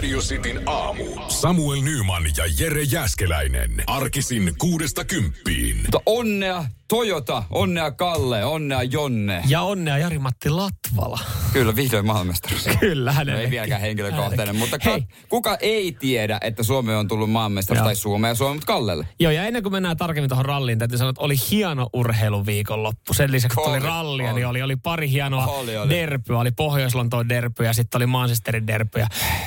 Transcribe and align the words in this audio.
Radio 0.00 0.20
Cityn 0.20 0.60
aamu. 0.66 1.04
Samuel 1.28 1.82
Nyman 1.82 2.22
ja 2.36 2.44
Jere 2.58 2.82
Jäskeläinen. 2.82 3.82
Arkisin 3.86 4.54
kuudesta 4.58 5.04
kymppiin. 5.04 5.76
Mutta 5.76 6.00
onnea 6.06 6.64
Toyota, 6.90 7.42
onnea 7.50 7.90
Kalle, 7.90 8.44
onnea 8.44 8.82
Jonne. 8.82 9.42
Ja 9.48 9.62
onnea 9.62 9.98
Jari-Matti 9.98 10.48
Latvala. 10.50 11.18
Kyllä, 11.52 11.76
vihdoin 11.76 12.06
maailmanmestaruus. 12.06 12.68
Kyllä, 12.80 13.10
No 13.10 13.16
hänelle. 13.16 13.40
ei 13.42 13.50
vieläkään 13.50 13.80
henkilökohtainen, 13.80 14.56
mutta 14.56 14.78
ka- 14.78 14.90
Hei. 14.90 15.04
kuka 15.28 15.56
ei 15.60 15.92
tiedä, 15.92 16.38
että 16.40 16.62
Suomi 16.62 16.94
on 16.94 17.08
tullut 17.08 17.30
maailmanmestaruus, 17.30 17.78
Joo. 17.78 17.84
tai 17.84 17.96
Suomea 17.96 18.30
ja 18.30 18.34
Suomi, 18.34 18.54
mutta 18.54 18.66
Kallelle. 18.66 19.06
Joo, 19.20 19.32
ja 19.32 19.44
ennen 19.44 19.62
kuin 19.62 19.72
mennään 19.72 19.96
tarkemmin 19.96 20.28
tuohon 20.28 20.44
ralliin, 20.44 20.78
täytyy 20.78 20.98
sanoa, 20.98 21.10
että 21.10 21.22
oli 21.22 21.34
hieno 21.50 21.88
urheiluviikonloppu. 21.92 23.14
Sen 23.14 23.32
lisäksi, 23.32 23.60
että 23.60 23.70
oli 23.70 23.78
Oli, 23.78 23.86
rallia, 23.86 24.30
oli. 24.30 24.34
niin 24.40 24.46
oli, 24.46 24.62
oli 24.62 24.76
pari 24.76 25.10
hienoa 25.10 25.46
Oli, 25.46 25.76
oli. 25.76 25.90
derpyä. 25.90 26.38
Oli 26.38 26.50
Pohjois-Lontoon 26.50 27.28
derpy 27.28 27.64
ja 27.64 27.72
sitten 27.72 27.98
oli 27.98 28.06
Manchesterin 28.06 28.66
derpy. 28.66 29.04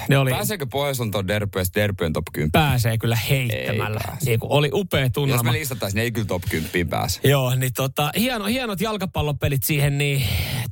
Ne 0.10 0.18
oli, 0.18 0.32
Pääseekö 0.32 0.66
pohjois 0.72 0.98
tuon 1.12 1.28
derpy 1.28 1.60
ja 1.60 1.66
derpyjen 1.76 2.14
top 2.14 2.26
10? 2.34 2.52
pääsee 2.52 2.98
kyllä 2.98 3.16
heittämällä. 3.16 4.00
Ei 4.00 4.06
pääse. 4.08 4.26
Niin 4.26 4.40
oli 4.44 4.70
upea 4.74 5.02
Jos 5.02 5.12
tunnelma. 5.14 5.44
me 5.44 5.52
listattaisiin, 5.52 5.96
niin 5.96 6.04
ei 6.04 6.12
kyllä 6.12 6.28
top 6.28 6.44
10 6.50 6.90
pääse. 6.90 7.20
Joo, 7.34 7.56
niin 7.56 7.74
tota, 7.74 8.12
hieno, 8.18 8.46
hienot 8.46 8.82
jalkapallopelit 8.82 9.64
siihen, 9.64 9.98
niin 9.98 10.24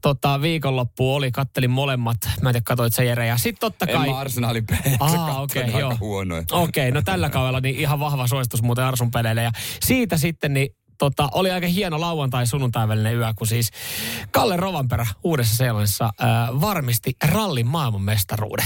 tota, 0.02 0.42
viikonloppu 0.42 1.16
oli, 1.16 1.31
kattelin 1.31 1.70
molemmat. 1.70 2.17
Mä 2.42 2.50
en 2.50 2.54
tiedä, 2.54 2.64
katsoit 2.64 2.94
sä 2.94 3.04
Jere. 3.04 3.28
Ja 3.28 3.38
sitten 3.38 3.59
totta 3.59 3.86
En 3.86 3.98
kai... 3.98 4.09
mä 4.09 4.17
Arsenalin 4.17 4.66
pelejä 4.66 4.98
Aa, 5.00 5.42
okei, 5.42 5.64
aika 5.64 5.80
joo. 5.80 5.98
huonoja. 6.00 6.44
Okei, 6.52 6.89
okay, 6.89 6.92
no 6.92 7.02
tällä 7.02 7.30
kaudella 7.36 7.59
niin 7.59 7.76
ihan 7.76 8.00
vahva 8.00 8.28
suositus 8.28 8.62
muuten 8.62 8.86
Arsun 8.86 9.12
peleille. 9.12 9.44
Ja 9.44 9.52
siitä 9.86 10.17
sitten 10.17 10.54
niin 10.54 10.70
Tota, 10.98 11.30
oli 11.34 11.52
aika 11.52 11.67
hieno 11.67 12.02
lauantai 12.02 12.48
sunnuntai 12.48 12.88
välinen 12.88 13.16
yö, 13.16 13.34
kun 13.38 13.48
siis 13.48 13.72
Kalle 14.32 14.58
Rovanperä 14.58 15.06
Uudessa 15.23 15.56
Seelannissa 15.56 16.14
varmisti 16.62 17.16
rallin 17.23 17.67
maailmanmestaruuden. 17.67 18.66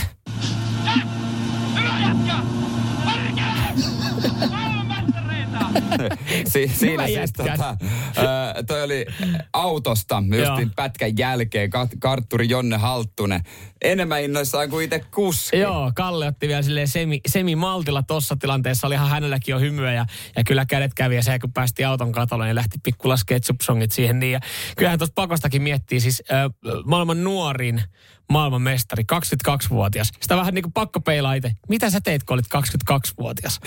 Si- 6.52 6.72
siinä 6.76 7.08
siis 7.08 7.34
tota, 7.34 7.78
ö, 8.18 8.64
toi 8.64 8.84
oli 8.84 9.06
autosta 9.54 10.24
justin 10.26 10.38
Joo. 10.62 10.70
pätkän 10.76 11.18
jälkeen 11.18 11.70
kat- 11.70 11.98
kartturi 12.00 12.50
Jonne 12.50 12.78
Halttunen. 12.78 13.42
Enemmän 13.82 14.24
innoissaan 14.24 14.70
kuin 14.70 14.84
itse 14.86 15.00
kuski. 15.00 15.58
Joo, 15.60 15.92
Kalle 15.96 16.28
otti 16.28 16.48
vielä 16.48 16.62
silleen 16.62 16.88
semi, 16.88 17.22
semi-maltilla 17.28 18.04
tossa 18.04 18.36
tilanteessa. 18.40 18.88
Olihan 18.88 19.10
hänelläkin 19.10 19.54
jo 19.54 19.60
hymyä 19.60 19.94
ja, 19.94 20.06
ja 20.36 20.44
kyllä 20.44 20.66
kädet 20.66 20.94
kävi. 20.94 21.16
Ja 21.16 21.24
se 21.24 21.40
kun 21.40 21.54
päästi 21.54 21.86
auton 21.86 22.12
katolle, 22.12 22.46
niin 22.46 22.56
lähti 22.56 22.78
pikkulas 22.84 23.24
ketchup-songit 23.32 23.92
siihen. 23.92 24.20
Niin, 24.20 24.32
ja 24.32 24.40
kyllähän 24.78 25.00
tuossa 25.00 25.14
pakostakin 25.16 25.62
miettii 25.62 26.00
siis 26.00 26.24
äh, 26.32 26.52
maailman 26.86 27.24
nuorin 27.24 27.82
maailmanmestari, 28.30 29.04
22-vuotias. 29.14 30.12
Sitä 30.22 30.38
vähän 30.38 30.54
niin 30.54 30.64
kuin 30.64 30.74
pakko 30.74 31.00
peilaa 31.00 31.34
itse. 31.34 31.52
Mitä 31.70 31.90
sä 31.90 32.02
teit, 32.02 32.24
kun 32.24 32.34
olit 32.34 32.46
22-vuotias? 32.92 33.60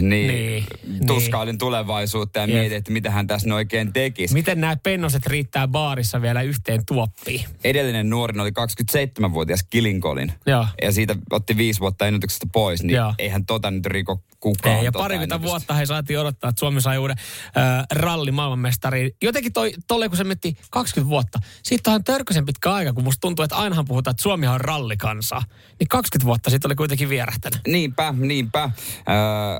Niin, 0.00 0.28
Niin, 0.28 0.66
tuskailin 1.06 1.58
tulevaisuutta 1.58 2.38
ja 2.38 2.46
mietin, 2.46 2.78
että 2.78 2.92
mitä 2.92 3.10
hän 3.10 3.26
tässä 3.26 3.54
oikein 3.54 3.92
tekisi. 3.92 4.34
Miten 4.34 4.60
nämä 4.60 4.76
pennoset 4.76 5.26
riittää 5.26 5.68
baarissa 5.68 6.22
vielä 6.22 6.42
yhteen 6.42 6.86
tuoppiin? 6.86 7.44
Edellinen 7.64 8.10
nuorin 8.10 8.40
oli 8.40 8.50
27-vuotias 8.50 9.62
Kilinkolin. 9.70 10.32
Joo. 10.46 10.66
Ja 10.82 10.92
siitä 10.92 11.16
otti 11.30 11.56
viisi 11.56 11.80
vuotta 11.80 12.06
ennätyksestä 12.06 12.46
pois, 12.52 12.82
niin 12.82 12.96
Joo. 12.96 13.14
eihän 13.18 13.46
tota 13.46 13.70
nyt 13.70 13.86
riko 13.86 14.22
kukaan. 14.40 14.76
Ei, 14.76 14.84
ja 14.84 14.92
tota 14.92 15.02
parikymmentä 15.02 15.42
vuotta 15.42 15.74
he 15.74 15.86
saatiin 15.86 16.18
odottaa, 16.18 16.50
että 16.50 16.60
Suomi 16.60 16.80
sai 16.80 16.98
uuden 16.98 17.16
äh, 17.18 17.84
rallin 17.92 18.34
maailmanmestariin. 18.34 19.10
Jotenkin 19.22 19.52
toi, 19.52 19.72
tolle 19.88 20.08
kun 20.08 20.16
se 20.16 20.24
miettii 20.24 20.56
20 20.70 21.10
vuotta, 21.10 21.38
siitä 21.62 21.90
on 21.90 22.04
törkysen 22.04 22.46
pitkä 22.46 22.72
aika, 22.72 22.92
kun 22.92 23.04
musta 23.04 23.20
tuntuu, 23.20 23.42
että 23.42 23.56
ainahan 23.56 23.84
puhutaan, 23.92 24.12
että 24.12 24.22
Suomihan 24.22 24.54
on 24.54 24.60
rallikansa. 24.60 25.42
Niin 25.80 25.88
20 25.88 26.26
vuotta 26.26 26.50
sitten 26.50 26.68
oli 26.68 26.74
kuitenkin 26.74 27.08
vierähtänyt. 27.08 27.60
Niinpä, 27.66 28.14
niinpä. 28.18 28.62
Äh, 28.62 28.72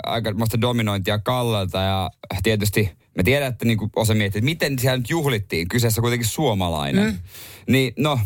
aika 0.06 0.34
muista 0.34 0.60
dominointia 0.60 1.18
Kallelta 1.18 1.78
ja 1.78 2.10
tietysti 2.42 2.90
me 3.16 3.22
tiedän, 3.22 3.48
että 3.48 3.64
niinku 3.64 3.90
osa 3.96 4.14
miettii, 4.14 4.38
että 4.38 4.44
miten 4.44 4.78
siellä 4.78 4.98
nyt 4.98 5.10
juhlittiin. 5.10 5.68
Kyseessä 5.68 6.00
kuitenkin 6.00 6.28
suomalainen. 6.28 7.04
Mm. 7.04 7.18
Niin 7.68 7.92
no, 7.98 8.20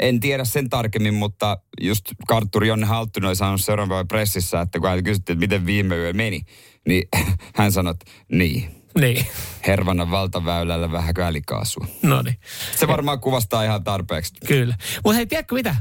en 0.00 0.20
tiedä 0.20 0.44
sen 0.44 0.70
tarkemmin, 0.70 1.14
mutta 1.14 1.58
just 1.80 2.04
kartturi 2.28 2.68
Jonne 2.68 2.86
Halttunen 2.86 3.28
oli 3.28 3.36
sanonut 3.36 3.60
seuraavalla 3.60 4.04
pressissä, 4.04 4.60
että 4.60 4.80
kun 4.80 4.88
hän 4.88 5.04
kysyttiin, 5.04 5.34
että 5.34 5.40
miten 5.40 5.66
viime 5.66 5.96
yö 5.96 6.12
meni, 6.12 6.40
niin 6.88 7.08
hän 7.56 7.72
sanoi, 7.72 7.90
että 7.90 8.10
niin, 8.32 8.81
Niin, 9.00 9.26
Hervannan 9.66 10.10
valtaväylällä 10.10 10.92
vähänälikaasua. 10.92 11.86
no 12.02 12.22
niin, 12.22 12.38
Se 12.76 12.88
varmaan 12.88 13.20
kuvastaa 13.20 13.64
ihan 13.64 13.84
tarpeeksi. 13.84 14.34
kyllä. 14.46 14.74
Mutta 15.04 15.16
hei, 15.16 15.26
tiedätkö 15.26 15.54
mitä? 15.54 15.76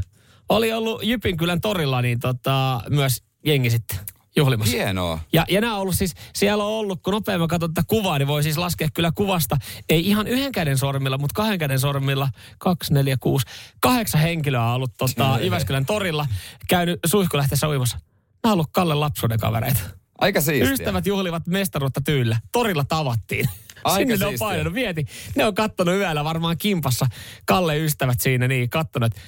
Oli 0.49 0.73
ollut 0.73 1.03
Jypinkylän 1.03 1.61
torilla 1.61 2.01
niin 2.01 2.19
tota, 2.19 2.81
myös 2.89 3.23
jengi 3.45 3.69
sitten 3.69 3.99
juhlimassa. 4.35 4.77
Hienoa. 4.77 5.19
Ja, 5.33 5.45
ja 5.49 5.61
nämä 5.61 5.75
on 5.75 5.81
ollut 5.81 5.95
siis, 5.95 6.13
siellä 6.35 6.63
on 6.63 6.69
ollut, 6.69 7.01
kun 7.03 7.13
nopeammin 7.13 7.47
katson 7.47 7.73
tätä 7.73 7.87
kuvaa, 7.87 8.17
niin 8.17 8.27
voi 8.27 8.43
siis 8.43 8.57
laskea 8.57 8.87
kyllä 8.93 9.11
kuvasta, 9.15 9.57
ei 9.89 10.07
ihan 10.07 10.27
yhden 10.27 10.51
käden 10.51 10.77
sormilla, 10.77 11.17
mutta 11.17 11.33
kahden 11.33 11.59
käden 11.59 11.79
sormilla, 11.79 12.29
kaksi, 12.57 12.93
neljä, 12.93 13.17
kuusi, 13.19 13.45
kahdeksan 13.81 14.21
henkilöä 14.21 14.63
on 14.63 14.73
ollut 14.73 14.97
tota, 14.97 15.39
Jyväskylän 15.41 15.85
torilla, 15.85 16.27
käynyt 16.69 16.99
suihkulähteessä 17.05 17.69
uimassa. 17.69 17.97
Nämä 18.43 18.51
on 18.51 18.53
ollut 18.53 18.69
Kalle 18.71 18.93
lapsuuden 18.93 19.39
kavereita. 19.39 19.79
Aika 20.21 20.41
siistiä. 20.41 20.73
Ystävät 20.73 21.05
juhlivat 21.05 21.47
mestaruutta 21.47 22.01
tyylillä. 22.01 22.37
Torilla 22.51 22.83
tavattiin. 22.83 23.49
Aika 23.83 23.97
Sinne 23.97 24.17
ne 24.17 24.25
on 24.25 24.31
siistiä. 24.31 24.47
painanut. 24.47 24.73
Mieti, 24.73 25.05
ne 25.35 25.45
on 25.45 25.55
kattonut 25.55 25.95
yöllä 25.95 26.23
varmaan 26.23 26.57
kimpassa. 26.57 27.07
Kalle 27.45 27.77
ystävät 27.79 28.21
siinä 28.21 28.47
niin, 28.47 28.69
kattonut, 28.69 29.07
että 29.07 29.21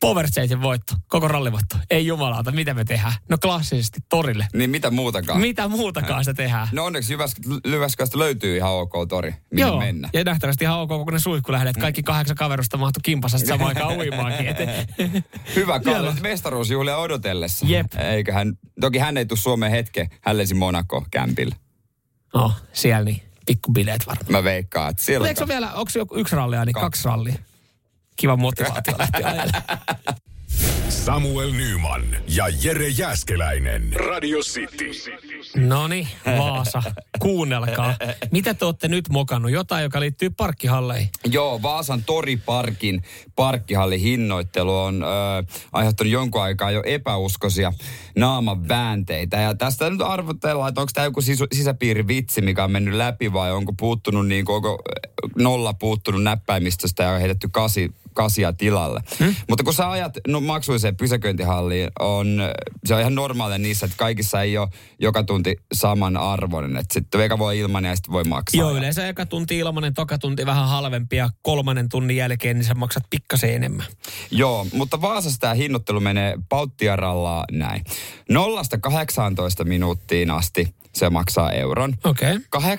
Power 0.00 0.30
Chasen 0.30 0.62
voitto, 0.62 0.94
koko 1.08 1.28
rallivoitto. 1.28 1.76
Ei 1.90 2.06
jumalauta, 2.06 2.52
mitä 2.52 2.74
me 2.74 2.84
tehdään? 2.84 3.12
No 3.28 3.38
klassisesti 3.38 4.00
torille. 4.08 4.46
Niin 4.54 4.70
mitä 4.70 4.90
muutakaan. 4.90 5.40
Mitä 5.40 5.68
muutakaan 5.68 6.24
sitä 6.24 6.34
tehdään? 6.34 6.68
No 6.72 6.84
onneksi 6.84 7.16
Jyväsk- 7.16 7.60
Jyväskylästä 7.70 8.18
löytyy 8.18 8.56
ihan 8.56 8.70
ok 8.72 8.92
tori, 9.08 9.30
mihin 9.30 9.66
Joo, 9.68 9.78
mennä. 9.78 10.08
ja 10.12 10.24
nähtävästi 10.24 10.64
ihan 10.64 10.78
ok, 10.78 10.88
kun 10.88 11.12
ne 11.12 11.18
suihku 11.18 11.52
lähdet. 11.52 11.76
Kaikki 11.76 12.02
kahdeksan 12.02 12.36
kaverusta 12.36 12.76
mahtu 12.76 13.00
kimpassa 13.02 13.38
sitten 13.38 13.54
samaan 13.58 13.68
aikaan 13.76 13.96
uimaankin. 13.98 14.46
Et, 14.46 14.56
Hyvä 15.56 15.80
Siellä. 15.84 16.14
mestaruusjuhlia 16.20 16.96
odotellessa. 16.96 17.66
Jep. 17.68 17.86
Eiköhän, 17.98 18.52
toki 18.80 18.98
hän 18.98 19.16
ei 19.16 19.26
tule 19.26 19.38
Suomeen 19.38 19.72
hetke, 19.72 20.08
hän 20.22 20.36
lensi 20.38 20.54
Monaco 20.54 21.04
kämpillä. 21.10 21.56
no, 22.34 22.52
siellä 22.72 23.04
niin. 23.04 23.22
Pikkubileet 23.46 24.06
varmaan. 24.06 24.32
Mä 24.32 24.44
veikkaan, 24.44 24.90
että 24.90 25.02
siellä 25.04 25.28
eikö 25.28 25.38
se 25.44 25.48
vielä, 25.48 25.72
onko 25.74 25.90
se 25.90 25.98
joku 25.98 26.16
yksi 26.16 26.36
rallia, 26.36 26.64
niin 26.64 26.72
kaksi, 26.72 26.84
kaksi 26.86 27.04
rallia? 27.08 27.34
Kiva 28.16 28.36
motivaatio 28.36 28.94
lähteä. 28.98 29.46
Samuel 30.88 31.52
Nyman 31.52 32.02
ja 32.28 32.44
Jere 32.62 32.88
Jäskeläinen. 32.88 33.92
Radio 33.92 34.38
City. 34.38 34.90
No 35.56 35.88
niin, 35.88 36.08
Vaasa, 36.38 36.82
kuunnelkaa. 37.18 37.94
Mitä 38.30 38.54
te 38.54 38.64
olette 38.64 38.88
nyt 38.88 39.08
mokannut? 39.08 39.50
Jotain, 39.50 39.82
joka 39.82 40.00
liittyy 40.00 40.30
parkkihalleihin. 40.30 41.08
Joo, 41.24 41.62
Vaasan 41.62 42.04
toriparkin 42.04 43.02
parkkihallin 43.36 44.00
hinnoittelu 44.00 44.78
on 44.78 45.02
ö, 45.02 45.06
aiheuttanut 45.72 46.12
jonkun 46.12 46.42
aikaa 46.42 46.70
jo 46.70 46.82
epäuskoisia 46.86 47.72
naaman 48.16 48.68
väänteitä. 48.68 49.36
Ja 49.36 49.54
tästä 49.54 49.90
nyt 49.90 50.02
arvotellaan, 50.02 50.68
että 50.68 50.80
onko 50.80 50.90
tämä 50.94 51.04
joku 51.04 51.20
sisu, 51.20 51.46
sisäpiirivitsi, 51.52 52.40
mikä 52.40 52.64
on 52.64 52.70
mennyt 52.70 52.94
läpi 52.94 53.32
vai 53.32 53.52
onko 53.52 53.72
puuttunut 53.78 54.26
niin 54.28 54.44
kuin, 54.44 54.56
onko 54.56 54.82
nolla 55.36 55.74
puuttunut 55.74 56.22
näppäimistöstä 56.22 57.02
ja 57.02 57.10
on 57.10 57.20
heitetty 57.20 57.48
kasi, 57.52 57.90
kasia 58.16 58.52
tilalle. 58.52 59.00
Hmm? 59.18 59.34
Mutta 59.48 59.64
kun 59.64 59.74
sä 59.74 59.90
ajat 59.90 60.18
no, 60.28 60.40
maksulliseen 60.40 60.96
pysäköintihalliin, 60.96 61.90
on, 62.00 62.40
se 62.84 62.94
on 62.94 63.00
ihan 63.00 63.14
normaalia 63.14 63.58
niissä, 63.58 63.86
että 63.86 63.96
kaikissa 63.98 64.42
ei 64.42 64.58
ole 64.58 64.68
joka 64.98 65.22
tunti 65.22 65.56
saman 65.74 66.16
arvoinen. 66.16 66.76
Että 66.76 66.94
sitten 66.94 67.20
eka 67.20 67.38
voi 67.38 67.58
ilman 67.58 67.84
ja 67.84 67.96
sitten 67.96 68.12
voi 68.12 68.24
maksaa. 68.24 68.60
Joo, 68.60 68.76
yleensä 68.76 69.08
eka 69.08 69.26
tunti 69.26 69.58
ilmanen, 69.58 69.94
toka 69.94 70.18
tunti 70.18 70.46
vähän 70.46 70.68
halvempi 70.68 71.16
ja 71.16 71.30
kolmannen 71.42 71.88
tunnin 71.88 72.16
jälkeen 72.16 72.56
niin 72.56 72.64
sä 72.64 72.74
maksat 72.74 73.04
pikkasen 73.10 73.54
enemmän. 73.54 73.86
Joo, 74.30 74.66
mutta 74.72 75.00
Vaasassa 75.00 75.40
tämä 75.40 75.54
hinnoittelu 75.54 76.00
menee 76.00 76.38
pauttiaralla 76.48 77.44
näin. 77.52 77.84
Nollasta 78.28 78.78
18 78.78 79.64
minuuttiin 79.64 80.30
asti 80.30 80.74
se 80.96 81.10
maksaa 81.10 81.52
euron. 81.52 81.94
Okei. 82.04 82.36
Okay. 82.36 82.76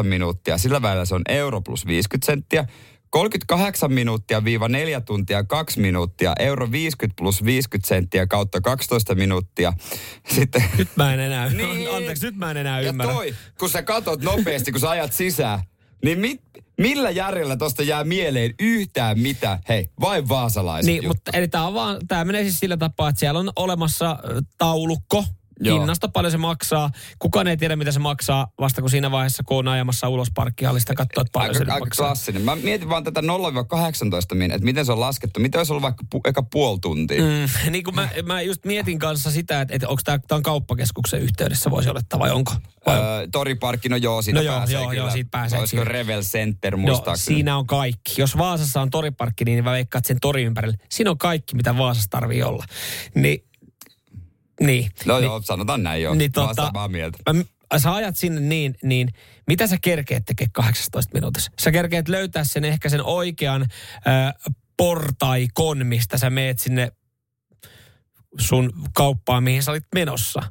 18-38 0.00 0.02
minuuttia, 0.02 0.58
sillä 0.58 0.82
välillä 0.82 1.04
se 1.04 1.14
on 1.14 1.22
euro 1.28 1.60
plus 1.60 1.86
50 1.86 2.26
senttiä. 2.26 2.66
38 3.10 3.92
minuuttia 3.92 4.44
viiva 4.44 4.68
4 4.68 5.00
tuntia 5.00 5.44
2 5.44 5.80
minuuttia, 5.80 6.32
euro 6.38 6.70
50 6.72 7.16
plus 7.16 7.44
50 7.44 7.88
senttiä 7.88 8.26
kautta 8.26 8.60
12 8.60 9.14
minuuttia. 9.14 9.72
Sitten, 10.34 10.64
Nyt 10.78 10.88
mä 10.96 11.14
en 11.14 11.20
enää, 11.20 11.48
Niin. 11.48 11.90
anteeksi, 11.96 12.26
nyt 12.26 12.36
mä 12.36 12.50
en 12.50 12.56
enää 12.56 12.80
ja 12.80 12.88
ymmärrä. 12.88 13.12
toi, 13.14 13.34
kun 13.58 13.70
sä 13.70 13.82
katot 13.82 14.22
nopeasti, 14.22 14.72
kun 14.72 14.80
sä 14.80 14.90
ajat 14.90 15.12
sisään, 15.12 15.60
niin 16.04 16.18
mit, 16.18 16.40
millä 16.78 17.10
järjellä 17.10 17.56
tosta 17.56 17.82
jää 17.82 18.04
mieleen 18.04 18.54
yhtään 18.60 19.18
mitä? 19.18 19.58
Hei, 19.68 19.88
vain 20.00 20.28
vaasalaiset 20.28 20.86
Niin, 20.86 20.96
juttu. 20.96 21.08
mutta 21.08 21.30
eli 21.34 21.48
tämä, 21.48 21.66
on 21.66 21.74
vaan, 21.74 22.06
tämä 22.08 22.24
menee 22.24 22.42
siis 22.42 22.58
sillä 22.60 22.76
tapaa, 22.76 23.08
että 23.08 23.20
siellä 23.20 23.40
on 23.40 23.50
olemassa 23.56 24.18
taulukko, 24.58 25.24
Joo. 25.60 25.78
hinnasta 25.78 26.08
paljon 26.08 26.30
se 26.30 26.36
maksaa. 26.38 26.90
Kukaan 27.18 27.46
ei 27.48 27.56
tiedä, 27.56 27.76
mitä 27.76 27.92
se 27.92 27.98
maksaa 27.98 28.46
vasta 28.60 28.80
kun 28.80 28.90
siinä 28.90 29.10
vaiheessa, 29.10 29.42
kun 29.46 29.58
on 29.58 29.68
ajamassa 29.68 30.08
ulos 30.08 30.28
parkkihallista 30.34 30.94
katsoa, 30.94 31.20
että 31.22 31.32
paljon 31.32 31.54
se 31.54 31.58
Aika, 31.58 31.64
nyt 31.64 31.74
aika 31.74 31.84
maksaa. 31.86 32.06
klassinen. 32.06 32.42
Mä 32.42 32.56
mietin 32.56 32.88
vaan 32.88 33.04
tätä 33.04 33.20
0-18, 33.20 33.24
min, 34.34 34.50
että 34.50 34.64
miten 34.64 34.86
se 34.86 34.92
on 34.92 35.00
laskettu. 35.00 35.40
Miten 35.40 35.58
olisi 35.58 35.72
ollut 35.72 35.82
vaikka 35.82 36.04
pu, 36.10 36.20
eka 36.24 36.42
puoli 36.42 36.78
tuntia? 36.80 37.22
Mm. 37.22 37.48
Niin 37.72 37.84
kuin 37.84 37.94
mä, 37.94 38.08
mä 38.24 38.42
just 38.42 38.64
mietin 38.64 38.98
kanssa 38.98 39.30
sitä, 39.30 39.60
että, 39.60 39.74
että 39.74 39.88
onko 39.88 40.02
tämä 40.04 40.18
on 40.36 40.42
kauppakeskuksen 40.42 41.20
yhteydessä 41.20 41.70
voisi 41.70 41.90
olettaa 41.90 42.18
vai 42.20 42.30
onko? 42.30 42.52
Vai, 42.86 42.96
Öö, 42.98 43.26
toriparkki, 43.32 43.88
no 43.88 43.96
joo, 43.96 44.22
siitä 44.22 44.40
No 44.40 44.44
joo, 44.44 44.56
pääsee 44.56 44.74
joo, 44.74 44.88
kyllä. 44.88 45.02
joo, 45.02 45.10
siitä 45.10 45.28
pääsee 45.30 45.58
Olisiko. 45.58 45.84
Revel 45.84 46.22
Center 46.22 46.74
Joo, 46.74 46.80
muistaakseni? 46.80 47.34
siinä 47.36 47.56
on 47.56 47.66
kaikki. 47.66 48.14
Jos 48.20 48.38
Vaasassa 48.38 48.80
on 48.80 48.90
toriparkki, 48.90 49.44
niin 49.44 49.64
mä 49.64 49.70
veikkaan, 49.72 50.00
että 50.00 50.08
sen 50.08 50.18
tori 50.20 50.42
ympärillä. 50.42 50.76
Siinä 50.90 51.10
on 51.10 51.18
kaikki, 51.18 51.56
mitä 51.56 51.78
Vaasassa 51.78 52.10
tarvii 52.10 52.42
olla. 52.42 52.64
Niin, 53.14 53.45
niin. 54.60 54.90
No 55.04 55.16
niin, 55.16 55.24
joo, 55.24 55.42
sanotaan 55.42 55.82
näin 55.82 56.02
joo. 56.02 56.14
Niin 56.14 56.30
Mä 56.36 56.42
tota- 56.42 56.54
samaa 56.54 56.88
mieltä. 56.88 57.18
Mä, 57.32 57.78
sä 57.78 57.94
ajat 57.94 58.16
sinne 58.16 58.40
niin, 58.40 58.74
niin 58.82 59.08
mitä 59.46 59.66
sä 59.66 59.76
kerkeet 59.82 60.24
tekee 60.24 60.46
18 60.52 61.14
minuutissa? 61.14 61.50
Sä 61.60 61.72
kerkeet 61.72 62.08
löytää 62.08 62.44
sen 62.44 62.64
ehkä 62.64 62.88
sen 62.88 63.02
oikean 63.02 63.62
äh, 63.62 64.34
portaikon, 64.76 65.86
mistä 65.86 66.18
sä 66.18 66.30
meet 66.30 66.58
sinne 66.58 66.92
sun 68.40 68.72
kauppaan, 68.94 69.42
mihin 69.42 69.62
sä 69.62 69.70
olit 69.70 69.84
menossa. 69.94 70.42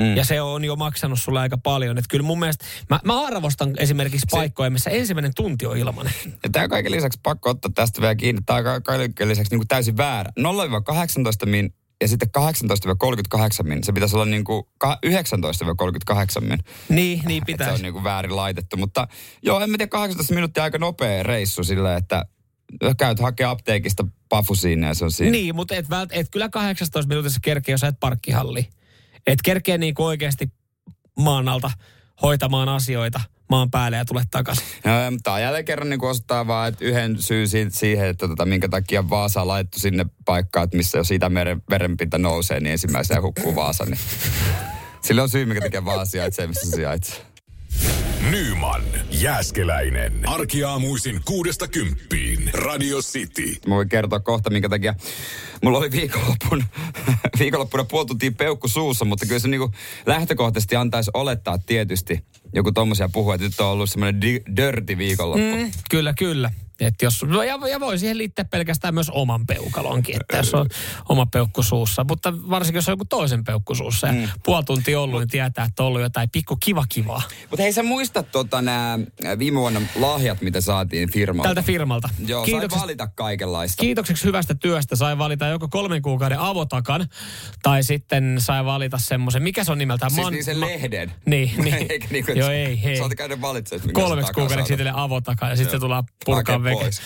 Mm. 0.00 0.16
Ja 0.16 0.24
se 0.24 0.40
on 0.40 0.64
jo 0.64 0.76
maksanut 0.76 1.18
sulle 1.22 1.40
aika 1.40 1.58
paljon. 1.58 1.98
Että 1.98 2.08
kyllä 2.10 2.26
mun 2.26 2.38
mielestä, 2.38 2.64
mä, 2.90 3.00
mä 3.04 3.26
arvostan 3.26 3.74
esimerkiksi 3.78 4.26
paikkoja, 4.30 4.70
missä 4.70 4.90
ensimmäinen 4.90 5.32
tunti 5.36 5.66
on 5.66 5.76
ilmanen. 5.76 6.12
Ja 6.24 6.50
tämä 6.52 6.68
kaiken 6.68 6.92
lisäksi 6.92 7.20
pakko 7.22 7.50
ottaa 7.50 7.70
tästä 7.74 8.00
vielä 8.00 8.14
kiinni. 8.14 8.42
Tämä 8.46 8.72
on 8.74 8.82
kaiken 8.82 9.28
lisäksi 9.28 9.50
niin 9.50 9.58
kuin 9.58 9.68
täysin 9.68 9.96
väärä. 9.96 10.30
0-18 10.38 11.46
min 11.46 11.74
ja 12.00 12.08
sitten 12.08 12.28
18-38 12.38 13.62
min. 13.62 13.84
Se 13.84 13.92
pitäisi 13.92 14.16
olla 14.16 14.24
niin 14.24 14.44
kuin 14.44 14.62
19-38 14.84 16.40
min. 16.40 16.58
Niin, 16.88 17.22
niin 17.26 17.42
Et 17.42 17.46
Se 17.46 17.46
pitäisi. 17.46 17.74
on 17.74 17.80
niin 17.82 17.92
kuin 17.92 18.04
väärin 18.04 18.36
laitettu. 18.36 18.76
Mutta 18.76 19.08
joo, 19.42 19.60
en 19.60 19.70
mä 19.70 19.78
tiedä, 19.78 19.90
18 19.90 20.34
minuuttia 20.34 20.62
aika 20.62 20.78
nopea 20.78 21.22
reissu 21.22 21.64
silleen, 21.64 21.98
että 21.98 22.26
käyt 22.98 23.20
hakea 23.20 23.50
apteekista 23.50 24.04
pafu 24.28 24.54
siinä 24.54 24.86
ja 24.86 24.94
se 24.94 25.04
on 25.04 25.12
siinä. 25.12 25.30
Niin, 25.30 25.56
mutta 25.56 25.74
et, 25.74 25.90
vält, 25.90 26.10
et 26.12 26.30
kyllä 26.30 26.48
18 26.48 27.08
minuutissa 27.08 27.40
kerkeä, 27.42 27.72
jos 27.72 27.84
et 27.84 28.00
parkkihalli. 28.00 28.68
Et 29.26 29.42
kerkeä 29.44 29.78
niinku 29.78 30.04
oikeasti 30.04 30.52
maan 31.18 31.48
alta 31.48 31.70
hoitamaan 32.22 32.68
asioita 32.68 33.20
maan 33.48 33.70
päälle 33.70 33.96
ja 33.96 34.04
tule 34.04 34.22
takaisin. 34.30 34.64
Joo, 34.84 35.10
mutta 35.10 35.22
Tämä 35.24 35.40
jälleen 35.40 35.64
kerran 35.64 35.88
niin 35.88 36.04
osoittaa 36.04 36.46
vaan, 36.46 36.68
että 36.68 36.84
yhden 36.84 37.22
syyn 37.22 37.48
si- 37.48 37.66
siihen, 37.70 38.08
että 38.08 38.28
tota, 38.28 38.44
minkä 38.46 38.68
takia 38.68 39.10
Vaasa 39.10 39.40
on 39.40 39.48
laitettu 39.48 39.78
sinne 39.80 40.06
paikkaan, 40.24 40.64
että 40.64 40.76
missä 40.76 40.98
jos 40.98 41.10
Itämeren 41.10 41.62
verenpinta 41.70 42.18
nousee, 42.18 42.60
niin 42.60 42.72
ensimmäisenä 42.72 43.20
hukkuu 43.20 43.54
Vaasa. 43.54 43.84
Niin. 43.84 43.98
Sillä 45.02 45.22
on 45.22 45.28
syy, 45.28 45.44
minkä 45.46 45.60
takia 45.60 45.84
Vaasa 45.84 46.10
sijaitsee, 46.10 46.46
missä 46.46 46.70
se 46.70 46.76
sijaitsee. 46.76 47.16
Nyman, 48.30 48.82
Jääskeläinen. 49.10 50.28
Arkiaamuisin 50.28 51.20
kuudesta 51.24 51.68
kymppiin. 51.68 52.50
Radio 52.52 52.98
City. 52.98 53.56
Mä 53.66 53.74
voin 53.74 53.88
kertoa 53.88 54.20
kohta, 54.20 54.50
minkä 54.50 54.68
takia 54.68 54.94
mulla 55.62 55.78
oli 55.78 55.90
viikonloppun, 55.90 56.64
viikonloppuna 57.38 57.84
puoli 57.84 58.06
tuntia 58.06 58.32
peukku 58.32 58.68
suussa, 58.68 59.04
mutta 59.04 59.26
kyllä 59.26 59.38
se 59.38 59.48
niinku 59.48 59.72
lähtökohtaisesti 60.06 60.76
antaisi 60.76 61.10
olettaa 61.14 61.58
tietysti. 61.58 62.24
Joku 62.54 62.72
tommosia 62.72 63.08
puhuu, 63.08 63.32
että 63.32 63.46
nyt 63.46 63.60
on 63.60 63.66
ollut 63.66 63.90
semmoinen 63.90 64.20
di- 64.20 64.42
dirty 64.56 64.98
viikonloppu. 64.98 65.56
Mm. 65.56 65.70
Kyllä, 65.90 66.14
kyllä. 66.18 66.50
Et 66.80 66.94
jos, 67.02 67.24
no 67.24 67.42
ja, 67.42 67.58
ja 67.70 67.80
voi 67.80 67.98
siihen 67.98 68.18
liittää 68.18 68.44
pelkästään 68.44 68.94
myös 68.94 69.10
oman 69.10 69.46
peukalonkin, 69.46 70.16
että 70.20 70.36
jos 70.36 70.54
on 70.54 70.66
oma 71.08 71.26
peukku 71.26 71.62
suussa. 71.62 72.04
Mutta 72.08 72.32
varsinkin 72.50 72.78
jos 72.78 72.88
on 72.88 72.92
joku 72.92 73.04
toisen 73.04 73.44
peukku 73.44 73.74
suussa 73.74 74.06
ja 74.06 74.12
mm. 74.12 74.28
puoli 74.44 74.64
tuntia 74.64 75.00
ollut, 75.00 75.20
niin 75.20 75.28
tietää, 75.28 75.64
että 75.64 75.82
on 75.82 75.86
ollut 75.86 76.00
jotain 76.00 76.30
pikku 76.30 76.56
kiva 76.56 76.84
kivaa 76.88 77.22
Mutta 77.50 77.62
hei, 77.62 77.72
sä 77.72 77.82
muistat 77.82 78.32
tota 78.32 78.62
nämä 78.62 78.98
viime 79.38 79.60
vuonna 79.60 79.80
lahjat, 79.96 80.40
mitä 80.40 80.60
saatiin 80.60 81.12
firmalta? 81.12 81.48
tältä 81.48 81.62
firmalta. 81.62 82.08
Joo, 82.26 82.46
sai 82.46 82.80
valita 82.80 83.06
kaikenlaista. 83.06 83.80
Kiitokseksi 83.80 84.24
hyvästä 84.24 84.54
työstä 84.54 84.96
sai 84.96 85.18
valita 85.18 85.46
joko 85.46 85.68
kolmen 85.68 86.02
kuukauden 86.02 86.38
avotakan 86.38 87.08
tai 87.62 87.82
sitten 87.82 88.36
sai 88.38 88.64
valita 88.64 88.98
semmoisen, 88.98 89.42
mikä 89.42 89.64
se 89.64 89.72
on 89.72 89.78
nimeltään? 89.78 90.10
Siis 90.10 90.30
niin 90.30 90.44
sen 90.44 90.60
lehden. 90.60 91.12
Niin, 91.26 91.50
niin. 91.64 91.86
Eikä 91.90 92.06
niinku, 92.10 92.32
Joo, 92.32 92.50
ei, 92.50 92.82
hei. 92.82 92.96
Saat 92.96 93.14
käydä 93.14 93.40
valitsemaan, 93.40 93.86
sä 93.86 93.92
kolmeksi 93.92 94.32
kuukaudeksi 94.32 94.54
saatat. 94.54 94.70
itselle 94.70 94.92
avotaka 94.94 95.48
ja 95.48 95.56
sitten 95.56 95.72
se 95.72 95.80
tullaan 95.80 96.04
purkaa 96.24 96.64
Veke. 96.66 96.80
pois. 96.80 97.00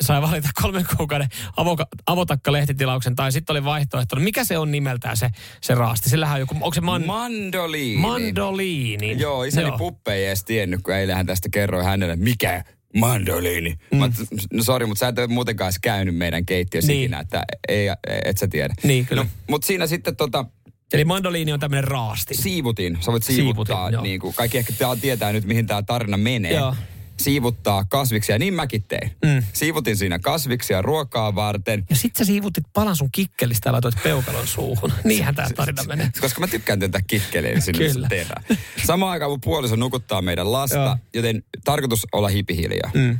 Sai 0.00 0.22
valita 0.22 0.48
kolmen 0.62 0.84
kuukauden 0.96 1.28
avoka, 1.56 1.86
avotakka-lehtitilauksen 2.06 3.14
tai 3.16 3.32
sitten 3.32 3.54
oli 3.54 3.64
vaihtoehto. 3.64 4.16
No 4.16 4.22
mikä 4.22 4.44
se 4.44 4.58
on 4.58 4.70
nimeltään 4.70 5.16
se, 5.16 5.30
se 5.60 5.74
raasti? 5.74 6.10
Sillähän 6.10 6.34
on 6.34 6.40
joku, 6.40 6.54
onko 6.54 6.74
se 6.74 6.80
man, 6.80 7.06
Mandoliini. 7.06 8.00
mandoliini? 8.00 9.16
Joo, 9.18 9.44
isäni 9.44 9.72
Puppe 9.78 10.14
ei 10.14 10.26
edes 10.26 10.44
tiennyt, 10.44 10.80
kun 10.82 10.94
eilen 10.94 11.16
hän 11.16 11.26
tästä 11.26 11.48
kerroi 11.52 11.84
hänelle, 11.84 12.16
mikä 12.16 12.64
mandoliini. 12.96 13.74
Mm. 13.92 13.98
Mä, 13.98 14.08
no 14.52 14.62
sori, 14.62 14.86
mutta 14.86 15.00
sä 15.00 15.08
et 15.08 15.18
ole 15.18 15.26
muutenkaan 15.26 15.66
edes 15.68 15.78
käynyt 15.82 16.16
meidän 16.16 16.46
keittiössä 16.46 16.92
Niin. 16.92 17.02
ikinä, 17.04 17.20
että 17.20 17.42
ei, 17.68 17.86
et 18.24 18.38
sä 18.38 18.48
tiedä. 18.48 18.74
Niin, 18.82 19.06
kyllä. 19.06 19.22
No, 19.22 19.28
mutta 19.50 19.66
siinä 19.66 19.86
sitten 19.86 20.16
tota, 20.16 20.44
Eli 20.92 21.04
mandoliini 21.04 21.52
on 21.52 21.60
tämmöinen 21.60 21.84
raasti. 21.84 22.34
siivutin. 22.34 22.98
Sä 23.00 23.12
voit 23.12 23.22
Siivutin, 23.22 23.44
siivuttaa, 23.44 23.90
joo. 23.90 24.02
niin 24.02 24.20
kuin, 24.20 24.34
kaikki 24.34 24.58
ehkä 24.58 24.72
tää 24.78 24.96
tietää 24.96 25.32
nyt, 25.32 25.44
mihin 25.44 25.66
tämä 25.66 25.82
tarina 25.82 26.16
menee. 26.16 26.52
Joo. 26.52 26.74
Siivuttaa 27.20 27.84
kasviksia, 27.84 28.38
niin 28.38 28.54
mäkin 28.54 28.82
tein. 28.82 29.10
Mm. 29.24 29.42
Siivutin 29.52 29.96
siinä 29.96 30.18
kasviksia 30.18 30.82
ruokaa 30.82 31.34
varten. 31.34 31.84
Ja 31.90 31.96
sit 31.96 32.16
sä 32.16 32.24
siivutit 32.24 32.64
palan 32.72 32.96
sun 32.96 33.08
kikkelistä 33.12 33.68
ja 33.68 33.72
laitoit 33.72 34.02
peukalon 34.02 34.46
suuhun. 34.46 34.92
Niinhän 35.04 35.34
tää 35.34 35.48
tarina 35.56 35.84
menee. 35.84 36.10
Koska 36.20 36.40
mä 36.40 36.46
tykkään 36.46 36.80
tätä 36.80 37.00
kikkeliä, 37.06 37.50
niin 37.50 37.62
sinne 37.62 38.08
tehdään. 38.08 38.44
Samaan 38.84 39.12
aikaan 39.12 39.30
mun 39.30 39.40
puoliso 39.40 39.76
nukuttaa 39.76 40.22
meidän 40.22 40.52
lasta, 40.52 40.76
Joo. 40.76 40.96
joten 41.14 41.44
tarkoitus 41.64 42.06
olla 42.12 42.28
hipihiljaa. 42.28 42.90
Mm. 42.94 43.18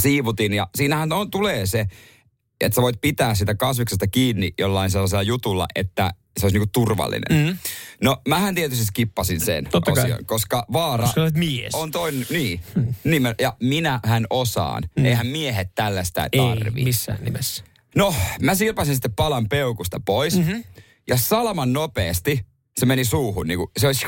Siivutin 0.00 0.52
ja 0.52 0.68
siinähän 0.74 1.12
on, 1.12 1.30
tulee 1.30 1.66
se, 1.66 1.86
että 2.60 2.74
sä 2.74 2.82
voit 2.82 3.00
pitää 3.00 3.34
sitä 3.34 3.54
kasviksesta 3.54 4.06
kiinni 4.06 4.54
jollain 4.58 4.90
sellaisella 4.90 5.22
jutulla, 5.22 5.66
että 5.74 6.10
se 6.38 6.46
olisi 6.46 6.58
niinku 6.58 6.70
turvallinen. 6.72 7.46
Mm. 7.46 7.58
No 8.02 8.16
mähän 8.28 8.54
tietysti 8.54 8.84
skippasin 8.84 9.40
sen 9.40 9.64
Totta 9.70 9.92
kai. 9.92 10.04
osion, 10.04 10.26
koska 10.26 10.66
vaara 10.72 11.04
Koska 11.04 11.20
olet 11.20 11.34
mies. 11.34 11.74
on 11.74 11.90
toinen, 11.90 12.26
niin, 12.30 12.60
nimen, 13.04 13.34
ja 13.40 13.56
minähän 13.60 14.26
osaan. 14.30 14.82
Eihän 14.96 15.26
miehet 15.26 15.68
tällaista 15.74 16.20
Mm. 16.20 16.28
Ei 16.32 16.56
tarvi. 16.58 16.84
missään 16.84 17.24
nimessä. 17.24 17.64
No, 17.96 18.14
mä 18.42 18.54
silpasin 18.54 18.94
sitten 18.94 19.12
palan 19.12 19.48
peukusta 19.48 20.00
pois. 20.06 20.38
Mhm. 20.38 20.46
Mm-hmm. 20.48 20.64
Ja 21.08 21.16
salaman 21.16 21.72
nopeasti 21.72 22.46
se 22.78 22.86
meni 22.86 23.04
suuhun. 23.04 23.46
Niin 23.46 23.58
kuin, 23.58 23.70
se 23.78 23.86
olisi 23.86 24.06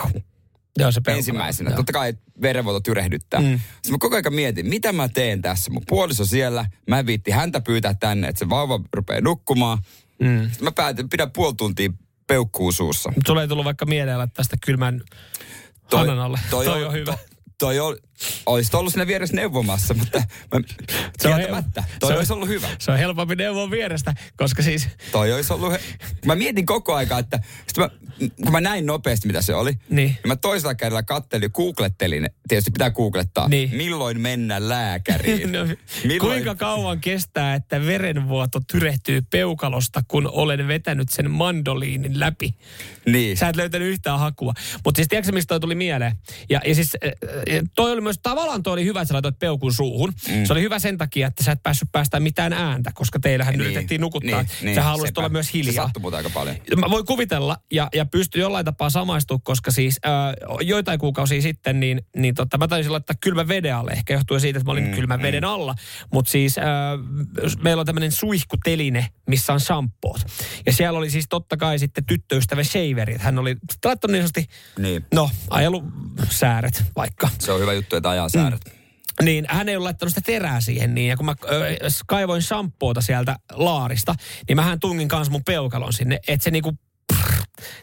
Joo, 0.78 0.92
se 0.92 1.00
ensimmäisenä. 1.06 1.70
Joo. 1.70 1.76
Totta 1.76 1.92
kai 1.92 2.14
verenvuoto 2.42 2.80
tyrehdyttää. 2.80 3.40
Mm. 3.40 3.46
Mm. 3.46 3.60
Sitten 3.74 3.92
mä 3.92 3.98
koko 3.98 4.16
ajan 4.16 4.34
mietin, 4.34 4.66
mitä 4.66 4.92
mä 4.92 5.08
teen 5.08 5.42
tässä. 5.42 5.70
Mun 5.70 5.82
puoliso 5.88 6.24
siellä, 6.26 6.66
mä 6.88 6.98
en 6.98 7.06
viitti 7.06 7.30
häntä 7.30 7.60
pyytää 7.60 7.94
tänne, 7.94 8.28
että 8.28 8.38
se 8.38 8.48
vauva 8.48 8.80
rupeaa 8.94 9.20
nukkumaan. 9.20 9.78
Mm. 10.22 10.42
Sitten 10.42 10.64
mä 10.64 10.72
päätin, 10.72 11.08
pidä 11.08 11.26
puoli 11.26 11.54
tuntia 11.54 11.90
peukkuu 12.30 12.72
suussa. 12.72 13.12
Sulle 13.26 13.42
ei 13.42 13.48
tullut 13.48 13.64
vaikka 13.64 13.86
mieleen 13.86 14.18
sitä 14.42 14.56
kylmän 14.64 15.02
hanan 15.92 16.18
alle. 16.18 16.40
Toi, 16.50 16.64
toi 16.64 16.84
on 16.84 16.92
hyvä. 16.92 17.12
To, 17.12 17.18
toi 17.60 17.80
on, 17.80 17.96
olisit 18.46 18.74
ollut 18.74 18.92
siinä 18.92 19.06
vieressä 19.06 19.36
neuvomassa, 19.36 19.94
mutta 19.94 20.18
mä, 20.54 20.60
Se 21.18 21.28
on 21.28 21.34
kieltämättä. 21.34 21.84
Toi 22.00 22.08
se 22.12 22.16
olisi 22.16 22.32
ollut 22.32 22.48
hyvä. 22.48 22.68
Se 22.78 22.90
on 22.90 22.98
helpompi 22.98 23.36
neuvoa 23.36 23.70
vierestä, 23.70 24.14
koska 24.36 24.62
siis... 24.62 24.88
Toi 25.12 25.32
olisi 25.32 25.52
ollut... 25.52 25.72
He... 25.72 25.80
Mä 26.26 26.34
mietin 26.34 26.66
koko 26.66 26.94
aika, 26.94 27.18
että 27.18 27.38
mä, 27.76 27.88
kun 28.42 28.52
mä 28.52 28.60
näin 28.60 28.86
nopeasti, 28.86 29.26
mitä 29.26 29.42
se 29.42 29.54
oli, 29.54 29.70
Niin. 29.70 30.08
niin 30.08 30.18
mä 30.26 30.36
toisella 30.36 30.74
kädellä 30.74 31.02
kattelin, 31.02 31.50
googlettelin, 31.54 32.30
tietysti 32.48 32.70
pitää 32.70 32.90
googlettaa, 32.90 33.48
Niin. 33.48 33.76
milloin 33.76 34.20
mennä 34.20 34.68
lääkäriin. 34.68 35.52
No, 35.60 35.66
milloin... 36.04 36.20
kuinka 36.20 36.54
kauan 36.54 37.00
kestää, 37.00 37.54
että 37.54 37.86
verenvuoto 37.86 38.60
tyrehtyy 38.72 39.22
peukalosta, 39.30 40.02
kun 40.08 40.30
olen 40.32 40.68
vetänyt 40.68 41.08
sen 41.08 41.30
mandoliinin 41.30 42.20
läpi? 42.20 42.54
Niin. 43.06 43.36
Sä 43.36 43.48
et 43.48 43.56
löytänyt 43.56 43.88
yhtään 43.88 44.18
hakua. 44.18 44.52
Mutta 44.84 44.98
siis 44.98 45.08
tiedätkö, 45.08 45.32
mistä 45.32 45.48
toi 45.48 45.60
tuli 45.60 45.74
mieleen? 45.74 46.12
Ja, 46.50 46.60
ja 46.66 46.74
siis, 46.74 46.96
äh, 47.04 47.10
toi 47.74 47.92
oli 47.92 48.00
myös, 48.00 48.18
tavallaan 48.22 48.62
toi 48.62 48.72
oli 48.72 48.84
hyvä, 48.84 49.00
että 49.00 49.08
sä 49.08 49.14
laitoit 49.14 49.38
peukun 49.38 49.74
suuhun. 49.74 50.12
Mm. 50.28 50.44
Se 50.44 50.52
oli 50.52 50.62
hyvä 50.62 50.78
sen 50.78 50.98
takia, 50.98 51.26
että 51.26 51.44
sä 51.44 51.52
et 51.52 51.62
päässyt 51.62 51.88
päästä 51.92 52.20
mitään 52.20 52.52
ääntä, 52.52 52.90
koska 52.94 53.20
teillähän 53.20 53.52
niin, 53.52 53.60
yritettiin 53.60 54.00
nukuttaa. 54.00 54.42
Niin, 54.42 54.50
niin, 54.62 54.74
sä 54.74 54.82
haluaisit 54.82 55.18
olla 55.18 55.28
myös 55.28 55.54
hiljaa. 55.54 55.72
Se 55.72 55.92
sattui 55.94 56.14
aika 56.14 56.30
paljon. 56.30 56.56
Mä 56.76 56.90
voin 56.90 57.06
kuvitella 57.06 57.56
ja, 57.72 57.88
ja 57.94 58.06
pysty 58.06 58.40
jollain 58.40 58.64
tapaa 58.64 58.90
samaistua, 58.90 59.38
koska 59.42 59.70
siis 59.70 60.00
äh, 60.06 60.66
joitain 60.66 60.98
kuukausia 60.98 61.42
sitten, 61.42 61.80
niin, 61.80 62.02
niin 62.16 62.34
totta, 62.34 62.58
mä 62.58 62.68
taisin 62.68 62.92
laittaa 62.92 63.16
kylmän 63.20 63.48
veden 63.48 63.76
alle. 63.76 63.90
Ehkä 63.90 64.12
johtuen 64.12 64.40
siitä, 64.40 64.58
että 64.58 64.66
mä 64.66 64.72
olin 64.72 64.84
mm, 64.84 64.94
kylmän 64.94 65.20
mm. 65.20 65.22
veden 65.22 65.44
alla. 65.44 65.74
Mutta 66.12 66.30
siis 66.30 66.58
äh, 66.58 66.64
meillä 67.62 67.80
on 67.80 67.86
tämmöinen 67.86 68.12
suihkuteline, 68.12 69.08
missä 69.26 69.52
on 69.52 69.60
shampoot. 69.60 70.20
Ja 70.66 70.72
siellä 70.72 70.98
oli 70.98 71.10
siis 71.10 71.26
totta 71.28 71.56
kai 71.56 71.78
sitten 71.78 72.06
tyttöystävä 72.06 72.64
Shaveri. 72.64 73.16
Hän 73.18 73.38
oli 73.38 73.56
laittanut 73.84 74.12
niin 74.12 74.22
sanotusti, 74.22 74.46
niin. 74.78 75.04
no, 75.14 75.30
ajellut 75.50 75.84
sääret 76.30 76.84
vaikka. 76.96 77.28
Se 77.40 77.52
on 77.52 77.60
hyvä 77.60 77.72
juttu, 77.72 77.96
että 77.96 78.10
ajaa 78.10 78.28
sääret. 78.28 78.60
Mm. 78.64 79.24
Niin 79.24 79.46
hän 79.48 79.68
ei 79.68 79.76
ole 79.76 79.84
laittanut 79.84 80.10
sitä 80.14 80.26
terää 80.26 80.60
siihen 80.60 80.94
niin. 80.94 81.08
Ja 81.08 81.16
kun 81.16 81.26
mä 81.26 81.34
ö, 81.44 81.76
kaivoin 82.06 82.42
shampoota 82.42 83.00
sieltä 83.00 83.36
laarista, 83.52 84.14
niin 84.48 84.56
mähän 84.56 84.80
tungin 84.80 85.08
kanssa 85.08 85.32
mun 85.32 85.44
peukalon 85.44 85.92
sinne, 85.92 86.18
että 86.28 86.44
se 86.44 86.50
niinku, 86.50 86.72
prr, 87.12 87.32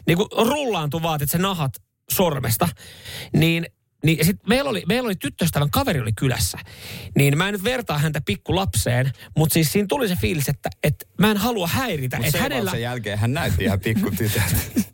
niinku 0.06 0.28
rullaantui 0.36 1.02
vaat, 1.02 1.22
että 1.22 1.32
se 1.32 1.38
nahat 1.38 1.72
sormesta. 2.10 2.68
Niin 3.32 3.66
niin 4.04 4.24
sit 4.24 4.36
meillä 4.48 4.70
oli, 4.70 4.82
meillä 4.88 5.06
oli 5.06 5.16
tyttöystävän 5.16 5.70
kaveri 5.70 6.00
oli 6.00 6.12
kylässä. 6.12 6.58
Niin 7.16 7.38
mä 7.38 7.48
en 7.48 7.52
nyt 7.52 7.64
vertaa 7.64 7.98
häntä 7.98 8.20
pikku 8.26 8.56
lapseen, 8.56 9.12
mutta 9.36 9.54
siis 9.54 9.72
siinä 9.72 9.86
tuli 9.88 10.08
se 10.08 10.16
fiilis, 10.20 10.48
että, 10.48 10.70
että 10.82 11.04
mä 11.18 11.30
en 11.30 11.36
halua 11.36 11.66
häiritä. 11.66 12.16
Mutta 12.16 12.28
että 12.28 12.42
hänellä... 12.42 12.70
sen 12.70 12.82
jälkeen 12.82 13.18
hän 13.18 13.32
näytti 13.32 13.64
ihan 13.64 13.80
pikku 13.80 14.10
tytöltä. 14.10 14.56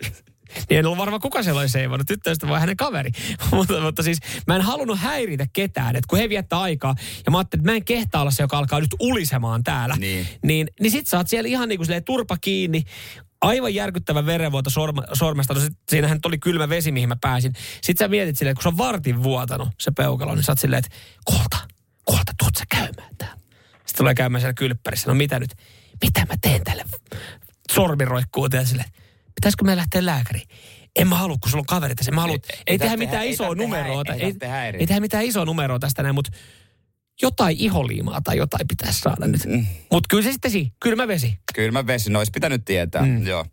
niin 0.68 0.78
en 0.78 0.87
ollut 0.87 0.99
varma 0.99 1.18
kuka 1.18 1.42
se 1.42 1.52
oli 1.52 1.68
seivannut, 1.68 2.06
tyttöystä 2.06 2.49
vai 2.49 2.61
hänen 2.61 2.76
kaveri. 2.76 3.11
mutta, 3.52 3.80
mutta 3.80 4.02
siis 4.02 4.18
mä 4.46 4.56
en 4.56 4.62
halunnut 4.62 4.99
häiritä 4.99 5.46
ketään, 5.52 5.96
että 5.96 6.08
kun 6.08 6.18
he 6.18 6.28
viettää 6.28 6.61
aikaa, 6.61 6.94
ja 7.26 7.30
mä 7.30 7.38
ajattelin, 7.38 7.61
että 7.61 7.73
mä 7.73 7.76
en 7.76 7.84
kehtaa 7.84 8.20
olla 8.20 8.30
se, 8.30 8.42
joka 8.42 8.58
alkaa 8.58 8.80
nyt 8.80 8.94
ulisemaan 9.00 9.64
täällä. 9.64 9.96
Niin, 9.99 10.26
niin, 10.42 10.66
niin 10.80 10.90
sit 10.90 11.06
sä 11.06 11.16
oot 11.16 11.28
siellä 11.28 11.49
ihan 11.49 11.68
niin 11.68 11.78
kuin 11.78 12.04
turpa 12.04 12.37
kiinni, 12.40 12.84
aivan 13.40 13.75
järkyttävä 13.75 14.26
verenvuoto 14.26 14.70
sorma, 14.70 15.02
sormesta. 15.12 15.54
No 15.54 15.61
sit, 15.61 15.73
siinähän 15.88 16.18
oli 16.25 16.38
kylmä 16.38 16.68
vesi, 16.68 16.92
mihin 16.92 17.08
mä 17.08 17.16
pääsin. 17.20 17.52
Sitten 17.82 18.04
sä 18.04 18.08
mietit 18.08 18.38
silleen, 18.38 18.56
kun 18.56 18.62
se 18.62 18.68
on 18.68 18.78
vartin 18.78 19.23
vuotanut 19.23 19.68
se 19.80 19.90
peukalo, 19.90 20.34
niin 20.34 20.44
sä 20.44 20.52
oot 20.52 20.58
silleen, 20.58 20.82
että 20.84 20.96
kolta, 21.25 21.58
kolta, 22.04 22.32
tuut 22.38 22.56
sä 22.58 22.64
käymään 22.68 23.16
täällä. 23.18 23.37
Sitten 23.70 23.96
tulee 23.96 24.14
käymään 24.14 24.40
siellä 24.40 24.54
kylppärissä. 24.54 25.11
No 25.11 25.14
mitä 25.14 25.38
nyt? 25.38 25.54
Mitä 26.02 26.20
mä 26.20 26.34
teen 26.40 26.64
tälle? 26.64 26.84
Sormi 27.73 28.04
roikkuu 28.04 28.49
silleen, 28.64 28.88
pitäisikö 29.35 29.64
me 29.64 29.76
lähteä 29.76 30.07
lääkäriin? 30.07 30.49
En 30.97 31.09
mä 31.09 31.17
halua, 31.17 31.37
kun 31.41 31.50
sulla 31.50 31.61
on 31.61 31.67
kaverit. 31.67 31.99
Mä 32.12 32.21
haluan, 32.21 32.38
ei, 32.43 32.57
ei, 32.57 32.62
ei 32.67 32.79
tehdä 32.79 32.97
mitään 32.97 33.26
isoa 33.26 33.55
numeroa. 33.55 34.03
Ei, 34.14 34.21
ei, 34.21 34.35
ei 34.79 34.87
tehdä 34.87 35.00
mitään 35.00 35.25
isoa 35.25 35.45
numeroa 35.45 35.79
tästä 35.79 36.03
näin, 36.03 36.14
mutta 36.14 36.31
jotain 37.23 37.57
iholiimaa 37.59 38.21
tai 38.21 38.37
jotain 38.37 38.69
pitäisi 38.69 39.00
saada 39.00 39.26
nyt. 39.26 39.45
Mm. 39.45 39.67
Mutta 39.91 40.07
kyllä 40.11 40.23
se 40.23 40.33
sitten 40.33 40.50
si, 40.50 40.73
kylmä 40.81 41.09
vesi. 41.09 41.38
Kylmä 41.55 41.87
vesi, 41.87 42.11
no 42.11 42.19
olisi 42.19 42.33
pitänyt 42.33 42.64
tietää, 42.64 43.03
mm. 43.03 43.26
joo. 43.26 43.45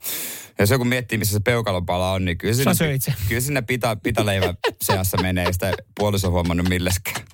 Ja 0.59 0.65
se 0.65 0.77
kun 0.77 0.87
miettii, 0.87 1.17
missä 1.17 1.33
se 1.33 1.39
peukalopala 1.39 2.11
on, 2.11 2.25
niin 2.25 2.37
kyllä 2.37 2.53
sinne, 2.53 2.73
se. 2.73 3.13
kyllä 3.27 3.41
sinne 3.41 3.61
pita, 3.61 3.95
pitaleivän 3.95 4.57
seassa 4.85 5.17
menee, 5.21 5.53
sitä 5.53 5.73
puoliso 5.99 6.31
huomannut 6.31 6.69
milleskään. 6.69 7.25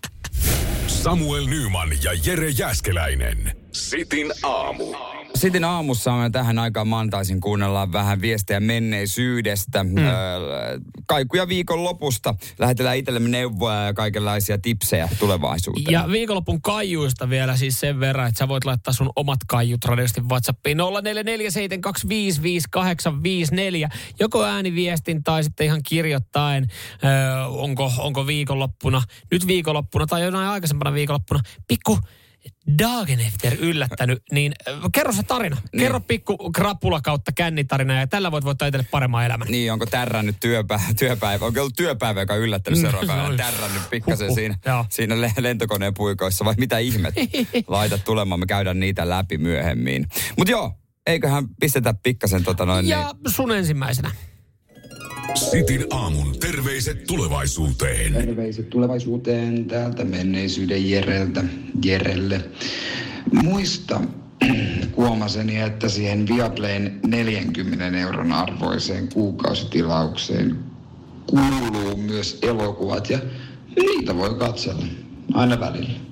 Samuel 0.88 1.46
Nyman 1.46 1.90
ja 2.04 2.12
Jere 2.26 2.50
Jäskeläinen. 2.50 3.58
Sitin 3.72 4.32
aamu. 4.44 4.96
Sitin 5.36 5.64
aamussa 5.64 6.12
me 6.12 6.30
tähän 6.30 6.60
aikaan 6.60 6.88
mantaisin 6.88 7.42
kuunnellaan 7.42 7.94
vähän 7.94 8.22
viestejä 8.22 8.60
menneisyydestä. 8.60 9.84
Mm. 9.84 9.98
Öö, 9.98 10.06
kaikuja 11.08 11.48
viikon 11.48 11.84
lopusta. 11.84 12.36
Lähetellään 12.60 12.98
itsellemme 12.98 13.30
neuvoja 13.30 13.84
ja 13.84 13.94
kaikenlaisia 13.94 14.58
tipsejä 14.58 15.10
tulevaisuuteen. 15.20 15.94
Ja 15.94 16.06
viikonlopun 16.12 16.62
kaijuista 16.62 17.30
vielä 17.30 17.58
siis 17.58 17.80
sen 17.80 18.00
verran, 18.00 18.28
että 18.28 18.40
sä 18.40 18.48
voit 18.48 18.66
laittaa 18.66 18.94
sun 18.94 19.10
omat 19.16 19.40
kaijut 19.48 19.86
radiosti 19.86 20.22
WhatsAppiin 20.22 20.78
0447255854. 20.78 20.82
Joko 24.20 24.44
ääniviestin 24.44 25.24
tai 25.24 25.44
sitten 25.44 25.66
ihan 25.66 25.84
kirjoittaen, 25.84 26.68
öö, 27.04 27.46
onko, 27.46 27.92
onko 27.98 28.28
viikonloppuna, 28.28 29.02
nyt 29.32 29.48
viikonloppuna 29.48 30.08
tai 30.08 30.24
jonain 30.24 30.50
aikaisempana 30.50 30.94
viikonloppuna, 30.94 31.40
pikku 31.68 32.00
Dagenefter 32.80 33.54
yllättänyt, 33.60 34.24
niin 34.32 34.54
kerro 34.92 35.14
se 35.14 35.24
tarina. 35.24 35.56
Niin. 35.56 35.80
Kerro 35.80 36.00
pikku 36.00 36.52
krapula 36.52 37.02
kautta 37.02 37.32
kännitarina 37.32 38.00
ja 38.00 38.08
tällä 38.08 38.32
voit 38.32 38.46
voittaa 38.46 38.68
itselle 38.68 38.88
paremman 38.92 39.26
elämän. 39.26 39.48
Niin, 39.48 39.74
onko 39.74 39.86
tärrännyt 39.86 40.36
työpä, 40.40 40.80
työpäivä, 41.00 41.46
onko 41.46 41.60
ollut 41.60 41.76
työpäivä, 41.76 42.20
joka 42.20 42.34
on 42.34 42.40
yllättänyt 42.40 42.80
seuraavana, 42.80 43.38
tärrännyt 43.38 43.90
pikkasen 43.90 44.34
siinä, 44.34 44.58
siinä 44.90 45.16
lentokoneen 45.40 45.94
puikoissa 45.94 46.46
vai 46.46 46.56
mitä 46.58 46.78
ihmettä? 46.78 47.22
Laita 47.68 47.98
tulemaan, 47.98 48.40
me 48.40 48.46
käydään 48.46 48.80
niitä 48.80 49.10
läpi 49.10 49.38
myöhemmin. 49.38 50.08
Mutta 50.38 50.52
joo, 50.52 50.74
eiköhän 51.08 51.46
pistetä 51.60 51.94
pikkasen 52.04 52.44
tota 52.44 52.66
noin. 52.66 52.88
Ja 52.88 53.14
niin... 53.14 53.34
sun 53.34 53.52
ensimmäisenä. 53.52 54.12
Sitin 55.36 55.86
aamun 55.90 56.40
terveiset 56.40 57.04
tulevaisuuteen. 57.08 58.14
Terveiset 58.14 58.70
tulevaisuuteen 58.70 59.66
täältä 59.66 60.06
menneisyyden 60.06 60.90
Jereltä, 60.90 61.44
Jerelle. 61.86 62.42
Muista 63.32 64.02
huomaseni, 64.98 65.62
että 65.62 65.90
siihen 65.90 66.28
Viaplayn 66.28 67.00
40 67.08 68.00
euron 68.00 68.32
arvoiseen 68.32 69.10
kuukausitilaukseen 69.14 70.58
kuuluu 71.30 71.98
myös 71.98 72.40
elokuvat 72.42 73.10
ja 73.10 73.20
niitä 73.76 74.16
voi 74.16 74.36
katsella 74.36 74.86
aina 75.34 75.60
välillä. 75.60 76.07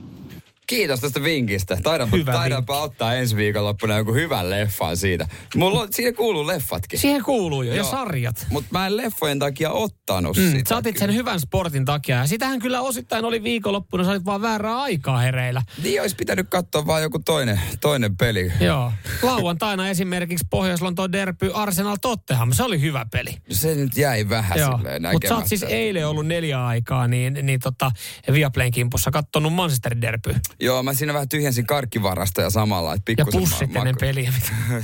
Kiitos 0.67 0.99
tästä 0.99 1.23
vinkistä. 1.23 1.77
Taidanpa, 1.83 2.17
Hyvä 2.17 2.31
taidanpa 2.33 2.73
vinkki. 2.73 2.85
ottaa 2.85 3.13
ensi 3.13 3.35
viikonloppuna 3.35 3.97
joku 3.97 4.13
hyvän 4.13 4.49
leffan 4.49 4.97
siitä. 4.97 5.27
Mulla 5.55 5.81
on, 5.81 5.93
siihen 5.93 6.15
kuuluu 6.15 6.47
leffatkin. 6.47 6.99
Siihen 6.99 7.23
kuuluu 7.23 7.61
jo, 7.61 7.73
Joo. 7.73 7.85
ja 7.85 7.91
sarjat. 7.91 8.45
Mutta 8.49 8.69
mä 8.71 8.87
en 8.87 8.97
leffojen 8.97 9.39
takia 9.39 9.71
ottanut 9.71 10.37
mm, 10.37 10.51
sitä. 10.51 10.69
Sä 10.69 10.77
otit 10.77 10.97
sen 10.97 11.13
hyvän 11.15 11.39
sportin 11.39 11.85
takia. 11.85 12.15
Ja 12.17 12.27
sitähän 12.27 12.59
kyllä 12.59 12.81
osittain 12.81 13.25
oli 13.25 13.43
viikonloppuna, 13.43 14.03
sä 14.03 14.11
olit 14.11 14.25
vaan 14.25 14.41
väärää 14.41 14.81
aikaa 14.81 15.17
hereillä. 15.19 15.61
Niin 15.83 16.01
olisi 16.01 16.15
pitänyt 16.15 16.47
katsoa 16.49 16.85
vaan 16.85 17.01
joku 17.01 17.19
toinen, 17.19 17.61
toinen 17.81 18.17
peli. 18.17 18.51
Joo. 18.59 18.91
Lauantaina 19.21 19.89
esimerkiksi 19.89 20.45
Pohjois-Lontoon 20.49 21.11
derby 21.11 21.51
Arsenal 21.53 21.97
Tottenham. 22.01 22.53
Se 22.53 22.63
oli 22.63 22.81
hyvä 22.81 23.05
peli. 23.11 23.37
Se 23.51 23.75
nyt 23.75 23.97
jäi 23.97 24.29
vähän 24.29 24.59
Joo. 24.59 24.77
silleen 24.77 25.01
Mutta 25.11 25.27
sä 25.27 25.35
oot 25.35 25.47
siis 25.47 25.63
eilen 25.63 26.07
ollut 26.07 26.27
neljä 26.27 26.65
aikaa, 26.65 27.07
niin, 27.07 27.39
niin 27.41 27.59
tota, 27.59 27.91
Viaplayn 28.33 28.71
kimpussa 28.71 29.11
kattonut 29.11 29.53
Manchester 29.53 29.95
derby. 30.01 30.35
Joo, 30.59 30.83
mä 30.83 30.93
siinä 30.93 31.13
vähän 31.13 31.29
tyhjensin 31.29 31.67
karkkivarastoja 31.67 32.49
samalla. 32.49 32.93
Että 32.93 33.13
ja 33.17 33.25
pussit 33.31 33.73
ma- 33.73 33.79
ennen 33.79 33.95
peliä. 33.99 34.33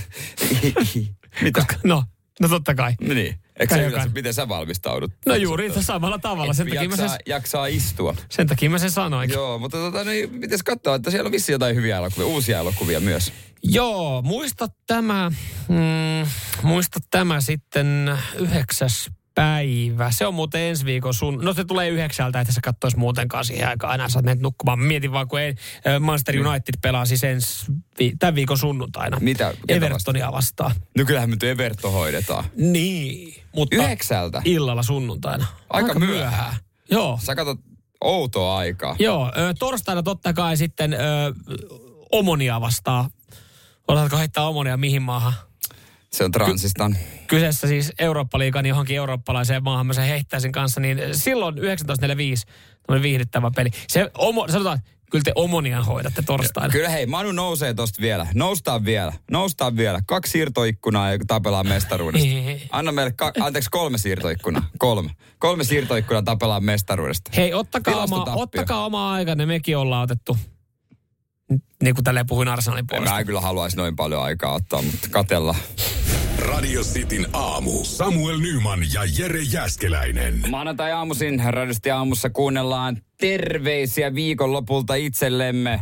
Mitä? 1.41 1.59
Koska, 1.59 1.75
no, 1.83 2.03
no 2.39 2.47
totta 2.47 2.75
kai. 2.75 2.93
Niin. 3.01 3.35
Eikö 3.59 3.75
se 3.75 3.85
yleensä, 3.87 4.09
miten 4.15 4.33
sä 4.33 4.49
valmistaudut? 4.49 5.11
No 5.25 5.35
juuri 5.35 5.71
samalla 5.81 6.19
tavalla. 6.19 6.53
Sen 6.53 6.65
takia 6.67 6.83
jaksaa, 6.83 7.07
sen, 7.07 7.19
jaksaa 7.25 7.65
istua. 7.65 8.15
Sen 8.29 8.47
takia 8.47 8.69
mä 8.69 8.79
sen 8.79 8.91
sanoin. 8.91 9.29
Joo, 9.29 9.59
mutta 9.59 9.77
tota, 9.77 10.03
niin, 10.03 10.33
mites 10.33 10.63
katsoa, 10.63 10.95
että 10.95 11.11
siellä 11.11 11.27
on 11.27 11.31
vissi 11.31 11.51
jotain 11.51 11.75
hyviä 11.75 11.97
elokuvia, 11.97 12.27
uusia 12.27 12.59
elokuvia 12.59 12.99
myös. 12.99 13.33
Joo, 13.63 14.21
muista 14.21 14.67
tämä, 14.87 15.31
mm, 15.67 16.29
muista 16.63 16.99
tämä 17.11 17.41
sitten 17.41 18.11
9 18.39 18.89
päivä. 19.41 20.11
Se 20.11 20.27
on 20.27 20.33
muuten 20.33 20.61
ensi 20.61 20.85
viikon 20.85 21.13
sun... 21.13 21.39
No 21.41 21.53
se 21.53 21.65
tulee 21.65 21.89
yhdeksältä, 21.89 22.39
että 22.41 22.53
sä 22.53 22.61
kattois 22.63 22.95
muutenkaan 22.95 23.45
siihen 23.45 23.67
aikaan. 23.67 23.91
Aina 23.91 24.09
sä 24.09 24.21
menet 24.21 24.39
nukkumaan. 24.39 24.79
Mietin 24.79 25.11
vaan, 25.11 25.27
kun 25.27 25.39
ei, 25.39 25.55
Manchester. 25.99 26.47
United 26.47 26.73
pelaa 26.81 27.05
siis 27.05 27.23
ensi, 27.23 27.65
vi, 27.99 28.13
tämän 28.19 28.35
viikon 28.35 28.57
sunnuntaina. 28.57 29.17
Mitä? 29.19 29.53
Evertonia 29.67 30.31
vastaan. 30.31 30.75
No 30.97 31.05
kyllähän 31.05 31.29
me 31.29 31.35
Everton 31.49 31.91
hoidetaan. 31.91 32.43
Niin. 32.57 33.43
Mutta 33.55 33.75
Yhdeksältä? 33.75 34.41
Illalla 34.45 34.83
sunnuntaina. 34.83 35.45
Aika, 35.69 35.87
Aika 35.87 35.99
myöhään. 35.99 36.17
myöhään. 36.17 36.55
Joo. 36.91 37.19
Sä 37.23 37.35
katsot 37.35 37.59
outoa 38.01 38.57
aikaa. 38.57 38.95
Joo. 38.99 39.31
Ö, 39.37 39.53
torstaina 39.59 40.03
totta 40.03 40.33
kai 40.33 40.57
sitten 40.57 40.93
ö, 40.93 40.97
Omonia 42.11 42.61
vastaa. 42.61 43.09
Oletko 43.87 44.17
heittää 44.17 44.47
Omonia 44.47 44.77
mihin 44.77 45.01
maahan? 45.01 45.33
Se 46.15 46.23
on 46.23 46.31
Transistan. 46.31 46.93
Ky- 46.93 47.25
kyseessä 47.27 47.67
siis 47.67 47.91
Eurooppa-liigan 47.99 48.65
johonkin 48.65 48.95
eurooppalaiseen 48.97 49.63
maahan, 49.63 49.85
mä 49.87 49.93
sen 49.93 50.05
heittäisin 50.07 50.51
kanssa, 50.51 50.79
niin 50.81 50.97
silloin 51.11 51.55
1945 51.55 52.45
tämmöinen 52.87 53.03
viihdyttävä 53.03 53.51
peli. 53.55 53.69
Se, 53.87 54.11
omo, 54.17 54.47
sanotaan, 54.47 54.79
kyllä 55.11 55.23
te 55.23 55.31
Omonian 55.35 55.85
hoidatte 55.85 56.21
torstaina. 56.21 56.71
Kyllä 56.71 56.89
hei, 56.89 57.05
Manu 57.05 57.31
nousee 57.31 57.73
tosta 57.73 58.01
vielä. 58.01 58.27
Noustaan 58.33 58.85
vielä. 58.85 59.13
Noustaan 59.31 59.77
vielä. 59.77 60.01
Kaksi 60.07 60.31
siirtoikkunaa 60.31 61.11
ja 61.11 61.17
tapellaan 61.27 61.67
mestaruudesta. 61.67 62.27
Anna 62.71 62.91
meille, 62.91 63.11
ka- 63.11 63.31
anteeksi, 63.39 63.69
kolme 63.69 63.97
siirtoikkunaa. 63.97 64.69
Kolme. 64.77 65.09
Kolme 65.39 65.63
siirtoikkunaa 65.63 66.21
tapellaan 66.23 66.63
mestaruudesta. 66.63 67.31
Hei, 67.35 67.53
ottakaa, 67.53 68.03
oma, 68.03 68.25
ottakaa 68.35 68.85
oma 68.85 69.13
aikanne. 69.13 69.45
Mekin 69.45 69.77
ollaan 69.77 70.03
otettu 70.03 70.37
niin 71.83 71.95
kuin 71.95 72.03
tälleen 72.03 72.27
puhuin 72.27 72.47
Arsenalin 72.47 72.87
puolesta. 72.87 73.13
Mä 73.13 73.19
en 73.19 73.25
kyllä 73.25 73.41
haluaisi 73.41 73.77
noin 73.77 73.95
paljon 73.95 74.23
aikaa 74.23 74.53
ottaa, 74.53 74.81
mutta 74.81 75.07
katella. 75.11 75.55
Radio 76.41 76.81
Cityn 76.81 77.27
aamu. 77.33 77.83
Samuel 77.83 78.37
Nyman 78.37 78.79
ja 78.93 79.01
Jere 79.17 79.41
Jäskeläinen. 79.41 80.43
Maanantai 80.49 80.91
aamuisin 80.91 81.41
radiosti 81.47 81.91
aamussa 81.91 82.29
kuunnellaan 82.29 83.01
terveisiä 83.17 84.15
viikonlopulta 84.15 84.95
itsellemme. 84.95 85.81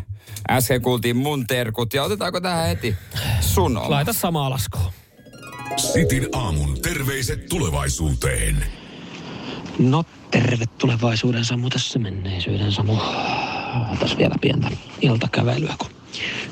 Äsken 0.50 0.82
kuultiin 0.82 1.18
mun 1.18 1.48
terkut 1.48 1.94
ja 1.94 2.04
otetaanko 2.04 2.42
tähän 2.42 2.68
heti 2.68 2.96
sun 3.42 3.78
oma? 3.78 3.90
Laita 3.90 4.14
samaa 4.14 4.50
laskua. 4.50 4.94
Cityn 5.78 6.28
aamun 6.34 6.82
terveiset 6.82 7.46
tulevaisuuteen. 7.50 8.64
No 9.80 10.04
terve 10.32 10.66
tulevaisuuden 10.78 11.46
Samu, 11.46 11.70
tässä 11.70 12.00
menneisyyden 12.00 12.72
Samu. 12.72 12.98
Tässä 14.00 14.18
vielä 14.18 14.36
pientä 14.42 14.72
iltakävelyä, 15.02 15.74
kun 15.78 15.90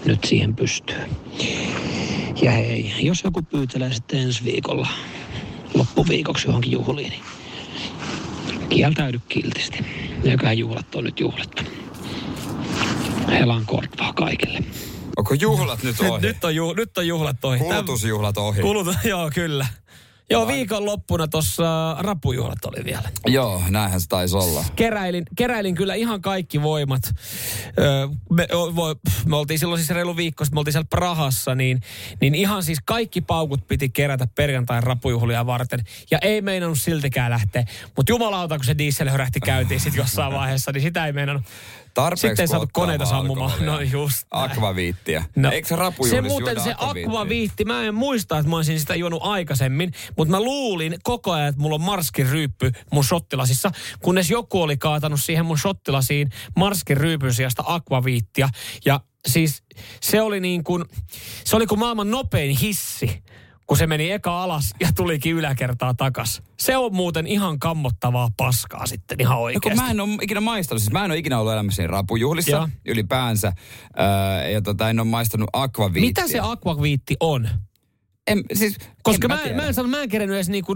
nyt 0.06 0.24
siihen 0.24 0.56
pystyy. 0.56 0.98
Ja 2.42 2.52
hei, 2.52 2.94
jos 3.00 3.24
joku 3.24 3.42
pyytelee 3.42 3.94
sitten 3.94 4.20
ensi 4.20 4.44
viikolla 4.44 4.88
loppuviikoksi 5.74 6.48
johonkin 6.48 6.72
juhliin, 6.72 7.10
niin 7.10 7.24
kieltäydy 8.70 9.22
kiltisti. 9.30 9.86
Eiköhän 10.24 10.58
juhlat 10.58 10.96
on 10.96 11.04
nyt 11.04 11.20
juhlattu. 11.20 11.64
Helan 13.28 13.66
kortvaa 13.66 14.14
kaikille. 14.14 14.60
Onko 15.18 15.34
juhlat 15.34 15.84
nyt 15.84 15.96
ohi? 16.00 16.22
Nyt 16.22 16.44
on, 16.44 16.56
ju, 16.56 16.74
nyt 16.74 16.98
on 16.98 17.08
juhlat 17.08 17.46
ohi. 17.46 17.60
Kulutusjuhlat 17.60 18.38
ohi. 18.38 18.62
Kulut, 18.62 18.88
joo, 19.04 19.32
kyllä. 19.34 19.68
Joo, 20.30 20.48
viikonloppuna 20.48 21.28
tuossa 21.28 21.98
rapujuhlat 22.00 22.66
oli 22.66 22.86
vielä. 22.86 23.10
Joo, 23.26 23.64
näinhän 23.70 24.02
se 24.02 24.08
taisi 24.08 24.36
olla. 24.36 24.66
Keräilin, 24.76 25.24
keräilin 25.36 25.76
kyllä 25.76 25.94
ihan 25.94 26.22
kaikki 26.22 26.62
voimat. 26.62 27.02
Öö, 27.80 28.08
me, 28.30 28.48
voi, 28.76 28.96
me 29.26 29.36
oltiin 29.36 29.60
silloin 29.60 29.80
siis 29.80 29.90
reilu 29.90 30.18
viikko 30.18 30.46
sitten, 30.46 30.56
me 30.56 30.60
oltiin 30.60 30.74
siellä 30.74 30.88
Prahassa, 30.90 31.56
niin, 31.56 31.82
niin 32.22 32.36
ihan 32.36 32.64
siis 32.64 32.80
kaikki 32.86 33.22
paukut 33.22 33.68
piti 33.68 33.90
kerätä 33.90 34.28
perjantain 34.36 34.84
rapujuhlia 34.84 35.46
varten. 35.46 35.80
Ja 36.12 36.18
ei 36.22 36.42
meinannut 36.42 36.80
siltikään 36.80 37.32
lähteä. 37.32 37.66
Mutta 37.96 38.12
jumalauta, 38.12 38.56
kun 38.56 38.66
se 38.66 38.78
diesel 38.78 39.10
hörähti 39.10 39.40
käyntiin 39.40 39.80
sitten 39.80 40.02
jossain 40.02 40.34
vaiheessa, 40.34 40.72
niin 40.72 40.82
sitä 40.82 41.06
ei 41.06 41.14
meinannut. 41.14 41.46
Tarpeeksi 41.98 42.28
Sitten 42.28 42.44
ei 42.44 42.48
saatu 42.48 42.70
koneita 42.74 43.06
sammumaan. 43.06 43.66
No 43.66 43.80
just 43.82 44.28
näin. 44.34 44.52
Akvaviittiä. 44.52 45.24
No, 45.36 45.52
Eikö 45.52 45.68
se 45.68 45.70
se 45.70 45.76
rapujuhlissa 45.76 46.22
muuten 46.22 46.64
se 46.64 46.76
akvaviitti, 46.78 47.66
mä 47.66 47.84
en 47.84 47.96
muista, 47.96 48.38
että 48.38 48.50
mä 48.50 48.56
olisin 48.56 48.80
sitä 48.80 48.96
juonut 48.96 49.22
aikaisemmin, 49.24 49.92
mutta 50.18 50.32
mä 50.32 50.42
luulin 50.42 50.98
koko 51.04 51.32
ajan, 51.32 51.48
että 51.48 51.62
mulla 51.62 51.76
on 51.76 51.82
marskin 51.82 52.30
ryyppy 52.30 52.72
mun 52.92 53.04
shottilasissa, 53.04 53.72
kunnes 54.02 54.30
joku 54.30 54.62
oli 54.62 54.78
kaatanut 54.78 55.22
siihen 55.22 55.46
mun 55.46 55.58
shottilasiin 55.58 56.30
marskin 56.56 56.98
ryypyn 56.98 57.34
sijasta 57.34 57.64
akvaviittia. 57.66 58.50
Ja 58.86 59.00
siis 59.28 59.64
se 60.02 60.22
oli 60.22 60.40
niin 60.40 60.64
kuin, 60.64 60.86
se 61.44 61.56
oli 61.56 61.66
kuin 61.66 61.80
maailman 61.80 62.12
nopein 62.12 62.58
hissi 62.58 63.24
kun 63.68 63.78
se 63.78 63.88
meni 63.88 64.12
eka 64.12 64.44
alas 64.44 64.74
ja 64.80 64.90
tulikin 64.96 65.36
yläkertaa 65.36 65.94
takas. 65.94 66.42
Se 66.60 66.78
on 66.78 66.96
muuten 66.96 67.28
ihan 67.28 67.60
kammottavaa 67.60 68.30
paskaa 68.38 68.86
sitten 68.86 69.22
ihan 69.22 69.32
No, 69.34 69.38
kun 69.38 69.46
oikeasti. 69.46 69.76
mä 69.82 69.90
en 69.92 70.00
ole 70.00 70.10
ikinä 70.22 70.42
maistanut, 70.42 70.82
siis 70.82 70.92
mä 70.92 71.06
en 71.06 71.12
ole 71.12 71.18
ikinä 71.18 71.40
ollut 71.40 71.54
elämässäni 71.54 71.88
rapujuhlissa 71.88 72.52
Joo. 72.52 72.70
ylipäänsä. 72.86 73.54
Öö, 74.00 74.50
ja 74.50 74.62
tota, 74.62 74.90
en 74.90 75.00
ole 75.00 75.08
maistanut 75.08 75.50
akvaviittiä. 75.54 76.02
Mitä 76.24 76.28
se 76.28 76.40
akvaviitti 76.42 77.16
on? 77.20 77.50
En, 78.28 78.44
siis, 78.54 78.78
Koska 79.04 79.26
en 79.26 79.32
mä, 79.32 79.36
mä, 79.36 79.42
tiedä. 79.44 79.68
en 79.68 79.74
saanut, 79.74 79.92
mä 79.92 80.02
en 80.02 80.10
kerennyt 80.10 80.36
edes 80.36 80.50
niinku, 80.50 80.76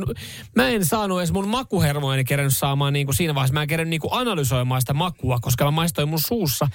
mä 0.55 0.70
en 0.70 0.86
saanut 0.86 1.20
edes 1.20 1.31
mun 1.31 1.48
makuhermoini 1.48 2.24
kerennyt 2.24 2.58
saamaan 2.58 2.93
niinku 2.93 3.13
siinä 3.13 3.36
vaiheessa. 3.36 3.53
Mä 3.53 3.62
en 3.62 3.67
kerennyt 3.67 3.89
niinku 3.89 4.10
analysoimaan 4.12 4.81
sitä 4.81 4.93
makua, 4.93 5.39
koska 5.41 5.65
mä 5.65 5.72
maistoin 5.72 6.10
mun 6.10 6.20
suussa 6.27 6.67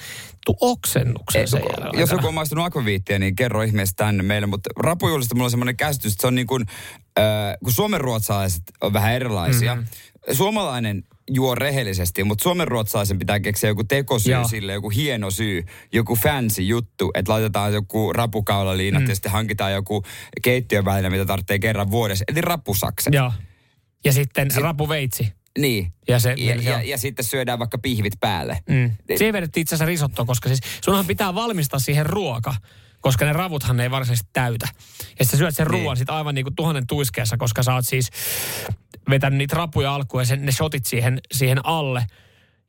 tu 0.47 0.57
oksennuksen 0.61 1.41
Ei, 1.41 1.47
sen 1.47 1.63
jos 1.93 2.11
joku 2.11 2.27
on 2.27 2.35
maistunut 2.35 2.65
akvaviittiä, 2.65 3.19
niin 3.19 3.37
kerro 3.37 3.63
ihmeessä 3.63 3.95
tänne 3.97 4.23
meille. 4.23 4.47
Mutta 4.47 4.71
rapujuhlista 4.77 5.35
mulla 5.35 5.47
on 5.47 5.51
semmoinen 5.51 5.77
käsitys, 5.77 6.13
että 6.13 6.21
se 6.21 6.27
on 6.27 6.35
niin 6.35 6.47
kuin, 6.47 6.65
kun 7.65 7.73
suomenruotsalaiset 7.73 8.63
on 8.81 8.93
vähän 8.93 9.13
erilaisia. 9.13 9.75
Mhm. 9.75 9.85
Mm-hmm. 9.85 10.35
Suomalainen 10.35 11.05
juo 11.31 11.55
rehellisesti, 11.55 12.25
mutta 12.25 12.43
suomenruotsalaisen 12.43 13.19
pitää 13.19 13.41
keksiä 13.41 13.71
joku 13.71 13.85
tekosyy 13.85 14.33
Joo. 14.33 14.49
sille, 14.49 14.73
joku 14.73 14.91
hieno 14.91 15.31
syy, 15.31 15.65
joku 15.93 16.17
fancy 16.17 16.63
juttu, 16.63 17.11
että 17.15 17.33
laitetaan 17.33 17.73
joku 17.73 18.13
rapukaulaliinat 18.13 19.03
mm. 19.03 19.09
ja 19.09 19.15
sitten 19.15 19.33
hankitaan 19.33 19.73
joku 19.73 20.03
keittiöväline, 20.43 21.11
mitä 21.11 21.25
tarvitsee 21.25 21.59
kerran 21.59 21.91
vuodessa, 21.91 22.25
eli 22.29 22.41
rappusakset. 22.41 23.15
Joo. 23.15 23.33
Ja 24.05 24.13
sitten 24.13 24.49
rapuveitsi. 24.57 25.33
Niin. 25.59 25.93
Ja 26.09 26.19
se- 26.19 26.35
ja, 26.37 26.55
ja, 26.55 26.83
ja, 26.83 26.99
sitten 26.99 27.25
syödään 27.25 27.59
vaikka 27.59 27.79
pihvit 27.79 28.13
päälle. 28.21 28.59
Mm. 28.69 28.91
Siihen 29.17 29.33
vedettiin 29.33 29.63
itse 29.63 29.75
asiassa 29.75 29.87
risottoa, 29.89 30.25
koska 30.25 30.49
siis 30.49 30.61
sunhan 30.85 31.07
pitää 31.07 31.35
valmistaa 31.35 31.81
siihen 31.81 32.07
ruoka, 32.07 32.55
koska 33.01 33.25
ne 33.25 33.33
ravuthan 33.33 33.77
ne 33.77 33.83
ei 33.83 33.91
varsinaisesti 33.91 34.31
täytä. 34.33 34.69
Ja 35.19 35.25
sä 35.25 35.37
syöt 35.37 35.57
sen 35.57 35.67
Niin. 35.67 35.83
ruoan 35.83 35.97
sit 35.97 36.11
aivan 36.11 36.35
niinku 36.35 36.51
tuhannen 36.57 36.87
tuiskeessa, 36.87 37.37
koska 37.37 37.63
sä 37.63 37.75
oot 37.75 37.87
siis 37.87 38.11
vetänyt 39.11 39.39
niitä 39.39 39.57
rapuja 39.57 39.95
alkuun 39.95 40.21
ja 40.21 40.27
sen, 40.27 40.47
ne 40.47 40.53
shotit 40.53 40.87
siihen, 40.87 41.21
siihen 41.33 41.67
alle. 41.67 42.07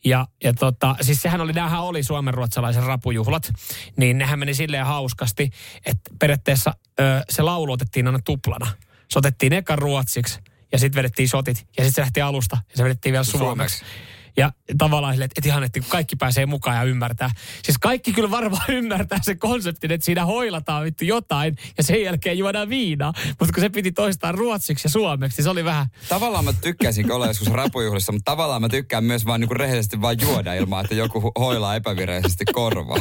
Ja, 0.05 0.27
ja 0.43 0.53
tota, 0.53 0.95
siis 1.01 1.21
sehän 1.21 1.41
oli, 1.41 1.53
näähän 1.53 1.81
oli 1.81 2.03
suomenruotsalaisen 2.03 2.83
rapujuhlat, 2.83 3.51
niin 3.97 4.17
nehän 4.17 4.39
meni 4.39 4.53
silleen 4.53 4.85
hauskasti, 4.85 5.49
että 5.85 6.11
periaatteessa 6.19 6.73
ö, 6.99 7.03
se 7.29 7.41
laulu 7.41 7.71
otettiin 7.71 8.07
aina 8.07 8.19
tuplana. 8.25 8.71
Se 9.09 9.19
otettiin 9.19 9.53
eka 9.53 9.75
ruotsiksi 9.75 10.39
ja 10.71 10.79
sitten 10.79 10.97
vedettiin 10.99 11.29
shotit 11.29 11.57
ja 11.57 11.83
sitten 11.83 11.91
se 11.91 12.01
lähti 12.01 12.21
alusta 12.21 12.57
ja 12.69 12.77
se 12.77 12.83
vedettiin 12.83 13.13
vielä 13.13 13.23
suomeksi. 13.23 13.77
Suomeksi. 13.77 14.16
Ja 14.37 14.51
tavallaan 14.77 15.13
silleen, 15.13 15.25
että, 15.25 15.39
että 15.39 15.49
ihan, 15.49 15.63
että 15.63 15.79
kaikki 15.89 16.15
pääsee 16.15 16.45
mukaan 16.45 16.77
ja 16.77 16.83
ymmärtää. 16.83 17.31
Siis 17.63 17.77
kaikki 17.77 18.13
kyllä 18.13 18.31
varmaan 18.31 18.71
ymmärtää 18.79 19.19
se 19.21 19.35
konseptin, 19.35 19.91
että 19.91 20.05
siinä 20.05 20.25
hoilataan 20.25 20.83
vittu 20.83 21.05
jotain 21.05 21.55
ja 21.77 21.83
sen 21.83 22.03
jälkeen 22.03 22.37
juodaan 22.37 22.69
viinaa. 22.69 23.13
Mutta 23.27 23.53
kun 23.53 23.61
se 23.61 23.69
piti 23.69 23.91
toistaa 23.91 24.31
ruotsiksi 24.31 24.85
ja 24.85 24.91
suomeksi, 24.91 25.37
niin 25.37 25.43
se 25.43 25.49
oli 25.49 25.65
vähän... 25.65 25.87
Tavallaan 26.09 26.45
mä 26.45 26.53
tykkäisin 26.53 27.11
olla 27.11 27.27
joskus 27.27 27.47
rapujuhlissa, 27.47 28.11
mutta 28.11 28.31
tavallaan 28.31 28.61
mä 28.61 28.69
tykkään 28.69 29.03
myös 29.03 29.25
vaan 29.25 29.39
niinku 29.39 29.53
rehellisesti 29.53 30.01
vaan 30.01 30.21
juoda 30.21 30.53
ilman, 30.53 30.85
että 30.85 30.95
joku 30.95 31.31
hoilaa 31.39 31.75
epävirallisesti 31.75 32.45
korvaa. 32.45 32.97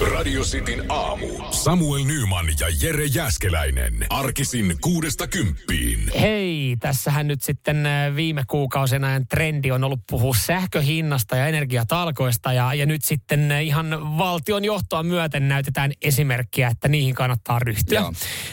Radio 0.00 0.42
Cityn 0.42 0.84
aamu. 0.88 1.26
Samuel 1.50 2.04
Nyman 2.04 2.46
ja 2.60 2.66
Jere 2.82 3.04
Jäskeläinen. 3.04 4.06
Arkisin 4.10 4.76
kuudesta 4.80 5.26
kymppiin. 5.26 6.10
Hei, 6.20 6.76
tässähän 6.80 7.26
nyt 7.26 7.42
sitten 7.42 7.86
äh, 7.86 8.16
viime 8.16 8.44
kuukausina 8.48 9.06
ajan 9.06 9.26
trendi 9.26 9.70
on 9.70 9.84
ollut 9.84 10.00
puhua 10.10 10.34
sähköhinnasta 10.34 11.36
ja 11.36 11.46
energiatalkoista 11.46 12.52
ja, 12.52 12.74
ja 12.74 12.86
nyt 12.86 13.04
sitten 13.04 13.52
äh, 13.52 13.64
ihan 13.64 14.18
valtion 14.18 14.64
johtoa 14.64 15.02
myöten 15.02 15.48
näytetään 15.48 15.92
esimerkkiä, 16.02 16.68
että 16.68 16.88
niihin 16.88 17.14
kannattaa 17.14 17.58
ryhtyä. 17.58 18.00
Joo. 18.00 18.12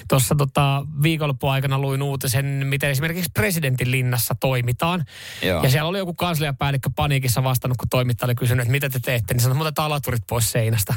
Tuossa 0.10 0.36
tota, 0.36 0.86
viikonloppuaikana 1.04 1.80
luin 1.80 2.02
uutisen, 2.02 2.46
miten 2.46 2.90
esimerkiksi 2.90 3.32
presidentin 3.34 3.92
linnassa 3.92 4.36
toimitaan. 4.40 5.06
Joo. 5.42 5.64
Ja 5.64 5.70
siellä 5.70 5.90
oli 5.90 5.98
joku 5.98 6.14
kansliapäällikkö 6.14 6.90
paniikissa 6.96 7.44
vastannut, 7.44 7.78
kun 7.78 7.90
toimittaja 7.90 8.28
oli 8.28 8.36
kysynyt, 8.36 8.62
että 8.62 8.72
mitä 8.72 8.90
te 8.90 9.00
teette, 9.00 9.34
niin 9.34 9.42
sanoi, 9.42 9.68
että 9.68 9.90
laturit 9.90 10.24
pois 10.28 10.52
seinästä. 10.52 10.94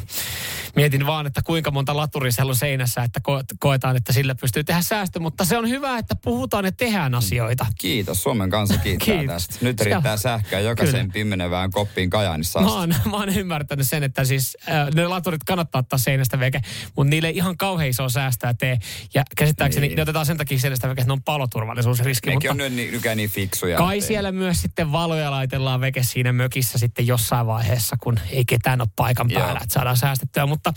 Mietin 0.76 1.07
vaan, 1.07 1.26
että 1.26 1.42
kuinka 1.44 1.70
monta 1.70 1.96
laturia 1.96 2.33
siellä 2.33 2.50
on 2.50 2.57
seinässä, 2.57 3.03
että 3.03 3.20
ko- 3.29 3.44
koetaan, 3.61 3.96
että 3.96 4.12
sillä 4.12 4.35
pystyy 4.35 4.64
tehdä 4.64 4.83
säästö, 4.83 5.20
mutta 5.20 5.44
se 5.44 5.59
on 5.59 5.68
hyvä, 5.68 5.98
että 5.98 6.14
puhutaan 6.24 6.64
ja 6.64 6.72
tehdään 6.72 7.14
asioita. 7.14 7.66
Kiitos, 7.79 8.22
Suomen 8.22 8.50
kansa 8.50 8.79
kiittää 8.79 9.16
Kiitos. 9.18 9.46
tästä. 9.48 9.64
Nyt 9.64 9.79
Joo. 9.81 9.85
riittää 9.85 10.16
sähköä 10.16 10.61
jokaiseen 10.61 10.96
Kyllä. 11.07 11.12
pimenevään 11.12 11.70
koppiin 11.70 12.11
Kajaanissa 12.11 12.61
Mä 12.61 12.72
oon, 12.72 12.94
mä 13.11 13.16
oon 13.16 13.29
ymmärtänyt 13.29 13.88
sen, 13.88 14.03
että 14.03 14.24
siis 14.24 14.57
äh, 14.68 14.88
ne 14.94 15.07
laturit 15.07 15.44
kannattaa 15.44 15.79
ottaa 15.79 15.98
seinästä 15.98 16.38
veke, 16.38 16.61
mutta 16.96 17.11
niille 17.11 17.29
ei 17.29 17.37
ihan 17.37 17.57
kauhean 17.57 17.88
isoa 17.90 18.09
säästöä 18.09 18.55
tee. 18.55 18.79
Ja 19.14 19.22
käsittääkseni 19.37 19.87
Niin. 19.87 19.96
ne 19.96 20.03
otetaan 20.03 20.26
sen 20.26 20.37
takia 20.37 20.59
seinästä 20.59 20.88
veke, 20.88 21.00
että 21.00 21.09
ne 21.09 21.12
on 21.12 21.22
paloturvallisuusriski. 21.22 22.31
Nekin 22.31 22.50
Mutta 22.50 22.64
on 22.64 22.76
nyt 22.76 22.90
nykyään 22.92 23.16
niin 23.16 23.31
fiksuja. 23.31 23.76
kai 23.79 23.87
että 23.98 24.05
ei- 24.05 24.09
siellä 24.09 24.33
myös 24.33 24.62
sitten 24.62 24.92
valoja 24.92 25.31
laitellaan 25.31 25.81
veke 25.81 26.03
siinä 26.03 26.33
mökissä 26.33 26.79
sitten 26.79 27.07
jossain 27.07 27.46
vaiheessa, 27.46 27.96
kun 28.03 28.18
ei 28.31 28.44
ketään 28.44 28.81
ole 28.81 28.88
paikan 28.96 29.31
Joo. 29.31 29.40
päällä, 29.42 29.61
että 29.62 29.72
saadaan 29.74 29.96
säästettyä. 29.96 30.30
Mutta 30.47 30.73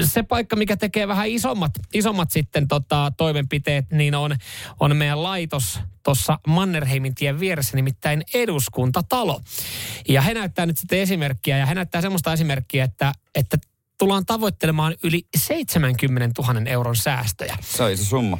ö, 0.00 0.04
se 0.04 0.22
paikka, 0.22 0.56
mikä 0.56 0.76
tekee 0.76 1.08
vähän 1.08 1.28
isommat, 1.28 1.72
isommat 1.94 2.30
sitten 2.30 2.68
tota, 2.68 3.12
toimenpiteet, 3.16 3.90
niin 3.90 4.14
on, 4.14 4.36
on 4.80 4.96
meidän 4.96 5.22
laitos 5.22 5.80
tuossa 6.02 6.38
Mannerheimin 6.46 7.14
tien 7.14 7.40
vieressä, 7.40 7.76
nimittäin 7.76 8.22
eduskuntatalo. 8.34 9.40
Ja 10.08 10.22
he 10.22 10.34
näyttää 10.34 10.66
nyt 10.66 10.78
sitten 10.78 10.98
esimerkkiä, 10.98 11.58
ja 11.58 11.66
he 11.66 11.74
näyttää 11.74 12.00
semmoista 12.00 12.32
esimerkkiä, 12.32 12.84
että, 12.84 13.12
että 13.34 13.58
tullaan 13.98 14.26
tavoittelemaan 14.26 14.94
yli 15.04 15.26
70 15.36 16.42
000 16.42 16.60
euron 16.66 16.96
säästöjä. 16.96 17.58
Se 17.60 17.82
on 17.82 17.90
iso 17.90 18.04
summa. 18.04 18.38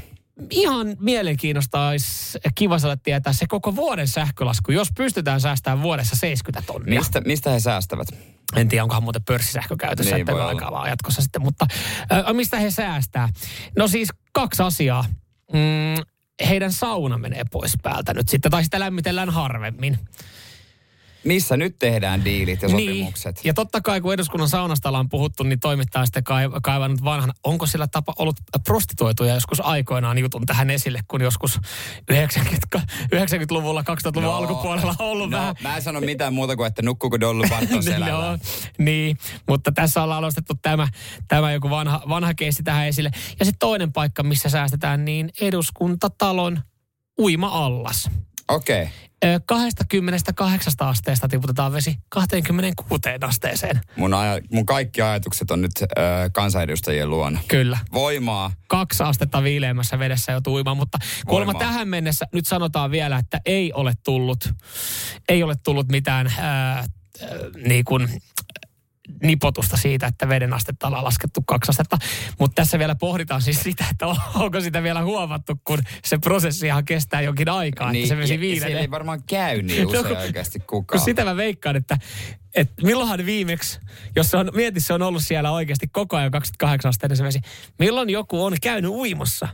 Ihan 0.51 0.96
mielenkiinnosta 1.01 1.88
olisi 1.88 2.38
kiva 2.55 2.79
saada 2.79 2.96
tietää 2.96 3.33
se 3.33 3.46
koko 3.48 3.77
vuoden 3.77 4.09
sähkölasku, 4.09 4.72
jos 4.72 4.88
pystytään 4.96 5.40
säästämään 5.40 5.83
vuodessa 5.83 6.16
70 6.16 6.72
tonnia. 6.72 7.01
Mistä, 7.01 7.20
mistä 7.20 7.51
he 7.51 7.61
säästävät? 7.61 8.09
En 8.57 8.68
tiedä, 8.68 8.83
onkohan 8.83 9.03
muuten 9.03 9.22
pörssisähkö 9.24 9.77
käytössä, 9.77 10.14
Niin 10.14 10.20
että 10.20 10.35
olla. 10.35 10.70
vaan 10.70 10.88
jatkossa 10.88 11.22
sitten. 11.22 11.42
Mutta 11.42 11.66
ö, 12.29 12.33
mistä 12.33 12.59
he 12.59 12.70
säästää? 12.70 13.29
No 13.77 13.88
siis 13.88 14.09
kaksi 14.33 14.62
asiaa. 14.62 15.05
Mm, 15.53 16.05
heidän 16.48 16.72
sauna 16.72 17.18
menee 17.18 17.42
pois 17.51 17.72
päältä 17.83 18.14
nyt 18.14 18.29
sitten, 18.29 18.51
tai 18.51 18.64
sitä 18.64 18.81
lämmitellään 18.81 19.31
harvemmin. 19.31 19.98
Missä 21.24 21.57
nyt 21.57 21.78
tehdään 21.78 22.24
diilit 22.24 22.62
ja 22.62 22.68
sopimukset. 22.68 23.37
Niin. 23.37 23.46
Ja 23.46 23.54
totta 23.54 23.81
kai, 23.81 24.00
kun 24.00 24.14
eduskunnan 24.14 24.48
saunasta 24.48 24.88
ollaan 24.88 25.09
puhuttu, 25.09 25.42
niin 25.42 25.61
toimittaja 25.61 26.07
sitten 26.07 26.24
kai- 26.24 26.48
kaivannut 26.62 27.04
vanhan. 27.04 27.33
Onko 27.44 27.66
sillä 27.66 27.87
tapa 27.87 28.14
ollut 28.18 28.37
prostituoituja 28.64 29.35
joskus 29.35 29.61
aikoinaan 29.61 30.18
jutun 30.18 30.46
tähän 30.46 30.70
esille, 30.70 31.00
kun 31.09 31.22
joskus 31.22 31.61
90, 32.11 32.81
90-luvulla, 33.14 33.83
2000-luvun 33.83 34.22
no, 34.22 34.33
alkupuolella 34.33 34.94
on 34.98 35.07
ollut 35.07 35.31
no, 35.31 35.37
vähän... 35.37 35.54
Mä 35.62 35.76
en 35.76 35.83
sano 35.83 36.00
mitään 36.00 36.35
muuta 36.35 36.57
kuin, 36.57 36.66
että 36.66 36.83
nukkuuko 36.83 37.20
Dollu 37.20 37.44
Barton 37.48 37.83
selällä. 37.92 38.09
Joo, 38.09 38.38
niin, 38.78 39.18
mutta 39.48 39.72
tässä 39.72 40.02
ollaan 40.02 40.22
nostettu 40.22 40.54
tämä, 40.62 40.88
tämä 41.28 41.52
joku 41.52 41.70
vanha, 41.70 42.02
vanha 42.09 42.35
keissi 42.35 42.62
tähän 42.62 42.87
esille. 42.87 43.11
Ja 43.38 43.44
sitten 43.44 43.59
toinen 43.59 43.92
paikka, 43.92 44.22
missä 44.22 44.48
säästetään, 44.48 45.04
niin 45.04 45.31
eduskuntatalon 45.40 46.61
uima-allas. 47.18 48.11
Okei. 48.48 48.83
Okay. 48.83 49.08
Ö, 49.24 49.40
28 49.46 50.72
asteesta 50.78 51.28
tiputetaan 51.28 51.72
vesi 51.72 51.96
26 52.09 53.02
asteeseen. 53.20 53.81
Mun, 53.96 54.14
aja, 54.14 54.40
mun 54.52 54.66
kaikki 54.66 55.02
ajatukset 55.02 55.50
on 55.50 55.61
nyt 55.61 55.72
ö, 55.83 55.87
kansanedustajien 56.33 57.11
luona. 57.11 57.40
Kyllä. 57.48 57.78
Voimaa. 57.92 58.52
Kaksi 58.68 59.02
astetta 59.02 59.42
viileämmässä 59.42 59.98
vedessä 59.98 60.33
jo 60.33 60.40
uimaan, 60.46 60.76
mutta 60.76 60.98
kuulemma 61.26 61.52
Voimaa. 61.52 61.68
tähän 61.68 61.88
mennessä 61.88 62.26
nyt 62.33 62.46
sanotaan 62.46 62.90
vielä, 62.90 63.18
että 63.18 63.40
ei 63.46 63.72
ole 63.72 63.92
tullut, 64.04 64.54
ei 65.28 65.42
ole 65.42 65.54
tullut 65.64 65.88
mitään 65.88 66.33
ää, 66.38 66.74
ää, 66.74 66.85
niin 67.66 67.85
kuin, 67.85 68.09
nipotusta 69.23 69.77
siitä, 69.77 70.07
että 70.07 70.29
veden 70.29 70.53
astetta 70.53 70.87
ollaan 70.87 71.05
laskettu 71.05 71.42
kaksi 71.47 71.71
astetta. 71.71 71.99
Mutta 72.38 72.55
tässä 72.55 72.79
vielä 72.79 72.94
pohditaan 72.94 73.42
siis 73.42 73.62
sitä, 73.62 73.85
että 73.90 74.07
on- 74.07 74.16
onko 74.35 74.61
sitä 74.61 74.83
vielä 74.83 75.03
huomattu, 75.03 75.61
kun 75.64 75.79
se 76.05 76.18
prosessihan 76.18 76.85
kestää 76.85 77.21
jonkin 77.21 77.49
aikaa, 77.49 77.90
että 77.92 78.09
se 78.09 78.16
vesi 78.16 78.33
Niin, 78.33 78.40
viilenee. 78.40 78.81
ei 78.81 78.90
varmaan 78.90 79.23
käy 79.27 79.62
niin 79.62 79.83
No, 79.83 79.88
usein 79.88 80.07
kun- 80.07 80.16
oikeasti 80.16 80.59
Kun 80.59 80.66
kukaan. 80.66 81.01
sitä 81.05 81.25
mä 81.25 81.37
veikkaan, 81.37 81.77
että, 81.77 81.99
että 82.55 82.83
milloinhan 82.83 83.27
viimeksi, 83.27 83.81
jos 84.16 84.31
se 84.31 84.37
on, 84.37 84.51
mieti 84.55 84.81
se 84.81 84.92
on 84.94 85.03
ollut 85.03 85.23
siellä 85.25 85.51
oikeasti 85.51 85.88
koko 85.92 86.16
ajan 86.16 86.31
28 86.31 86.88
asteinen 86.88 87.16
se 87.16 87.25
vesi, 87.25 87.40
milloin 87.79 88.11
joku 88.11 88.44
on 88.44 88.55
käynyt 88.62 88.90
uimassa 88.90 89.49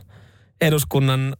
eduskunnan 0.61 1.35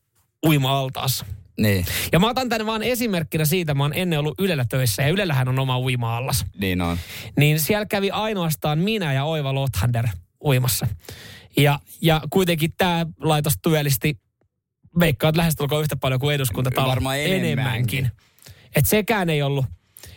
uima-altaassa? 0.45 1.25
Niin, 1.57 1.85
Ja 2.11 2.19
mä 2.19 2.29
otan 2.29 2.49
tänne 2.49 2.65
vaan 2.65 2.83
esimerkkinä 2.83 3.45
siitä, 3.45 3.73
mä 3.73 3.83
oon 3.83 3.93
ennen 3.95 4.19
ollut 4.19 4.39
Ylellä 4.39 4.65
töissä 4.69 5.03
ja 5.03 5.09
Ylellähän 5.09 5.47
on 5.47 5.59
oma 5.59 5.79
uima-allas. 5.79 6.45
niin 6.59 6.81
on. 6.81 6.97
Niin 7.37 7.59
siellä 7.59 7.85
kävi 7.85 8.11
ainoastaan 8.11 8.79
minä 8.79 9.13
ja 9.13 9.23
Oiva 9.23 9.53
Lothander 9.53 10.07
uimassa. 10.45 10.87
Ja, 11.57 11.79
ja 12.01 12.21
kuitenkin 12.29 12.73
tämä 12.77 13.05
laitos 13.19 13.53
työllisti, 13.61 14.17
veikkaat 14.99 15.35
lähestulkoon 15.35 15.81
yhtä 15.81 15.95
paljon 15.95 16.19
kuin 16.19 16.35
eduskuntatalo. 16.35 16.87
Varmaan 16.87 17.19
enemmänkin. 17.19 18.11
Et 18.75 18.85
sekään 18.85 19.29
ei 19.29 19.41
ollut. 19.41 19.65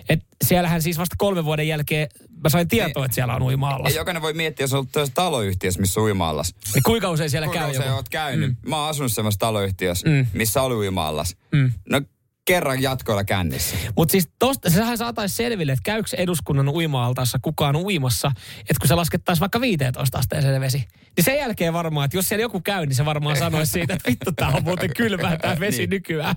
Et 0.09 0.21
siellähän 0.45 0.83
siis 0.83 0.99
vasta 0.99 1.15
kolmen 1.19 1.45
vuoden 1.45 1.69
jälkeen 1.69 2.09
mä 2.43 2.49
sain 2.49 2.69
tietoa, 2.69 3.05
että 3.05 3.15
siellä 3.15 3.35
on 3.35 3.43
uima-allas. 3.43 3.93
Ja 3.93 4.01
jokainen 4.01 4.23
voi 4.23 4.33
miettiä, 4.33 4.65
jos 4.65 4.73
on 4.73 4.87
ollut 4.97 5.15
taloyhtiössä, 5.15 5.81
missä 5.81 6.01
on 6.01 6.05
uima-allas. 6.07 6.55
Niin 6.75 6.83
kuinka 6.83 7.11
usein 7.11 7.31
siellä 7.31 7.47
Kuinka 7.47 7.63
käy 7.65 7.71
usein 7.71 7.87
joku? 7.87 7.97
oot 7.97 8.09
käynyt? 8.09 8.51
Mm. 8.51 8.69
Mä 8.71 8.81
oon 8.81 8.91
asunut 8.91 9.13
semmoisessa 9.13 9.41
taloyhtiössä, 9.41 10.09
mm. 10.09 10.27
missä 10.33 10.63
oli 10.63 10.75
uima-allas. 10.75 11.37
Mm. 11.53 11.73
No 11.91 12.01
kerran 12.45 12.83
jatkoilla 12.83 13.25
kännissä. 13.25 13.77
Mutta 13.97 14.13
siis 14.13 14.29
tosta, 14.39 14.71
sehän 14.71 14.99
saataisiin 14.99 15.37
selville, 15.37 15.73
että 15.73 15.83
käykö 15.83 16.09
eduskunnan 16.17 16.69
uima-altaassa 16.69 17.39
kukaan 17.43 17.77
uimassa, 17.77 18.33
että 18.61 18.75
kun 18.81 18.89
se 18.89 18.95
laskettaisiin 18.95 19.41
vaikka 19.41 19.61
15 19.61 20.19
asteeseen 20.19 20.55
se 20.55 20.61
vesi. 20.61 20.79
Niin 21.17 21.25
sen 21.25 21.37
jälkeen 21.37 21.73
varmaan, 21.73 22.05
että 22.05 22.17
jos 22.17 22.29
siellä 22.29 22.43
joku 22.43 22.61
käy, 22.61 22.87
niin 22.87 22.95
se 22.97 23.05
varmaan 23.05 23.37
sanoisi 23.37 23.73
siitä, 23.73 23.95
että 23.95 24.11
vittu, 24.11 24.33
tää 24.33 24.49
on 24.49 24.65
muuten 24.65 24.91
kylmää 24.97 25.37
tää 25.39 25.61
vesi 25.61 25.79
Niin. 25.79 25.91
nykyään. 25.91 26.35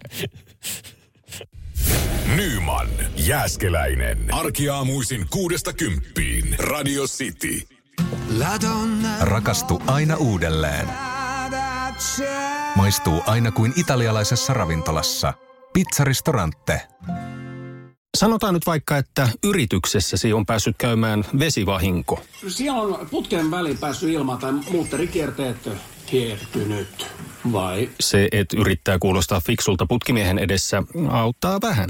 Nyman, 2.35 2.87
Jääskeläinen. 3.15 4.17
Arkiaamuisin 4.31 5.25
kuudesta 5.29 5.73
kymppiin. 5.73 6.55
Radio 6.59 7.03
City. 7.03 7.67
Rakastu 9.19 9.81
aina 9.87 10.15
uudelleen. 10.15 10.87
Maistuu 12.75 13.21
aina 13.25 13.51
kuin 13.51 13.73
italialaisessa 13.77 14.53
ravintolassa. 14.53 15.33
Pizzaristorante. 15.73 16.81
Sanotaan 18.17 18.53
nyt 18.53 18.65
vaikka, 18.65 18.97
että 18.97 19.29
yrityksessäsi 19.43 20.33
on 20.33 20.45
päässyt 20.45 20.75
käymään 20.77 21.25
vesivahinko. 21.39 22.23
Siellä 22.47 22.81
on 22.81 23.07
putken 23.11 23.51
väliin 23.51 23.77
päässyt 23.77 24.09
ilma 24.09 24.37
tai 24.37 24.51
muutterikierteet 24.51 25.69
kiertynyt. 26.05 27.07
Vai? 27.51 27.89
Se, 27.99 28.27
että 28.31 28.57
yrittää 28.57 28.99
kuulostaa 28.99 29.41
fiksulta 29.41 29.85
putkimiehen 29.85 30.39
edessä, 30.39 30.83
auttaa 31.09 31.61
vähän. 31.61 31.89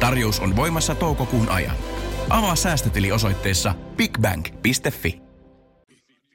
Tarjous 0.00 0.40
on 0.40 0.56
voimassa 0.56 0.94
toukokuun 0.94 1.48
ajan. 1.48 1.76
Avaa 2.30 2.56
säästötili 2.56 3.12
osoitteessa 3.12 3.74
bigbank.fi. 3.96 5.20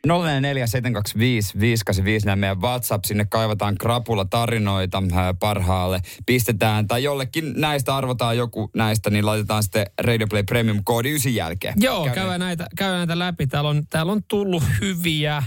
04725 0.08 2.26
nämä 2.26 2.36
meidän 2.36 2.62
WhatsApp, 2.62 3.06
sinne 3.06 3.26
kaivataan 3.26 3.76
krapula 3.78 4.26
tarinoita 4.26 5.04
ää, 5.16 5.34
parhaalle. 5.34 6.00
Pistetään, 6.26 6.88
tai 6.88 7.04
jollekin 7.04 7.54
näistä 7.58 7.96
arvotaan 7.96 8.38
joku 8.38 8.70
näistä, 8.76 9.10
niin 9.10 9.26
laitetaan 9.26 9.64
sitten 9.64 9.86
Radio 10.02 10.28
Play 10.28 10.44
Premium 10.44 10.82
koodi 10.84 11.10
9 11.10 11.36
jälkeen. 11.36 11.74
Joo, 11.80 11.96
Käydään- 12.06 12.16
käydään 12.16 12.40
näitä, 12.40 12.68
käydään 12.78 13.00
näitä 13.08 13.20
läpi. 13.20 13.48
Täällä 13.48 13.70
on, 13.70 13.84
täällä 13.90 14.12
on 14.12 14.22
tullut 14.28 14.64
hyviä. 14.82 15.44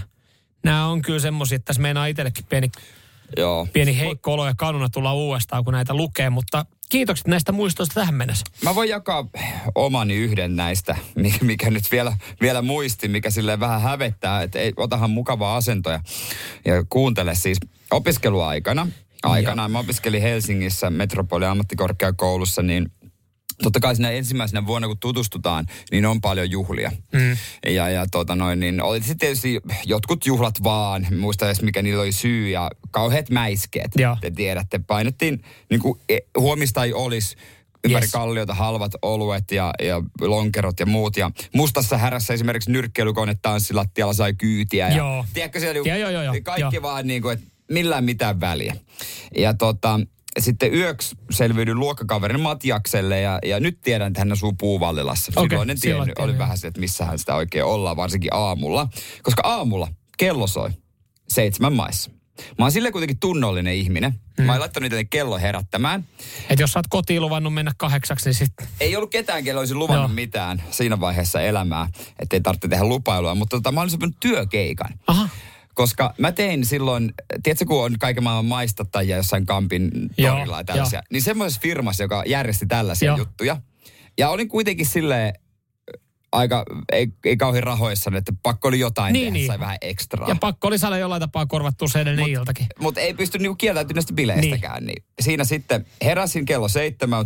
Nämä 0.63 0.87
on 0.87 1.01
kyllä 1.01 1.19
semmoisia, 1.19 1.55
että 1.55 1.65
tässä 1.65 1.81
meinaa 1.81 2.05
itsellekin 2.05 2.45
pieni, 2.45 2.71
Joo. 3.37 3.67
pieni 3.73 3.99
heikko 3.99 4.33
olo 4.33 4.47
ja 4.47 4.53
kanuna 4.57 4.89
tulla 4.89 5.13
uudestaan, 5.13 5.63
kun 5.63 5.73
näitä 5.73 5.93
lukee. 5.93 6.29
Mutta 6.29 6.65
kiitokset 6.89 7.27
näistä 7.27 7.51
muistoista 7.51 7.93
tähän 7.93 8.15
mennessä. 8.15 8.45
Mä 8.63 8.75
voin 8.75 8.89
jakaa 8.89 9.25
omani 9.75 10.15
yhden 10.15 10.55
näistä, 10.55 10.97
mi- 11.15 11.37
mikä 11.41 11.69
nyt 11.69 11.91
vielä, 11.91 12.17
vielä 12.41 12.61
muisti, 12.61 13.07
mikä 13.07 13.29
sille 13.29 13.59
vähän 13.59 13.81
hävettää, 13.81 14.41
että 14.41 14.59
ei, 14.59 14.73
otahan 14.77 15.09
mukavaa 15.09 15.55
asentoja 15.55 15.99
ja 16.65 16.83
kuuntele 16.89 17.35
siis 17.35 17.57
opiskeluaikana. 17.91 18.87
Aikana 19.23 19.69
mä 19.69 19.79
opiskelin 19.79 20.21
Helsingissä 20.21 20.89
Metropoli 20.89 21.45
ammattikorkeakoulussa, 21.45 22.61
niin 22.61 22.91
totta 23.63 23.79
kai 23.79 23.95
siinä 23.95 24.11
ensimmäisenä 24.11 24.65
vuonna, 24.65 24.87
kun 24.87 24.97
tutustutaan, 24.99 25.65
niin 25.91 26.05
on 26.05 26.21
paljon 26.21 26.51
juhlia. 26.51 26.91
Mm. 27.13 27.37
Ja, 27.73 27.89
ja 27.89 28.05
tota 28.11 28.35
noin, 28.35 28.59
niin 28.59 28.81
oli 28.81 28.99
sitten 28.99 29.17
tietysti 29.17 29.59
jotkut 29.85 30.25
juhlat 30.25 30.63
vaan, 30.63 31.07
muista 31.19 31.45
edes 31.45 31.61
mikä 31.61 31.81
niillä 31.81 32.01
oli 32.01 32.11
syy, 32.11 32.49
ja 32.49 32.71
kauheat 32.91 33.29
mäiskeet. 33.29 33.91
Joo. 33.97 34.17
Te 34.21 34.31
tiedätte, 34.31 34.79
painettiin 34.87 35.43
niin 35.69 35.81
kuin 35.81 35.99
huomista 36.37 36.83
ei 36.83 36.93
olisi 36.93 37.35
ympäri 37.85 38.03
Yes. 38.03 38.11
kalliota 38.11 38.53
halvat 38.53 38.91
oluet 39.01 39.51
ja, 39.51 39.73
ja 39.81 40.01
lonkerot 40.21 40.79
ja 40.79 40.85
muut. 40.85 41.17
Ja 41.17 41.31
mustassa 41.53 41.97
härässä 41.97 42.33
esimerkiksi 42.33 42.71
nyrkkeilykone 42.71 43.35
tanssilattialla 43.41 44.13
sai 44.13 44.33
kyytiä. 44.33 44.89
Ja, 44.89 44.97
Joo. 44.97 45.25
Tiedätkö, 45.33 45.59
siellä 45.59 45.77
Joo, 45.77 45.97
joo, 45.97 46.09
joo, 46.09 46.23
joo. 46.23 46.35
kaikki 46.43 46.75
Joo. 46.75 46.81
vaan 46.81 47.07
niin 47.07 47.21
kuin, 47.21 47.33
että 47.33 47.45
millään 47.71 48.03
mitään 48.03 48.39
väliä. 48.39 48.75
Ja 49.37 49.53
tota, 49.53 49.99
sitten 50.39 50.73
yöksi 50.73 51.15
selviydyin 51.31 51.79
luokkakaverin 51.79 52.39
Matiakselle 52.39 53.21
ja, 53.21 53.39
ja 53.45 53.59
nyt 53.59 53.81
tiedän, 53.81 54.07
että 54.07 54.21
hän 54.21 54.31
asuu 54.31 54.53
Puuvallilassa. 54.53 55.31
Okei, 55.35 55.49
Silloin 55.49 55.69
en 55.69 55.77
silloin 55.77 56.07
tiennyt, 56.07 56.23
oli 56.23 56.37
vähän 56.37 56.57
se, 56.57 56.67
että 56.67 56.79
missähän 56.79 57.19
sitä 57.19 57.35
oikein 57.35 57.65
ollaan, 57.65 57.97
varsinkin 57.97 58.33
aamulla. 58.33 58.87
Koska 59.23 59.41
aamulla 59.45 59.87
kello 60.17 60.47
soi 60.47 60.69
seitsemän 61.27 61.73
maissa. 61.73 62.11
Mä 62.57 62.65
oon 62.65 62.71
silleen 62.71 62.91
kuitenkin 62.91 63.19
tunnollinen 63.19 63.73
ihminen. 63.73 64.13
Mm. 64.37 64.45
Mä 64.45 64.51
oon 64.51 64.59
laittanut 64.59 64.85
itselleni 64.85 65.07
kello 65.09 65.37
herättämään. 65.37 66.05
Että 66.49 66.63
jos 66.63 66.71
sä 66.71 66.79
oot 66.79 66.87
kotiin 66.89 67.21
luvannut 67.21 67.53
mennä 67.53 67.71
kahdeksaksi, 67.77 68.29
niin 68.29 68.33
sitten... 68.33 68.67
Ei 68.79 68.95
ollut 68.95 69.11
ketään, 69.11 69.43
kello 69.43 69.59
olisi 69.59 69.75
luvannut 69.75 70.09
no. 70.09 70.15
mitään 70.15 70.63
siinä 70.71 70.99
vaiheessa 70.99 71.41
elämää, 71.41 71.89
ettei 72.19 72.41
tarvitse 72.41 72.67
tehdä 72.67 72.83
lupailua. 72.83 73.35
Mutta 73.35 73.57
tota, 73.57 73.71
mä 73.71 73.81
olin 73.81 73.91
sopinut 73.91 74.15
työkeikan. 74.19 74.99
Aha. 75.07 75.29
Koska 75.77 76.13
mä 76.17 76.31
tein 76.31 76.65
silloin, 76.65 77.13
tiedätkö 77.43 77.65
kun 77.65 77.83
on 77.83 77.99
kaiken 77.99 78.23
maailman 78.23 78.45
maistattajia 78.45 79.17
jossain 79.17 79.45
Kampin 79.45 79.91
torilla 80.21 80.57
ja 80.57 80.63
tällaisia, 80.63 81.01
niin 81.11 81.21
semmoisessa 81.21 81.61
firmassa, 81.61 82.03
joka 82.03 82.23
järjesti 82.25 82.65
tällaisia 82.65 83.07
Joo. 83.07 83.17
juttuja. 83.17 83.61
Ja 84.17 84.29
olin 84.29 84.47
kuitenkin 84.47 84.85
silleen 84.85 85.33
aika, 86.31 86.65
ei, 86.91 87.07
ei 87.25 87.37
kauhean 87.37 87.63
rahoissa, 87.63 88.11
että 88.17 88.33
pakko 88.43 88.67
oli 88.67 88.79
jotain 88.79 89.13
Niin, 89.13 89.23
tehdä, 89.25 89.33
niin. 89.33 89.47
sai 89.47 89.59
vähän 89.59 89.77
ekstraa. 89.81 90.29
Ja 90.29 90.35
pakko 90.35 90.67
oli 90.67 90.77
saada 90.77 90.97
jollain 90.97 91.19
tapaa 91.19 91.45
korvattua 91.45 91.87
se 91.87 92.01
edellinen 92.01 92.29
iltakin. 92.29 92.67
Mutta 92.79 93.01
ei 93.01 93.13
pysty 93.13 93.37
niinku 93.37 93.55
kieltäytymään 93.55 93.95
näistä 93.95 94.13
bileistäkään. 94.13 94.85
Niin. 94.85 95.03
Siinä 95.21 95.43
sitten 95.43 95.85
heräsin 96.03 96.45
kello 96.45 96.67
seitsemän, 96.67 97.25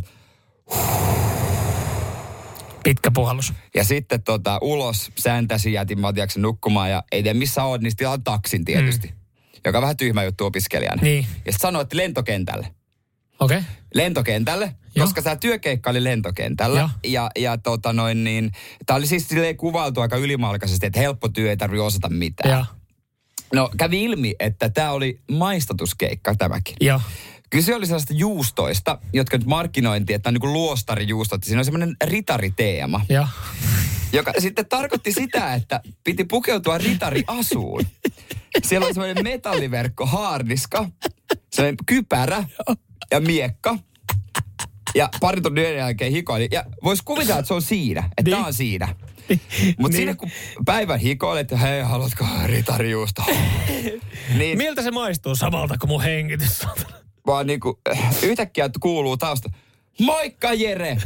Pitkä 2.84 3.12
puhallus. 3.12 3.54
Ja 3.76 3.84
sitten 3.84 4.24
tota, 4.24 4.58
ulos 4.62 5.12
säntäsi, 5.18 5.74
jätin 5.74 6.00
Matiaksen 6.00 6.42
nukkumaan 6.42 6.92
ja 6.92 7.04
ei 7.12 7.24
tiedä 7.24 7.40
missä 7.40 7.64
oot, 7.64 7.82
niin 7.82 7.92
sitten 7.92 8.24
taksin 8.24 8.66
tietysti. 8.66 9.08
Mm. 9.08 9.14
Joka 9.66 9.78
on 9.78 9.82
vähän 9.82 9.98
tyhmä 9.98 10.24
juttu 10.24 10.46
opiskelijana. 10.46 11.02
Niin. 11.02 11.24
Ja 11.24 11.52
sitten 11.52 11.60
sanoi, 11.60 11.82
että 11.82 11.98
lentokentälle. 11.98 12.68
Okei. 13.40 13.58
Okay. 13.58 13.70
Lentokentälle, 13.94 14.76
Joo. 14.96 15.06
koska 15.06 15.22
tämä 15.22 15.36
työkeikka 15.36 15.90
oli 15.90 16.04
lentokentällä. 16.04 16.80
Joo. 16.80 16.90
Ja, 17.04 17.32
ja 17.40 17.58
tota 17.58 17.94
noin 17.94 18.24
niin, 18.24 18.52
tämä 18.86 18.98
oli 18.98 19.08
siis 19.08 19.28
silleen 19.28 19.58
kuvailtu 19.58 20.02
aika 20.02 20.18
ylimalkaisesti, 20.18 20.86
että 20.86 21.00
helppo 21.00 21.30
työ, 21.30 21.50
ei 21.50 21.58
tarvitse 21.58 21.82
osata 21.82 22.10
mitään. 22.10 22.52
Joo. 22.52 22.66
No 23.54 23.70
kävi 23.78 24.04
ilmi, 24.04 24.36
että 24.40 24.70
tämä 24.70 24.92
oli 24.92 25.20
maistatuskeikka 25.32 26.36
tämäkin. 26.36 26.76
Joo. 26.82 27.02
Kyse 27.52 27.76
oli 27.76 27.86
sellaista 27.86 28.14
juustoista, 28.14 28.98
jotka 29.14 29.38
nyt 29.38 29.48
markkinointi, 29.48 30.14
että 30.14 30.30
on 30.30 30.34
niin 30.34 30.42
kuin 30.42 30.54
luostarijuustot. 30.54 31.44
Siinä 31.44 31.60
on 31.60 31.66
semmoinen 31.66 31.96
ritariteema, 32.04 33.06
Joo. 33.10 33.28
joka 34.14 34.34
sitten 34.40 34.66
tarkoitti 34.66 35.12
sitä, 35.12 35.54
että 35.54 35.82
piti 36.04 36.24
pukeutua 36.24 36.78
ritariasuun. 36.78 37.86
Siellä 38.64 38.86
oli 38.86 38.94
semmoinen 38.94 39.24
metalliverkko, 39.24 40.06
haarniska, 40.06 40.90
semmoinen 41.54 41.78
kypärä 41.86 42.44
ja 43.12 43.20
miekka. 43.20 43.78
Ja 44.96 45.10
pari 45.22 45.42
tunnin 45.42 45.76
jälkeen 45.76 46.12
hikoili. 46.12 46.48
Ja 46.52 46.64
voisi 46.84 47.04
kuvitella, 47.06 47.40
että 47.40 47.48
se 47.48 47.54
on 47.54 47.62
siinä. 47.62 48.00
Että 48.04 48.22
Niin. 48.24 48.32
tämä 48.36 48.46
on 48.48 48.54
siinä. 48.54 48.88
Mutta 48.88 49.38
Niin. 49.78 49.94
siinä 49.94 50.16
kun 50.16 50.32
päivän 50.66 51.00
hikoilet, 51.00 51.42
että 51.42 51.58
hei, 51.58 51.82
haluatko 51.82 52.26
ritarijuusto? 52.46 53.24
niin 54.38 54.58
Miltä 54.58 54.82
se 54.82 54.92
maistuu 54.92 55.36
samalta 55.36 55.78
kuin 55.78 55.90
mun 55.90 56.02
hengitys? 56.04 56.62
Vaan 57.28 57.48
niinku, 57.48 57.80
yhtäkkiä 58.24 58.70
kuuluu 58.80 59.18
tausta. 59.18 59.50
Moikka 60.00 60.54
Jere! 60.54 60.98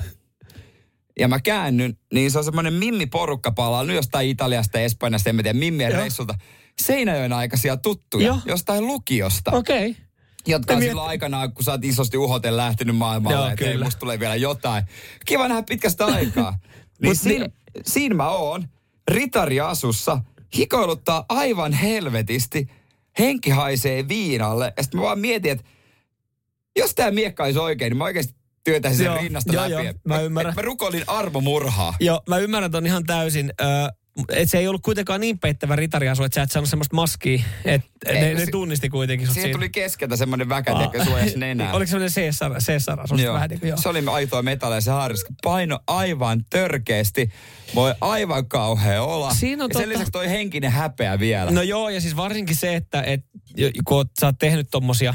Ja 1.19 1.27
mä 1.27 1.39
käännyn, 1.39 1.97
niin 2.13 2.31
se 2.31 2.37
on 2.37 2.43
semmoinen 2.43 2.73
Mimmi 2.73 3.05
porukka 3.05 3.51
palannut 3.51 3.95
jostain 3.95 4.29
Italiasta, 4.29 4.79
Espanjasta, 4.79 5.29
en 5.29 5.35
mä 5.35 5.43
tiedä, 5.43 5.59
Mimmien 5.59 5.91
Joo. 5.91 5.99
reissulta. 6.01 6.35
Seinäjoen 6.81 7.33
aikaisia 7.33 7.77
tuttuja, 7.77 8.27
Joo. 8.27 8.37
jostain 8.45 8.87
lukiosta. 8.87 9.51
Okei. 9.51 9.89
Okay. 9.89 10.03
Jotka 10.47 10.73
on 10.73 10.79
miet- 10.79 10.87
silloin 10.89 11.09
aikanaan, 11.09 11.53
kun 11.53 11.63
sä 11.63 11.71
oot 11.71 11.85
isosti 11.85 12.17
uhoten 12.17 12.57
lähtenyt 12.57 12.95
maailmalle, 12.97 13.37
Joo, 13.37 13.47
että 13.47 13.83
musta 13.83 13.99
tulee 13.99 14.19
vielä 14.19 14.35
jotain. 14.35 14.83
Kiva 15.25 15.47
nähdä 15.47 15.63
pitkästä 15.63 16.05
aikaa. 16.05 16.51
niin 17.01 17.09
Mut 17.09 17.17
siinä, 17.17 17.45
niin- 17.45 17.83
siinä 17.85 18.15
mä 18.15 18.29
oon, 18.29 18.67
ritariasussa, 19.11 20.21
hikoiluttaa 20.57 21.25
aivan 21.29 21.73
helvetisti, 21.73 22.67
henki 23.19 23.49
haisee 23.49 24.07
viinalle. 24.07 24.73
Ja 24.77 24.83
sitten 24.83 24.99
mä 24.99 25.05
vaan 25.05 25.19
mietin, 25.19 25.51
että 25.51 25.65
jos 26.77 26.95
tämä 26.95 27.11
miekka 27.11 27.43
olisi 27.43 27.59
oikein, 27.59 27.89
niin 27.91 27.97
mä 27.97 28.03
oikeasti 28.03 28.33
työtäisin 28.63 28.97
sen 28.97 29.05
Joo, 29.05 29.17
rinnasta 29.21 29.53
joo, 29.53 29.61
läpi. 29.63 29.71
joo, 29.73 29.81
Et 29.83 29.97
mä 30.05 30.21
ymmärrän. 30.21 30.49
et 30.51 30.55
Mä 30.55 30.61
rukoilin 30.61 31.03
armomurhaa. 31.07 31.93
Joo, 31.99 32.21
mä 32.29 32.37
ymmärrän 32.37 32.71
ton 32.71 32.85
ihan 32.85 33.03
täysin. 33.03 33.53
Ö, 33.61 33.65
et 34.29 34.49
se 34.49 34.57
ei 34.57 34.67
ollut 34.67 34.81
kuitenkaan 34.81 35.21
niin 35.21 35.39
peittävä 35.39 35.75
ritariasu, 35.75 36.23
että 36.23 36.35
sä 36.35 36.41
et 36.41 36.51
saanut 36.51 36.69
semmoista 36.69 36.95
maskia. 36.95 37.43
Et 37.65 37.81
Ei, 38.05 38.21
ne, 38.21 38.33
ne 38.33 38.45
si- 38.45 38.51
tunnisti 38.51 38.89
kuitenkin 38.89 39.27
Siihen 39.27 39.41
siinä. 39.43 39.53
tuli 39.57 39.69
keskeltä 39.69 40.15
semmoinen 40.15 40.49
väkä, 40.49 40.71
joka 40.71 41.05
suojasi 41.05 41.37
nenää. 41.39 41.73
Oliko 41.73 41.89
semmoinen 41.89 42.13
Caesar 42.65 42.99
asu 43.01 43.15
Joo. 43.15 43.33
vähän 43.33 43.49
niin 43.49 43.59
kuin, 43.59 43.69
joo. 43.69 43.77
Se 43.81 43.89
oli 43.89 44.03
aitoa 44.11 44.41
metallia 44.41 44.81
se 44.81 44.91
haariska. 44.91 45.33
Paino 45.43 45.79
aivan 45.87 46.45
törkeästi. 46.49 47.29
Voi 47.75 47.93
aivan 48.01 48.45
kauhea 48.45 49.03
olla. 49.03 49.33
Siinä 49.33 49.63
on 49.63 49.69
ja 49.69 49.73
sen 49.73 49.81
totta- 49.83 49.89
lisäksi 49.93 50.11
toi 50.11 50.29
henkinen 50.29 50.71
häpeä 50.71 51.19
vielä. 51.19 51.51
No 51.51 51.61
joo, 51.61 51.89
ja 51.89 52.01
siis 52.01 52.15
varsinkin 52.15 52.55
se, 52.55 52.75
että 52.75 53.01
et, 53.01 53.21
kun 53.87 53.97
oot, 53.97 54.07
sä 54.19 54.25
oot 54.25 54.35
tehnyt 54.39 54.67
tommosia 54.71 55.13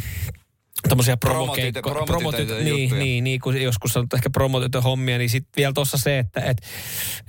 Promotytö- 0.88 1.16
promokeikkoja. 1.20 2.04
promotytön 2.06 2.64
niin, 2.64 2.98
niin, 2.98 3.24
niin, 3.24 3.40
kun 3.40 3.62
joskus 3.62 3.96
on 3.96 4.06
ehkä 4.14 4.30
promotytön 4.30 4.82
hommia, 4.82 5.18
niin 5.18 5.30
sitten 5.30 5.52
vielä 5.56 5.72
tuossa 5.72 5.98
se, 5.98 6.18
että 6.18 6.40
et, 6.40 6.56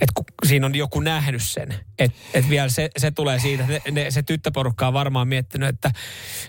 et 0.02 0.10
kun 0.14 0.26
siinä 0.48 0.66
on 0.66 0.76
joku 0.76 1.00
nähnyt 1.00 1.42
sen, 1.44 1.76
että 2.00 2.18
et 2.34 2.50
vielä 2.50 2.70
se, 2.70 2.90
se 2.98 3.12
tulee 3.12 3.40
siitä, 3.40 3.66
että 3.70 3.92
ne, 3.92 4.12
se 4.12 4.24
tyttöporukka 4.24 4.88
on 4.88 4.94
varmaan 4.94 5.28
miettinyt, 5.28 5.70
että 5.70 5.92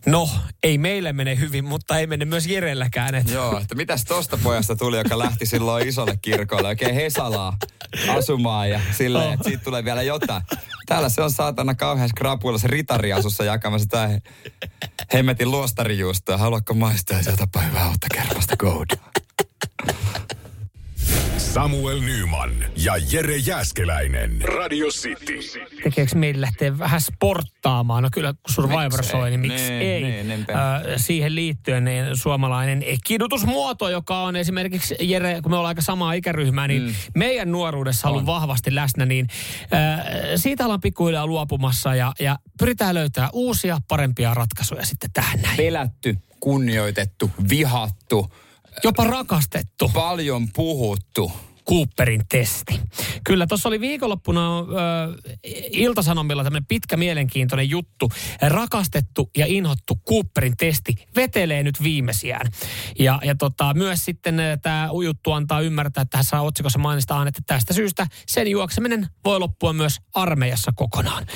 no, 0.06 0.30
ei 0.62 0.78
meille 0.78 1.12
mene 1.12 1.38
hyvin, 1.38 1.64
mutta 1.64 1.98
ei 1.98 2.06
mene 2.06 2.24
myös 2.24 2.46
Jerelläkään. 2.46 3.14
Et, 3.14 3.30
Joo, 3.30 3.58
että 3.58 3.74
mitäs 3.74 4.04
tosta 4.04 4.38
pojasta 4.42 4.76
tuli, 4.76 4.96
joka 4.98 5.18
lähti 5.18 5.46
silloin 5.46 5.88
isolle 5.88 6.18
kirkolle 6.22 6.68
oikein 6.68 6.94
Hesalaa 6.94 7.56
asumaan 8.08 8.70
ja 8.70 8.80
silleen, 8.90 9.26
Oh. 9.26 9.32
että 9.32 9.44
siitä 9.48 9.64
tulee 9.64 9.84
vielä 9.84 10.02
jotain. 10.02 10.42
Täällä 10.86 11.08
se 11.08 11.22
on 11.22 11.30
saatana 11.30 11.74
kauhean 11.74 12.08
skrapuilla 12.08 12.58
se 12.58 12.68
ritariasussa 12.68 13.44
jakamassa 13.44 13.82
sitä 13.84 14.20
hemmetin 15.12 15.50
luostarijuustoa. 15.50 16.36
Haluatko 16.36 16.74
maistaa 16.92 17.18
jotain 17.40 17.68
hyvää 17.68 17.88
uutta 17.88 18.06
kermasta 18.14 18.56
koudaa? 18.56 19.10
Samuel 21.38 22.00
Nyman 22.00 22.50
ja 22.76 22.92
Jere 23.12 23.36
Jäskeläinen. 23.36 24.40
Radio 24.42 24.86
City. 24.86 25.38
tekeekö 25.84 26.14
meillä 26.14 26.40
lähteä 26.40 26.78
vähän 26.78 27.00
sporttaamaan? 27.00 28.02
No 28.02 28.08
kyllä, 28.12 28.32
kun 28.32 28.54
Survivor 28.54 29.04
soi, 29.04 29.30
niin 29.30 29.40
miksi 29.40 29.70
Niin, 29.70 29.82
ei? 29.82 30.02
niin, 30.02 30.28
niinpä. 30.28 30.76
Ö, 30.76 30.98
siihen 30.98 31.34
liittyen 31.34 31.84
niin 31.84 32.16
suomalainen 32.16 32.84
kidutusmuoto, 33.04 33.88
joka 33.88 34.22
on 34.22 34.36
esimerkiksi, 34.36 34.94
Jere, 35.00 35.42
kun 35.42 35.52
me 35.52 35.56
ollaan 35.56 35.68
aika 35.68 35.82
samaa 35.82 36.12
ikäryhmää, 36.12 36.68
niin 36.68 36.82
mm. 36.82 36.94
meidän 37.14 37.52
nuoruudessa 37.52 38.08
ollut 38.08 38.26
vahvasti 38.26 38.74
läsnä, 38.74 39.06
niin 39.06 39.26
ö, 39.62 40.38
siitä 40.38 40.64
ollaan 40.64 40.80
pikkuhiljaa 40.80 41.26
luopumassa 41.26 41.94
ja, 41.94 42.12
ja 42.20 42.38
pyritään 42.58 42.94
löytämään 42.94 43.30
uusia, 43.32 43.78
parempia 43.88 44.34
ratkaisuja 44.34 44.84
sitten 44.86 45.10
tähän 45.12 45.42
näin. 45.42 45.56
Pelätty, 45.56 46.16
kunnioitettu, 46.42 47.30
vihattu, 47.48 48.32
Jopa 48.84 49.04
rakastettu. 49.04 49.90
paljon 49.94 50.48
puhuttu. 50.52 51.32
Cooperin 51.68 52.22
testi. 52.28 52.80
Kyllä, 53.24 53.46
tuossa 53.46 53.68
oli 53.68 53.80
viikonloppuna 53.80 54.58
ö, 54.58 54.62
Iltasanomilla 55.70 56.44
tämmöinen 56.44 56.66
pitkä 56.66 56.96
mielenkiintoinen 56.96 57.70
juttu. 57.70 58.10
Rakastettu 58.42 59.30
ja 59.36 59.46
inhottu 59.46 60.00
Cooperin 60.08 60.56
testi 60.56 60.94
vetelee 61.16 61.62
nyt 61.62 61.82
viimeisiään. 61.82 62.46
Ja, 62.98 63.20
ja 63.24 63.34
tota, 63.34 63.74
myös 63.74 64.04
sitten 64.04 64.40
tämä 64.62 64.88
juttu 65.04 65.32
antaa 65.32 65.60
ymmärtää, 65.60 66.02
että 66.02 66.18
tässä 66.18 66.40
otsikossa 66.40 66.78
mainitaan, 66.78 67.28
että 67.28 67.42
tästä 67.46 67.74
syystä 67.74 68.06
sen 68.26 68.48
juokseminen 68.48 69.06
voi 69.24 69.38
loppua 69.38 69.72
myös 69.72 69.96
armeijassa 70.14 70.72
kokonaan. 70.76 71.26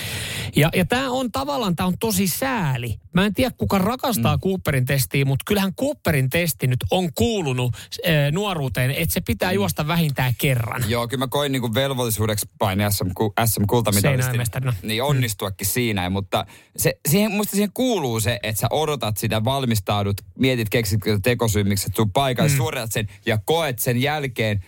Ja, 0.57 0.71
ja 0.75 0.85
tämä 0.85 1.11
on 1.11 1.33
tavallaan, 1.33 1.77
tämä 1.77 1.87
on 1.87 1.99
tosi 1.99 2.27
sääli. 2.27 2.97
Mä 3.15 3.27
en 3.27 3.35
tiedä, 3.35 3.51
kuka 3.59 3.79
rakastaa 3.79 4.37
mm. 4.37 4.41
Cooperin 4.41 4.85
testiä, 4.85 5.25
mutta 5.25 5.43
kyllähän 5.47 5.75
Cooperin 5.75 6.31
testi 6.31 6.67
nyt 6.67 6.85
on 6.91 7.09
kuulunut 7.15 7.77
äh, 7.77 8.33
nuoruuteen, 8.33 8.91
että 8.91 9.13
se 9.13 9.21
pitää 9.21 9.53
juosta 9.53 9.87
vähintään 9.87 10.16
kerran. 10.39 10.85
Joo, 10.91 11.09
kyllä 11.09 11.23
mä 11.23 11.29
koin 11.29 11.53
niinku 11.53 11.75
velvollisuudeksi 11.75 12.49
painia 12.59 12.91
SM, 12.91 13.07
SM 13.45 13.63
kultamitalistin. 13.69 14.03
Seinäjoenmestarina. 14.03 14.75
Niin 14.83 15.03
onnistuakin 15.03 15.67
siinä, 15.67 16.11
mutta 16.11 16.47
se, 16.77 16.99
siihen, 17.09 17.33
musta 17.33 17.51
siihen 17.51 17.73
kuuluu 17.75 18.21
se, 18.21 18.41
että 18.43 18.61
sä 18.61 18.67
odotat 18.71 19.17
sitä, 19.17 19.45
valmistaudut, 19.45 20.17
mietit 20.39 20.69
keksitkö 20.69 21.19
tekosyy, 21.23 21.65
miksi 21.65 21.91
tuu 21.91 22.07
paikalle, 22.07 22.51
mm. 22.51 22.57
suoritat 22.57 22.93
sen 22.93 23.09
ja 23.27 23.39
koet 23.45 23.79
sen 23.79 24.03
jälkeen 24.03 24.65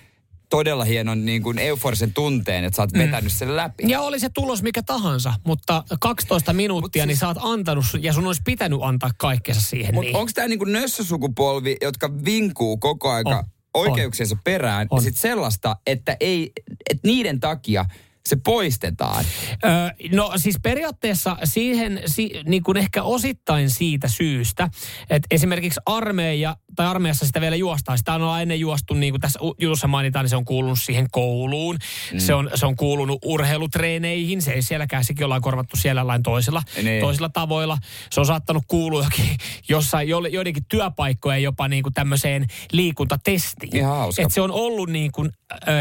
todella 0.50 0.84
hienon 0.84 1.24
niin 1.24 1.42
kuin 1.42 1.58
euforisen 1.58 2.14
tunteen, 2.14 2.64
että 2.64 2.76
sä 2.76 2.82
oot 2.82 2.92
vetänyt 2.92 3.32
sen 3.32 3.56
läpi. 3.56 3.84
Ja 3.86 4.00
oli 4.00 4.20
se 4.20 4.28
tulos 4.34 4.62
mikä 4.62 4.82
tahansa, 4.82 5.34
mutta 5.44 5.84
12 6.00 6.52
minuuttia, 6.52 7.02
Mut 7.02 7.06
niin 7.06 7.16
siis- 7.16 7.20
sä 7.20 7.28
oot 7.28 7.38
antanut 7.40 7.84
ja 8.00 8.12
sun 8.12 8.26
olisi 8.26 8.42
pitänyt 8.44 8.78
antaa 8.82 9.10
kaikkensa 9.18 9.60
siihen. 9.60 9.94
Mutta 9.94 10.06
niin. 10.06 10.16
onko 10.16 10.30
tämä 10.34 10.48
niinku 10.48 10.64
nössösukupolvi, 10.64 11.76
jotka 11.82 12.10
vinkuu 12.24 12.76
koko 12.76 13.10
aika 13.10 13.38
On. 13.38 13.44
Oikeuksiensa 13.78 14.36
perään, 14.44 14.86
On. 14.90 14.98
ja 14.98 15.02
sitten 15.02 15.20
sellaista, 15.20 15.76
että 15.86 16.16
ei, 16.20 16.52
että 16.90 17.08
niiden 17.08 17.40
takia 17.40 17.84
se 18.28 18.36
poistetaan. 18.44 19.24
Öö, 19.64 19.70
no 20.12 20.32
siis 20.36 20.56
periaatteessa 20.62 21.36
siihen 21.44 22.00
si, 22.06 22.30
niin 22.46 22.62
kuin 22.62 22.76
ehkä 22.76 23.02
osittain 23.02 23.70
siitä 23.70 24.08
syystä, 24.08 24.68
että 25.10 25.26
esimerkiksi 25.30 25.80
armeija, 25.86 26.56
tai 26.76 26.86
armeijassa 26.86 27.26
sitä 27.26 27.40
vielä 27.40 27.56
juostaan. 27.56 27.98
Sitä 27.98 28.14
on 28.14 28.40
ennen 28.42 28.60
juostu, 28.60 28.94
niin 28.94 29.12
kuin 29.12 29.20
tässä 29.20 29.38
jutussa 29.60 29.86
mainitaan, 29.88 30.24
niin 30.24 30.30
se 30.30 30.36
on 30.36 30.44
kuulunut 30.44 30.78
siihen 30.78 31.06
kouluun. 31.10 31.78
Mm. 32.12 32.18
Se, 32.18 32.34
on, 32.34 32.50
se 32.54 32.66
on 32.66 32.76
kuulunut 32.76 33.18
urheilutreeneihin. 33.24 34.42
Se 34.42 34.52
ei 34.52 34.62
sielläkään, 34.62 35.04
sekin 35.04 35.24
ollaan 35.24 35.42
korvattu 35.42 35.76
siellä 35.76 36.06
lain 36.06 36.22
toisilla, 36.22 36.62
Niin. 36.82 37.00
toisilla 37.00 37.28
tavoilla. 37.28 37.78
Se 38.10 38.20
on 38.20 38.26
saattanut 38.26 38.62
kuulua 38.68 39.04
jokin, 39.04 39.36
jossain, 39.68 40.08
jo- 40.08 40.26
joidenkin 40.26 40.64
työpaikkojen 40.68 41.42
jopa 41.42 41.68
niin 41.68 41.82
kuin 41.82 41.94
tämmöiseen 41.94 42.46
liikuntatestiin. 42.72 43.76
Ihan 43.76 43.96
hauska. 43.96 44.22
Et 44.22 44.32
se 44.32 44.40
on 44.40 44.50
ollut 44.50 44.88
niin 44.88 45.12
kuin, 45.12 45.30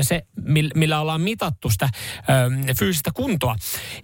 se, 0.02 0.22
mill- 0.40 0.72
millä 0.76 1.00
ollaan 1.02 1.22
mitattu 1.22 1.70
sitä 1.70 1.90
ö, 2.38 2.74
fyysistä 2.80 3.12
kuntoa. 3.14 3.56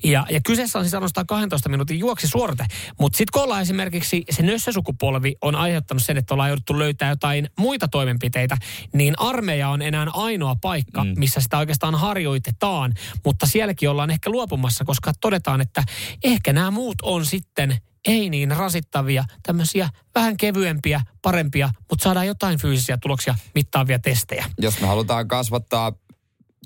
Ja, 0.03 0.25
ja 0.29 0.39
kyseessä 0.45 0.79
on 0.79 0.85
siis 0.85 0.93
ainoastaan 0.93 1.27
12 1.27 1.69
minuutin 1.69 1.99
juoksisuorite. 1.99 2.65
Mutta 2.99 3.17
sitten 3.17 3.31
kun 3.33 3.43
ollaan 3.43 3.61
esimerkiksi 3.61 4.23
se 4.29 4.43
nössösukupolvi 4.43 5.35
on 5.41 5.55
aiheuttanut 5.55 6.03
sen, 6.03 6.17
että 6.17 6.33
ollaan 6.33 6.49
jouduttu 6.49 6.79
löytää 6.79 7.09
jotain 7.09 7.49
muita 7.59 7.87
toimenpiteitä, 7.87 8.57
niin 8.93 9.13
armeija 9.19 9.69
on 9.69 9.81
enää 9.81 10.07
ainoa 10.13 10.55
paikka, 10.61 11.03
mm. 11.03 11.13
missä 11.17 11.41
sitä 11.41 11.57
oikeastaan 11.57 11.95
harjoitetaan. 11.95 12.93
Mutta 13.25 13.45
sielläkin 13.45 13.89
ollaan 13.89 14.09
ehkä 14.09 14.29
luopumassa, 14.29 14.85
koska 14.85 15.13
todetaan, 15.21 15.61
että 15.61 15.83
ehkä 16.23 16.53
nämä 16.53 16.71
muut 16.71 16.95
on 17.01 17.25
sitten 17.25 17.77
ei 18.07 18.29
niin 18.29 18.51
rasittavia, 18.51 19.23
tämmöisiä 19.43 19.89
vähän 20.15 20.37
kevyempiä, 20.37 21.01
parempia, 21.21 21.69
mutta 21.89 22.03
saadaan 22.03 22.27
jotain 22.27 22.59
fyysisiä 22.59 22.97
tuloksia 22.97 23.35
mittaavia 23.55 23.99
testejä. 23.99 24.45
Jos 24.59 24.81
me 24.81 24.87
halutaan 24.87 25.27
kasvattaa 25.27 25.91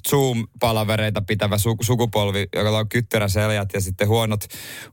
Zoom-palavereita 0.10 1.22
pitävä 1.22 1.56
su- 1.56 1.86
sukupolvi, 1.86 2.48
joka 2.56 2.70
on 2.78 2.90
kyttyräseljät 2.90 3.70
ja 3.74 3.82
sitten 3.82 4.08
huonot, 4.08 4.44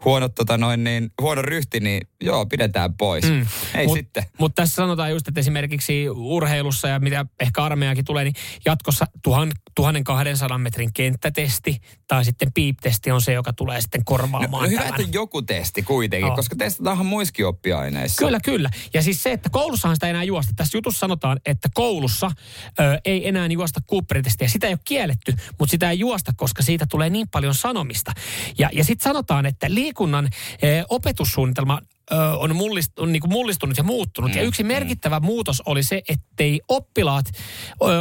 huonot 0.04 0.34
tota 0.34 0.58
noin 0.58 0.84
niin, 0.84 1.10
huono 1.20 1.42
ryhti, 1.42 1.80
niin 1.80 2.08
joo, 2.20 2.46
pidetään 2.46 2.94
pois. 2.94 3.24
Mm. 3.24 3.46
Ei 3.74 3.86
Mut- 3.86 3.96
sitten. 3.98 4.24
Mutta 4.38 4.62
tässä 4.62 4.74
sanotaan 4.74 5.10
just, 5.10 5.28
että 5.28 5.40
esimerkiksi 5.40 6.08
urheilussa 6.10 6.88
ja 6.88 6.98
mitä 7.00 7.26
ehkä 7.40 7.64
armeijakin 7.64 8.04
tulee, 8.04 8.24
niin 8.24 8.34
jatkossa 8.66 9.06
tuhan, 9.22 9.52
1200 9.74 10.58
metrin 10.58 10.92
kenttätesti 10.92 11.80
tai 12.08 12.24
sitten 12.24 12.52
piiptesti 12.52 13.10
on 13.10 13.20
se, 13.20 13.32
joka 13.32 13.52
tulee 13.52 13.80
sitten 13.80 13.98
No, 13.98 14.04
korvaamaan 14.04 14.62
no 14.62 14.68
hyvä, 14.68 14.82
tämän. 14.82 15.00
että 15.00 15.16
joku 15.16 15.42
testi 15.42 15.82
kuitenkin, 15.82 16.26
Joo. 16.26 16.36
koska 16.36 16.56
testataanhan 16.56 17.06
muissakin 17.06 17.46
oppiaineissa. 17.46 18.24
Kyllä, 18.24 18.40
kyllä. 18.40 18.70
Ja 18.94 19.02
siis 19.02 19.22
se, 19.22 19.32
että 19.32 19.50
koulussahan 19.50 19.96
sitä 19.96 20.06
ei 20.06 20.10
enää 20.10 20.24
juosta. 20.24 20.52
Tässä 20.56 20.78
jutussa 20.78 21.00
sanotaan, 21.00 21.40
että 21.46 21.68
koulussa 21.74 22.30
ö, 22.80 23.00
ei 23.04 23.28
enää 23.28 23.46
juosta 23.46 23.80
Cooperin-testiä. 23.90 24.48
Sitä 24.48 24.66
ei 24.66 24.72
ole 24.72 24.78
kielletty, 24.94 25.34
mutta 25.58 25.70
sitä 25.70 25.90
ei 25.90 25.98
juosta, 25.98 26.32
koska 26.36 26.62
siitä 26.62 26.86
tulee 26.90 27.10
niin 27.10 27.28
paljon 27.28 27.54
sanomista. 27.54 28.12
Ja, 28.58 28.70
ja 28.72 28.84
sitten 28.84 29.04
sanotaan, 29.04 29.46
että 29.46 29.66
liikunnan 29.68 30.28
ö, 30.64 30.84
opetussuunnitelma 30.88 31.80
on, 32.38 32.56
mullist, 32.56 32.98
on 32.98 33.12
niin 33.12 33.22
mullistunut 33.28 33.76
ja 33.76 33.84
muuttunut. 33.84 34.30
Mm, 34.30 34.36
ja 34.36 34.42
yksi 34.42 34.62
merkittävä 34.62 35.20
mm. 35.20 35.26
muutos 35.26 35.62
oli 35.66 35.82
se, 35.82 36.02
ettei 36.08 36.60
oppilaat, 36.68 37.26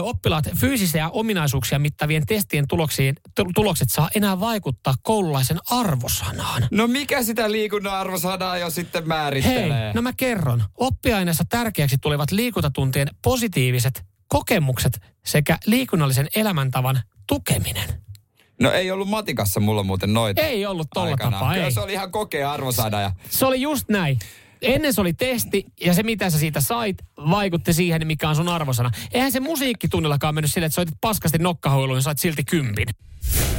oppilaat 0.01 0.45
fyysisiä 0.55 1.09
ominaisuuksia 1.09 1.79
mittavien 1.79 2.25
testien 2.25 2.67
tuloksiin, 2.67 3.15
tu- 3.35 3.51
tulokset 3.55 3.89
saa 3.89 4.09
enää 4.15 4.39
vaikuttaa 4.39 4.93
koululaisen 5.01 5.57
arvosanaan. 5.69 6.67
No 6.71 6.87
mikä 6.87 7.23
sitä 7.23 7.51
liikunnan 7.51 7.93
arvosanaa 7.93 8.57
jo 8.57 8.69
sitten 8.69 9.07
määrittelee? 9.07 9.83
Hei, 9.85 9.93
no 9.93 10.01
mä 10.01 10.13
kerron. 10.17 10.63
Oppiaineessa 10.77 11.43
tärkeäksi 11.49 11.97
tulivat 11.97 12.31
liikuntatuntien 12.31 13.07
positiiviset 13.23 14.12
kokemukset 14.33 15.01
sekä 15.25 15.57
liikunnallisen 15.65 16.27
elämäntavan 16.35 17.01
tukeminen. 17.27 17.89
No 18.61 18.71
ei 18.71 18.91
ollut 18.91 19.09
matikassa 19.09 19.59
mulla 19.59 19.83
muuten 19.83 20.13
noita. 20.13 20.41
Ei 20.41 20.65
ollut 20.65 20.87
tolla 20.93 21.07
aikanaan. 21.07 21.33
tapaa, 21.33 21.53
Kyllä 21.53 21.65
ei. 21.65 21.71
se 21.71 21.79
oli 21.79 21.93
ihan 21.93 22.11
kokea 22.11 22.51
arvosana. 22.51 23.01
Ja... 23.01 23.11
Se 23.29 23.45
oli 23.45 23.61
just 23.61 23.89
näin. 23.89 24.19
Ennen 24.61 24.93
se 24.93 25.01
oli 25.01 25.13
testi 25.13 25.65
ja 25.81 25.93
se 25.93 26.03
mitä 26.03 26.29
sä 26.29 26.39
siitä 26.39 26.61
sait 26.61 26.97
vaikutti 27.17 27.73
siihen, 27.73 28.07
mikä 28.07 28.29
on 28.29 28.35
sun 28.35 28.49
arvosana. 28.49 28.91
Eihän 29.11 29.31
se 29.31 29.39
musiikkitunnillakaan 29.39 30.35
mennyt 30.35 30.51
silleen, 30.51 30.67
että 30.67 30.75
soitit 30.75 30.95
paskasti 31.01 31.37
nokkahuiluun 31.37 31.97
ja 31.97 32.01
sait 32.01 32.19
silti 32.19 32.43
kympin. 32.43 32.87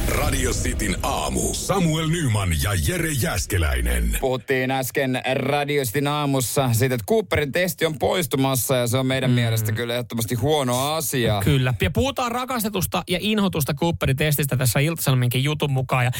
Radio 0.07 0.51
Cityn 0.51 0.97
aamu. 1.03 1.53
Samuel 1.53 2.07
Nyman 2.07 2.49
ja 2.63 2.71
Jere 2.87 3.11
Jäskeläinen. 3.21 4.17
Puhuttiin 4.21 4.71
äsken 4.71 5.21
Radiostin 5.33 6.07
aamussa 6.07 6.73
siitä, 6.73 6.95
että 6.95 7.05
Cooperin 7.09 7.51
testi 7.51 7.85
on 7.85 7.99
poistumassa 7.99 8.75
ja 8.75 8.87
se 8.87 8.97
on 8.97 9.05
meidän 9.05 9.29
mm. 9.29 9.35
mielestä 9.35 9.71
kyllä 9.71 9.93
ehdottomasti 9.93 10.35
huono 10.35 10.93
asia. 10.93 11.41
Kyllä. 11.43 11.73
Ja 11.81 11.91
puhutaan 11.91 12.31
rakastetusta 12.31 13.03
ja 13.09 13.17
inhotusta 13.21 13.73
Cooperin 13.73 14.17
testistä 14.17 14.57
tässä 14.57 14.79
Ilta-Sanominkin 14.79 15.43
jutun 15.43 15.71
mukaan. 15.71 16.05
Ja, 16.05 16.11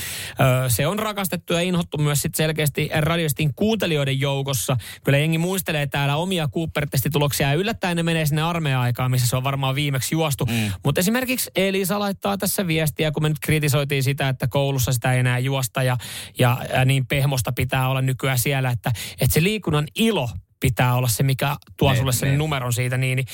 ö, 0.65 0.69
se 0.69 0.87
on 0.87 0.99
rakastettu 0.99 1.53
ja 1.53 1.61
inhottu 1.61 1.97
myös 1.97 2.21
sit 2.21 2.35
selkeästi 2.35 2.89
radiostin 2.99 3.53
kuuntelijoiden 3.55 4.19
joukossa. 4.19 4.77
Kyllä 5.03 5.17
jengi 5.17 5.37
muistelee 5.37 5.87
täällä 5.87 6.15
omia 6.15 6.47
Cooper-testituloksia 6.47 7.47
ja 7.47 7.53
yllättäen 7.53 7.97
ne 7.97 8.03
menee 8.03 8.25
sinne 8.25 8.41
armeija-aikaan, 8.41 9.11
missä 9.11 9.27
se 9.27 9.35
on 9.35 9.43
varmaan 9.43 9.75
viimeksi 9.75 10.15
juostu. 10.15 10.45
Mm. 10.45 10.71
Mutta 10.83 10.99
esimerkiksi 10.99 11.51
Elisa 11.55 11.99
laittaa 11.99 12.37
tässä 12.37 12.67
viestiä, 12.67 13.11
kun 13.11 13.23
me 13.23 13.34
nyt 13.35 13.45
kritisoitiin 13.45 14.03
sitä, 14.03 14.29
että 14.29 14.47
koulussa 14.47 14.93
sitä 14.93 15.13
ei 15.13 15.19
enää 15.19 15.39
juosta 15.39 15.83
ja, 15.83 15.97
ja, 16.39 16.57
ja 16.73 16.85
niin 16.85 17.07
pehmosta 17.07 17.51
pitää 17.51 17.89
olla 17.89 18.01
nykyään 18.01 18.39
siellä, 18.39 18.69
että, 18.69 18.91
että 19.21 19.33
se 19.33 19.43
liikunnan 19.43 19.87
ilo 19.95 20.29
pitää 20.59 20.95
olla 20.95 21.07
se, 21.07 21.23
mikä 21.23 21.55
tuo 21.77 21.91
Ne- 21.91 21.97
sulle 21.97 22.13
sen 22.13 22.29
ne. 22.31 22.37
numeron 22.37 22.73
siitä. 22.73 22.97
Niin, 22.97 23.15
niin, 23.15 23.27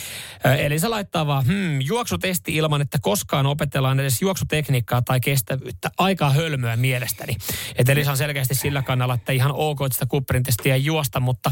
eli 0.60 0.80
se 0.80 0.88
laittaa 0.88 1.28
vaan, 1.28 1.46
hmm, 1.46 1.82
juoksutesti 1.82 2.56
ilman, 2.56 2.82
että 2.82 2.98
koskaan 3.02 3.46
opetellaan 3.46 4.00
edes 4.00 4.22
juoksutekniikkaa 4.22 5.02
tai 5.02 5.20
kestävyyttä. 5.20 5.92
Aika 5.98 6.30
hölmöä 6.30 6.76
mielestäni. 6.76 7.36
Et 7.76 7.90
Elisa 7.90 8.12
on 8.12 8.18
selkeästi 8.18 8.56
sillä 8.56 8.82
kannalla, 8.82 9.14
että 9.14 9.32
ihan 9.32 9.52
ok, 9.52 9.82
että 9.82 9.94
sitä 9.94 10.06
Cooperin 10.06 10.44
testiä 10.44 10.76
ei 10.76 10.86
juosta, 10.86 11.20
mutta... 11.20 11.52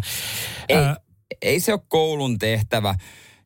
Ei, 0.70 0.78
ö, 0.78 0.96
ei 1.42 1.60
se 1.60 1.74
ole 1.74 1.82
koulun 1.88 2.40
tehtävä 2.40 2.96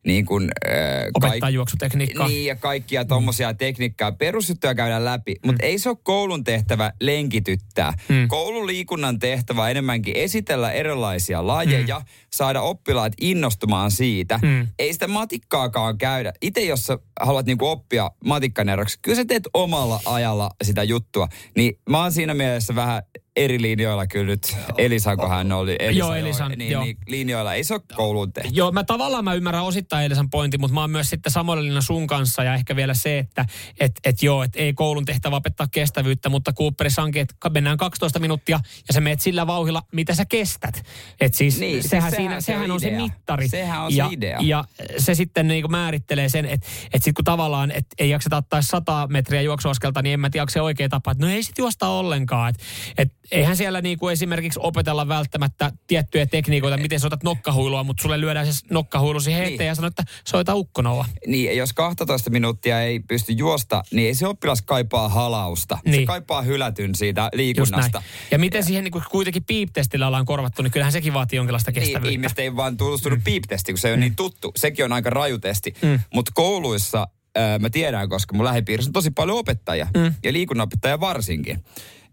niin 0.06 0.26
kuin, 0.26 0.50
äh, 0.68 0.72
Opettaa 1.14 1.50
juoksutekniikkaa. 1.50 2.28
Niin, 2.28 2.46
ja 2.46 2.56
kaikkia 2.56 3.04
tommosia 3.04 3.54
tekniikkaa. 3.54 4.12
Perusjuttuja 4.12 4.74
käydään 4.74 5.04
läpi, 5.04 5.34
mutta 5.46 5.66
ei 5.66 5.78
se 5.78 5.88
ole 5.88 5.96
koulun 6.02 6.44
tehtävä 6.44 6.92
lenkityttää. 7.00 7.92
Mm. 8.08 8.28
Koulun 8.28 8.66
liikunnan 8.66 9.18
tehtävä 9.18 9.62
on 9.62 9.70
enemmänkin 9.70 10.16
esitellä 10.16 10.72
erilaisia 10.72 11.46
lajeja, 11.46 11.98
Mm. 11.98 12.04
saada 12.30 12.60
oppilaat 12.60 13.12
innostumaan 13.20 13.90
siitä. 13.90 14.38
Mm. 14.42 14.68
Ei 14.78 14.92
sitä 14.92 15.08
matikkaakaan 15.08 15.98
käydä. 15.98 16.32
Itse 16.42 16.60
jos 16.60 16.86
sä 16.86 16.98
haluat 17.20 17.46
niinku 17.46 17.66
oppia 17.66 18.10
matikkaneroksi, 18.24 18.98
kyllä 19.02 19.16
sä 19.16 19.24
teet 19.24 19.48
omalla 19.54 20.00
ajalla 20.04 20.50
sitä 20.64 20.82
juttua. 20.82 21.28
Niin 21.56 21.78
mä 21.90 22.02
oon 22.02 22.12
siinä 22.12 22.34
mielessä 22.34 22.74
vähän 22.74 23.02
eri 23.36 23.62
linjoilla 23.62 24.06
kyllä 24.06 24.26
nyt. 24.26 24.56
Elisan, 24.78 25.16
kun 25.16 25.28
hän 25.28 25.52
oli. 25.52 25.76
Elisa, 25.78 25.98
Joo, 25.98 26.14
Elisan, 26.14 26.52
niin, 26.56 26.72
joo. 26.72 26.84
niin, 26.84 26.96
linjoilla. 27.06 27.54
Ei 27.54 27.64
se 27.64 27.74
ole 27.74 27.82
koulun 27.96 28.32
tehtävä. 28.32 28.54
Joo, 28.56 28.72
mä 28.72 28.84
tavallaan 28.84 29.24
mä 29.24 29.34
ymmärrän 29.34 29.64
osittain 29.64 30.06
Elisan 30.06 30.30
pointin, 30.30 30.60
mutta 30.60 30.74
mä 30.74 30.80
oon 30.80 30.90
myös 30.90 31.10
sitten 31.10 31.32
samalla 31.32 31.62
linjalla 31.62 31.80
sun 31.80 32.06
kanssa 32.06 32.44
ja 32.44 32.54
ehkä 32.54 32.76
vielä 32.76 32.94
se, 32.94 33.18
että 33.18 33.46
et, 33.80 33.92
et 34.04 34.22
joo, 34.22 34.42
että 34.42 34.58
ei 34.58 34.72
koulun 34.72 35.04
tehtävä 35.04 35.36
opettaa 35.36 35.66
kestävyyttä, 35.72 36.28
mutta 36.28 36.52
Cooperissa 36.52 37.02
onkin, 37.02 37.22
että 37.22 37.50
mennään 37.50 37.76
12 37.76 38.18
minuuttia 38.18 38.60
ja 38.88 38.94
sä 38.94 39.00
meet 39.00 39.20
sillä 39.20 39.46
vauhilla, 39.46 39.82
mitä 39.92 40.14
sä 40.14 40.24
kestät. 40.24 40.82
Et 41.20 41.34
siis 41.34 41.60
Niin, 41.60 41.72
siis 41.72 41.90
sehän, 41.90 42.10
sehän 42.10 42.22
siinä, 42.22 42.40
se 42.40 42.44
sehän 42.44 42.64
on 42.64 42.70
on 42.70 42.80
se 42.80 42.90
mittari. 42.90 43.48
Sehän 43.48 43.82
on 43.82 43.92
se 43.92 43.96
ja, 43.96 44.08
idea. 44.10 44.38
Ja 44.42 44.64
se 44.98 45.14
sitten 45.14 45.48
niin 45.48 45.70
määrittelee 45.70 46.28
sen, 46.28 46.44
että 46.44 46.66
et 46.84 47.02
sitten 47.02 47.14
kun 47.14 47.24
tavallaan 47.24 47.70
et 47.70 47.86
ei 47.98 48.10
jakseta 48.10 48.36
ottaa 48.36 48.62
100 48.62 49.06
metriä 49.10 49.42
juoksuaskelta, 49.42 50.02
niin 50.02 50.12
en 50.12 50.20
mä 50.20 50.30
tiedä, 50.30 50.42
onko 50.42 50.50
se 50.50 50.60
oikea 50.60 50.88
tapa. 50.88 51.10
Että 51.10 51.26
no 51.26 51.32
ei 51.32 51.42
sit 51.42 51.58
juosta 51.58 51.88
ollenkaan. 51.88 52.50
Et, 52.50 52.62
et 52.98 53.12
eihän 53.30 53.56
siellä 53.56 53.80
niinku 53.80 54.08
esimerkiksi 54.08 54.60
opetella 54.62 55.08
välttämättä 55.08 55.72
tiettyjä 55.86 56.26
tekniikoita, 56.26 56.76
miten 56.76 57.00
soitat 57.00 57.22
nokkahuilua, 57.22 57.84
mutta 57.84 58.02
sulle 58.02 58.20
lyödään 58.20 58.52
se 58.52 58.66
nokkahuilu 58.70 59.20
siihen 59.20 59.42
eteen 59.42 59.58
Niin. 59.58 59.66
ja 59.66 59.74
sanoo, 59.74 59.88
että 59.88 60.04
soita 60.28 60.54
ukkonolla. 60.54 61.04
Niin, 61.26 61.44
ja 61.44 61.52
jos 61.52 61.72
12 61.72 62.30
minuuttia 62.30 62.82
ei 62.82 63.00
pysty 63.00 63.32
juosta, 63.32 63.82
niin 63.92 64.06
ei 64.08 64.14
se 64.14 64.26
oppilas 64.26 64.62
kaipaa 64.62 65.08
halausta. 65.08 65.78
Se 65.84 65.90
Niin. 65.90 66.06
kaipaa 66.06 66.42
hylätyn 66.42 66.94
siitä 66.94 67.28
liikunnasta. 67.32 68.02
Ja 68.30 68.38
miten 68.38 68.64
siihen 68.64 68.84
niinku 68.84 69.02
kuitenkin 69.10 69.44
piiptestillä 69.44 70.06
ollaan 70.06 70.26
korvattu, 70.26 70.62
niin 70.62 70.70
kyllähän 70.70 70.92
sekin 70.92 71.14
vaatii 71.14 71.36
jonkinlaista 71.36 71.70
Niin, 71.70 71.80
kestävyyttä. 71.82 72.10
ihmiset 72.12 72.38
ei 72.38 72.56
vaan 72.56 72.76
tutustunut 72.76 73.18
mm. 73.18 73.24
piiptesti, 73.24 73.72
kun 73.72 73.78
se 73.78 73.92
on 73.92 74.00
niin 74.00 74.16
tuttu. 74.16 74.52
Sekin 74.56 74.84
on 74.84 74.92
aika 74.92 75.10
raju 75.10 75.38
testi. 75.38 75.74
Mm. 75.82 76.00
Mutta 76.14 76.32
kouluissa 76.34 77.06
ää, 77.34 77.58
mä 77.58 77.70
tiedän, 77.70 78.08
koska 78.08 78.36
mun 78.36 78.44
lähipiirissä 78.44 78.88
on 78.88 78.92
tosi 78.92 79.10
paljon 79.10 79.38
opettajia. 79.38 79.86
Mm. 79.96 80.14
Ja 80.24 80.32
liikunnanopettajia 80.32 81.00
varsinkin. 81.00 81.64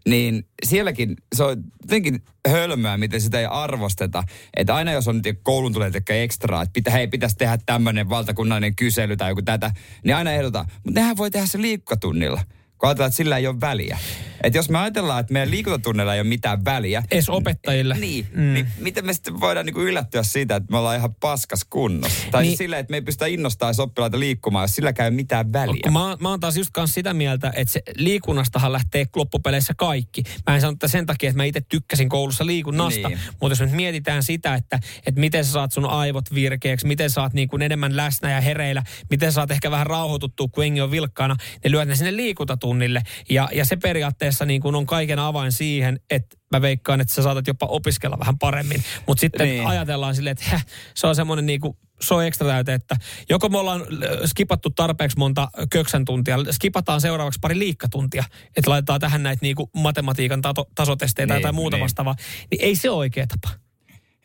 Niin 0.08 0.46
sielläkin 0.64 1.16
se 1.36 1.44
on 1.44 1.64
jotenkin 1.82 2.22
hölmöä, 2.48 2.96
miten 2.96 3.20
sitä 3.20 3.40
ei 3.40 3.46
arvosteta. 3.50 4.24
Että 4.56 4.74
aina 4.74 4.92
jos 4.92 5.08
on 5.08 5.20
nyt 5.24 5.40
koulun 5.42 5.72
tulee 5.72 5.90
tekemään 5.90 6.24
ekstraa, 6.24 6.62
että 6.62 6.72
pitä, 6.72 6.90
hei, 6.90 7.06
pitäisi 7.06 7.36
tehdä 7.36 7.58
tämmöinen 7.66 8.08
valtakunnallinen 8.08 8.76
kysely 8.76 9.16
tai 9.16 9.30
joku 9.30 9.42
tätä, 9.42 9.70
niin 10.04 10.16
aina 10.16 10.32
ehdotaan. 10.32 10.66
Mutta 10.84 11.00
nehän 11.00 11.16
voi 11.16 11.30
tehdä 11.30 11.46
se 11.46 11.60
liikkatunnilla. 11.60 12.40
Kun 12.78 12.88
ajatellaan, 12.88 13.08
että 13.08 13.16
sillä 13.16 13.36
ei 13.36 13.46
ole 13.46 13.60
väliä. 13.60 13.98
Että 14.42 14.58
jos 14.58 14.70
me 14.70 14.78
ajatellaan, 14.78 15.20
että 15.20 15.32
meidän 15.32 15.50
liikuntatunnilla 15.50 16.14
ei 16.14 16.20
ole 16.20 16.28
mitään 16.28 16.64
väliä. 16.64 17.02
Edes 17.10 17.28
opettajille. 17.28 17.96
Niin, 17.98 18.26
Mm. 18.32 18.54
niin 18.54 18.66
miten 18.78 19.06
me 19.06 19.12
sitten 19.12 19.40
voidaan 19.40 19.66
niinku 19.66 19.80
yllättyä 19.80 20.22
siitä, 20.22 20.56
että 20.56 20.70
me 20.70 20.78
ollaan 20.78 20.96
ihan 20.96 21.14
paskas 21.14 21.64
kunnossa. 21.70 22.18
Tai 22.18 22.42
Niin. 22.42 22.48
niin. 22.48 22.50
siis 22.50 22.58
silleen, 22.58 22.80
että 22.80 22.90
me 22.90 22.96
ei 22.96 23.02
pystytä 23.02 23.26
innostaa 23.26 23.68
edes 23.68 23.78
oppilaita 23.80 24.20
liikkumaan, 24.20 24.64
jos 24.64 24.74
sillä 24.74 24.92
käy 24.92 25.10
mitään 25.10 25.52
väliä. 25.52 25.90
Mä, 25.90 26.16
mä 26.20 26.28
oon 26.28 26.40
taas 26.40 26.56
just 26.56 26.70
kanssa 26.72 26.94
sitä 26.94 27.14
mieltä, 27.14 27.52
että 27.56 27.72
se 27.72 27.82
liikunnastahan 27.96 28.72
lähtee 28.72 29.04
loppupeleissä 29.16 29.74
kaikki. 29.76 30.22
Mä 30.46 30.54
en 30.54 30.60
sano 30.60 30.72
että 30.72 30.88
sen 30.88 31.06
takia, 31.06 31.28
että 31.30 31.36
mä 31.36 31.44
itse 31.44 31.60
tykkäsin 31.68 32.08
koulussa 32.08 32.46
liikunnasta, 32.46 33.08
Niin. 33.08 33.18
mutta 33.40 33.52
jos 33.52 33.60
nyt 33.60 33.72
mietitään 33.72 34.22
sitä, 34.22 34.54
että, 34.54 34.80
että 35.06 35.20
miten 35.20 35.44
sä 35.44 35.52
saat 35.52 35.72
sun 35.72 35.86
aivot 35.86 36.34
virkeäksi, 36.34 36.86
miten 36.86 37.10
sä 37.10 37.22
oot 37.22 37.32
niin 37.32 37.48
kuin 37.48 37.62
enemmän 37.62 37.96
läsnä 37.96 38.30
ja 38.32 38.40
hereillä, 38.40 38.82
miten 39.10 39.32
sä 39.32 39.34
saat 39.34 39.50
ehkä 39.50 39.70
vähän 39.70 39.86
rauhoituttua, 39.86 40.48
kun 40.48 40.64
engi 40.64 40.80
on 40.80 40.90
vilkkaana, 40.90 41.36
niin 41.64 41.72
lyöt 41.72 41.88
ne 41.88 41.96
sinne 41.96 42.16
liikuntatunnille. 42.16 43.02
Ja, 43.30 43.48
ja 43.52 43.64
se 43.64 43.76
periaatteessa 43.76 44.31
niin 44.46 44.60
kuin 44.60 44.74
on 44.74 44.86
kaiken 44.86 45.18
avain 45.18 45.52
siihen, 45.52 46.00
että 46.10 46.36
mä 46.50 46.62
veikkaan, 46.62 47.00
että 47.00 47.14
sä 47.14 47.22
saatat 47.22 47.46
jopa 47.46 47.66
opiskella 47.66 48.18
vähän 48.18 48.38
paremmin. 48.38 48.84
Mutta 49.06 49.20
sitten 49.20 49.48
Niin. 49.48 49.66
ajatellaan 49.66 50.14
silleen, 50.14 50.32
että 50.32 50.44
häh, 50.48 50.66
se 50.94 51.06
on 51.06 51.16
semmoinen 51.16 51.46
niin 51.46 51.60
kuin, 51.60 51.76
se 52.00 52.14
on 52.14 52.24
ekstra 52.24 52.46
täyte, 52.48 52.74
että 52.74 52.96
joko 53.30 53.48
me 53.48 53.58
ollaan 53.58 53.80
äh, 53.80 53.86
skipattu 54.26 54.70
tarpeeksi 54.70 55.18
monta 55.18 55.48
köksän 55.70 56.04
tuntia, 56.04 56.38
skipataan 56.50 57.00
seuraavaksi 57.00 57.38
pari 57.40 57.58
liikkatuntia, 57.58 58.24
että 58.56 58.70
laitetaan 58.70 59.00
tähän 59.00 59.22
näitä 59.22 59.38
niin 59.42 59.56
kuin 59.56 59.70
matematiikan 59.76 60.42
tato, 60.42 60.68
tasotestejä 60.74 61.26
tai 61.26 61.36
Niin, 61.36 61.40
jotain 61.40 61.54
muuta 61.54 61.76
niin. 61.76 61.82
vastaavaa, 61.82 62.14
niin 62.50 62.60
ei 62.62 62.76
se 62.76 62.90
ole 62.90 62.98
oikea 62.98 63.26
tapa. 63.26 63.48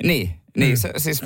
Niin, 0.03 0.39
niin 0.57 0.71
Mm. 0.71 0.77
se, 0.77 0.91
siis 0.97 1.21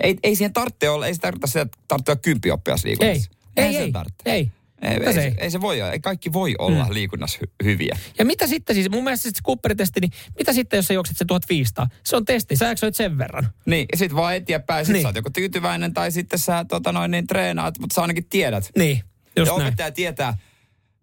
ei, 0.00 0.16
ei 0.22 0.36
siihen 0.36 0.52
tarvitse 0.52 0.88
olla, 0.90 1.06
ei 1.06 1.14
se 1.14 1.20
tarvitse 1.20 1.46
sitä, 1.46 1.60
että 1.60 1.78
tarvitse 1.88 2.12
olla 2.12 2.20
kymppioppilas 2.20 2.84
liikunnassa. 2.84 3.30
Ei, 3.56 3.64
ei, 3.64 3.76
ei, 3.76 3.92
ei. 4.24 4.32
Ei, 4.34 4.50
ei, 4.82 5.22
ei? 5.24 5.34
ei 5.38 5.50
se 5.50 5.60
voi 5.60 5.82
olla. 5.82 5.92
Ei 5.92 6.00
kaikki 6.00 6.32
voi 6.32 6.54
olla 6.58 6.84
mm. 6.84 6.92
liikunnassa 6.94 7.38
hy- 7.44 7.50
hyviä. 7.64 7.98
Ja 8.18 8.24
mitä 8.24 8.46
sitten 8.46 8.76
siis, 8.76 8.90
mun 8.90 9.04
mielestä 9.04 9.22
se 9.22 9.42
Cooperin-testi, 9.46 10.00
niin 10.00 10.10
mitä 10.38 10.52
sitten, 10.52 10.76
jos 10.78 10.86
sä 10.86 10.94
juokset 10.94 11.16
se 11.16 11.24
1500? 11.24 11.86
Se 12.04 12.16
on 12.16 12.24
testi, 12.24 12.56
sä 12.56 12.70
eksoit 12.70 12.94
sen 12.94 13.18
verran. 13.18 13.48
Niin, 13.66 13.86
ja 13.92 13.98
sit 13.98 14.14
vaan 14.14 14.36
eteenpäin, 14.36 14.86
sit 14.86 14.92
Niin. 14.92 15.02
sä 15.02 15.08
oot 15.08 15.16
joko 15.16 15.30
tyytyväinen 15.30 15.94
tai 15.94 16.12
sitten 16.12 16.38
sä 16.38 16.64
tota 16.68 16.92
noin, 16.92 17.10
niin 17.10 17.26
treenaat, 17.26 17.78
mutta 17.78 17.94
sä 17.94 18.02
ainakin 18.02 18.28
tiedät. 18.28 18.70
Niin, 18.78 19.02
just 19.36 19.46
ja 19.48 19.56
näin. 19.58 19.66
opettaja 19.66 19.90
tietää, 19.90 20.36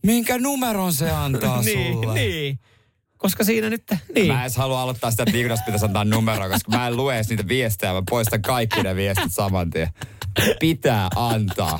Minkä 0.05 0.37
numeron 0.37 0.93
se 0.93 1.11
antaa 1.11 1.61
niin, 1.63 1.93
sulle? 1.93 2.13
niin. 2.13 2.59
Koska 3.17 3.43
siinä 3.43 3.69
nyt, 3.69 3.83
niin. 4.15 4.27
Mä 4.27 4.45
en 4.45 4.51
halua 4.57 4.81
aloittaa 4.81 5.11
sitä, 5.11 5.23
että 5.23 5.33
Vignas 5.33 5.61
pitäisi 5.65 5.85
antaa 5.85 6.05
numeroa, 6.05 6.49
koska 6.49 6.71
mä 6.77 6.87
en 6.87 6.95
lue 6.97 7.15
edes 7.15 7.29
niitä 7.29 7.47
viestejä, 7.47 7.93
mä 7.93 8.01
poistan 8.09 8.41
kaikki 8.41 8.83
ne 8.83 8.95
viestit 8.95 9.33
saman 9.33 9.69
tien. 9.69 9.87
Pitää 10.59 11.07
antaa 11.15 11.79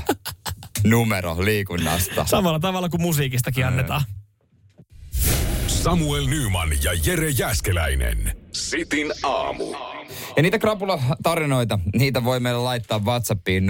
numero 0.84 1.46
liikunnasta. 1.46 2.26
Samalla 2.26 2.60
tavalla 2.60 2.90
kuin 2.90 3.02
musiikistakin 3.02 3.66
annetaan. 3.66 4.02
Samuel 5.68 6.26
Nyman 6.26 6.70
ja 6.84 6.92
Jere 7.06 7.30
Jäskeläinen. 7.30 8.38
Sitin 8.52 9.14
aamu. 9.24 9.76
Ja 10.38 10.44
niitä 10.44 10.60
krapula-tarinoita, 10.60 11.80
niitä 11.96 12.24
voi 12.24 12.40
meille 12.40 12.60
laittaa 12.64 13.00
WhatsAppiin 13.00 13.68
0447255854. 13.68 13.70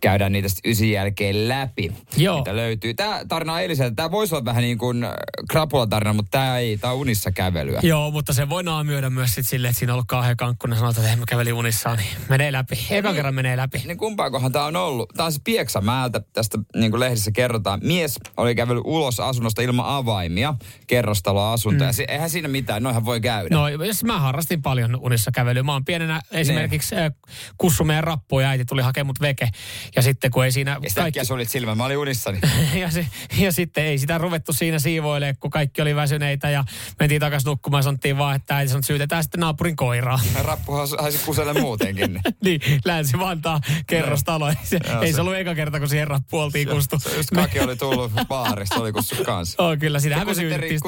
Käydään 0.00 0.32
niitä 0.32 0.48
sitten 0.48 0.70
ysin 0.70 0.92
jälkeen 0.92 1.48
läpi. 1.48 1.92
Joo. 2.16 2.38
Mitä 2.38 2.56
löytyy. 2.56 2.94
Tämä 2.94 3.20
tarina 3.28 3.52
on 3.52 3.62
Eliseltä. 3.62 3.94
Tämä 3.94 4.10
voisi 4.10 4.34
olla 4.34 4.44
vähän 4.44 4.62
niin 4.62 4.78
kuin 4.78 5.06
krapula-tarina, 5.50 6.12
mutta 6.12 6.30
tämä 6.30 6.58
ei. 6.58 6.78
Tämä 6.78 6.92
on 6.92 6.98
unissa 6.98 7.32
kävelyä. 7.32 7.80
Joo, 7.82 8.10
mutta 8.10 8.32
se 8.32 8.48
voi 8.48 8.62
naamioida 8.62 9.10
myös 9.10 9.34
sit 9.34 9.46
silleen, 9.46 9.70
että 9.70 9.78
siinä 9.78 9.92
on 9.92 9.94
ollut 9.94 10.06
kauhean 10.08 10.36
kankkunen 10.36 10.78
sanotaan, 10.78 11.06
että 11.06 11.16
mä 11.16 11.24
kävelin 11.28 11.54
unissaan, 11.54 11.98
niin 11.98 12.08
menee 12.28 12.52
läpi. 12.52 12.86
Eka 12.90 13.08
Niin. 13.08 13.16
kerran 13.16 13.34
menee 13.34 13.56
läpi. 13.56 13.82
Niin 13.86 13.98
kumpaakohan 13.98 14.52
tämä 14.52 14.64
on 14.64 14.76
ollut? 14.76 15.08
Tämä 15.16 15.26
on 15.26 15.32
se 15.32 15.40
Pieksämäältä. 15.44 16.20
Tästä 16.32 16.58
niin 16.76 16.90
kuin 16.90 17.00
lehdissä 17.00 17.30
kerrotaan. 17.30 17.80
Mies 17.82 18.18
oli 18.36 18.54
kävellyt 18.54 18.82
ulos 18.86 19.20
asunnosta 19.20 19.62
ilman 19.62 19.86
avaimia. 19.86 20.54
Kerrostaloasunto. 20.86 21.84
Mm. 21.84 21.90
Ja 21.98 22.04
eihän 22.08 22.30
siinä 22.30 22.48
mitään. 22.48 22.73
Noihän 22.80 23.04
voi 23.04 23.20
käydä. 23.20 23.48
No, 23.50 23.68
jos 23.68 24.04
mä 24.04 24.18
harrastin 24.20 24.62
paljon 24.62 24.96
unissa 25.00 25.30
kävelyä. 25.30 25.62
Mä 25.62 25.72
oon 25.72 25.84
pienenä 25.84 26.20
esimerkiksi 26.30 26.96
äh, 26.96 27.12
kussu 27.58 27.84
meidän 27.84 28.04
rappu 28.04 28.40
ja 28.40 28.48
äiti 28.48 28.64
tuli 28.64 28.82
hakemaan 28.82 29.06
mut 29.06 29.20
veke. 29.20 29.48
Ja 29.96 30.02
sitten 30.02 30.30
kun 30.30 30.44
ei 30.44 30.52
siinä 30.52 30.78
Ja 30.82 30.88
sitä 30.88 31.00
kaikki... 31.00 31.24
sulit 31.24 31.48
silmä. 31.50 31.74
Mä 31.74 31.84
olin 31.84 31.98
unissani. 31.98 32.38
ja, 32.80 32.90
se, 32.90 33.06
ja 33.38 33.52
sitten 33.52 33.84
ei 33.84 33.98
sitä 33.98 34.18
ruvettu 34.18 34.52
siinä 34.52 34.78
siivoilemaan, 34.78 35.36
kun 35.40 35.50
kaikki 35.50 35.82
oli 35.82 35.96
väsyneitä 35.96 36.50
ja 36.50 36.64
mentiin 37.00 37.20
takaisin 37.20 37.46
nukkumaan. 37.48 37.82
Sanottiin 37.82 38.18
vaan, 38.18 38.36
että 38.36 38.56
äiti 38.56 38.68
sanoi, 38.68 38.78
että 38.78 38.86
syytetään 38.86 39.22
sitten 39.22 39.40
naapurin 39.40 39.76
koiraa. 39.76 40.20
Rappuhan 40.42 40.88
haisi 40.98 41.18
kuselle 41.24 41.52
muutenkin. 41.60 42.20
niin, 42.44 42.60
Länsi-Vantaa 42.84 43.60
kerrostalo. 43.86 44.48
Ei 44.48 44.54
se, 44.64 44.78
Joo, 44.92 45.02
ei 45.02 45.12
se 45.12 45.14
se- 45.14 45.20
ollut 45.20 45.34
eka 45.36 45.54
kerta, 45.54 45.78
kun 45.78 45.88
siihen 45.88 46.08
rappu 46.08 46.38
oltiin 46.38 46.68
kustu. 46.68 46.98
Se 47.00 47.16
just 47.16 47.30
kaki 47.30 47.60
oli 47.60 47.76
tullut 47.76 48.12
baarista, 48.28 48.80
oli 48.80 48.92
kussu 48.92 49.16
kanssa. 49.24 49.54
Oh, 49.64 49.78
kyllä, 49.78 49.98
Te 50.00 50.24
me 50.24 50.34
syytettiin. 50.34 50.80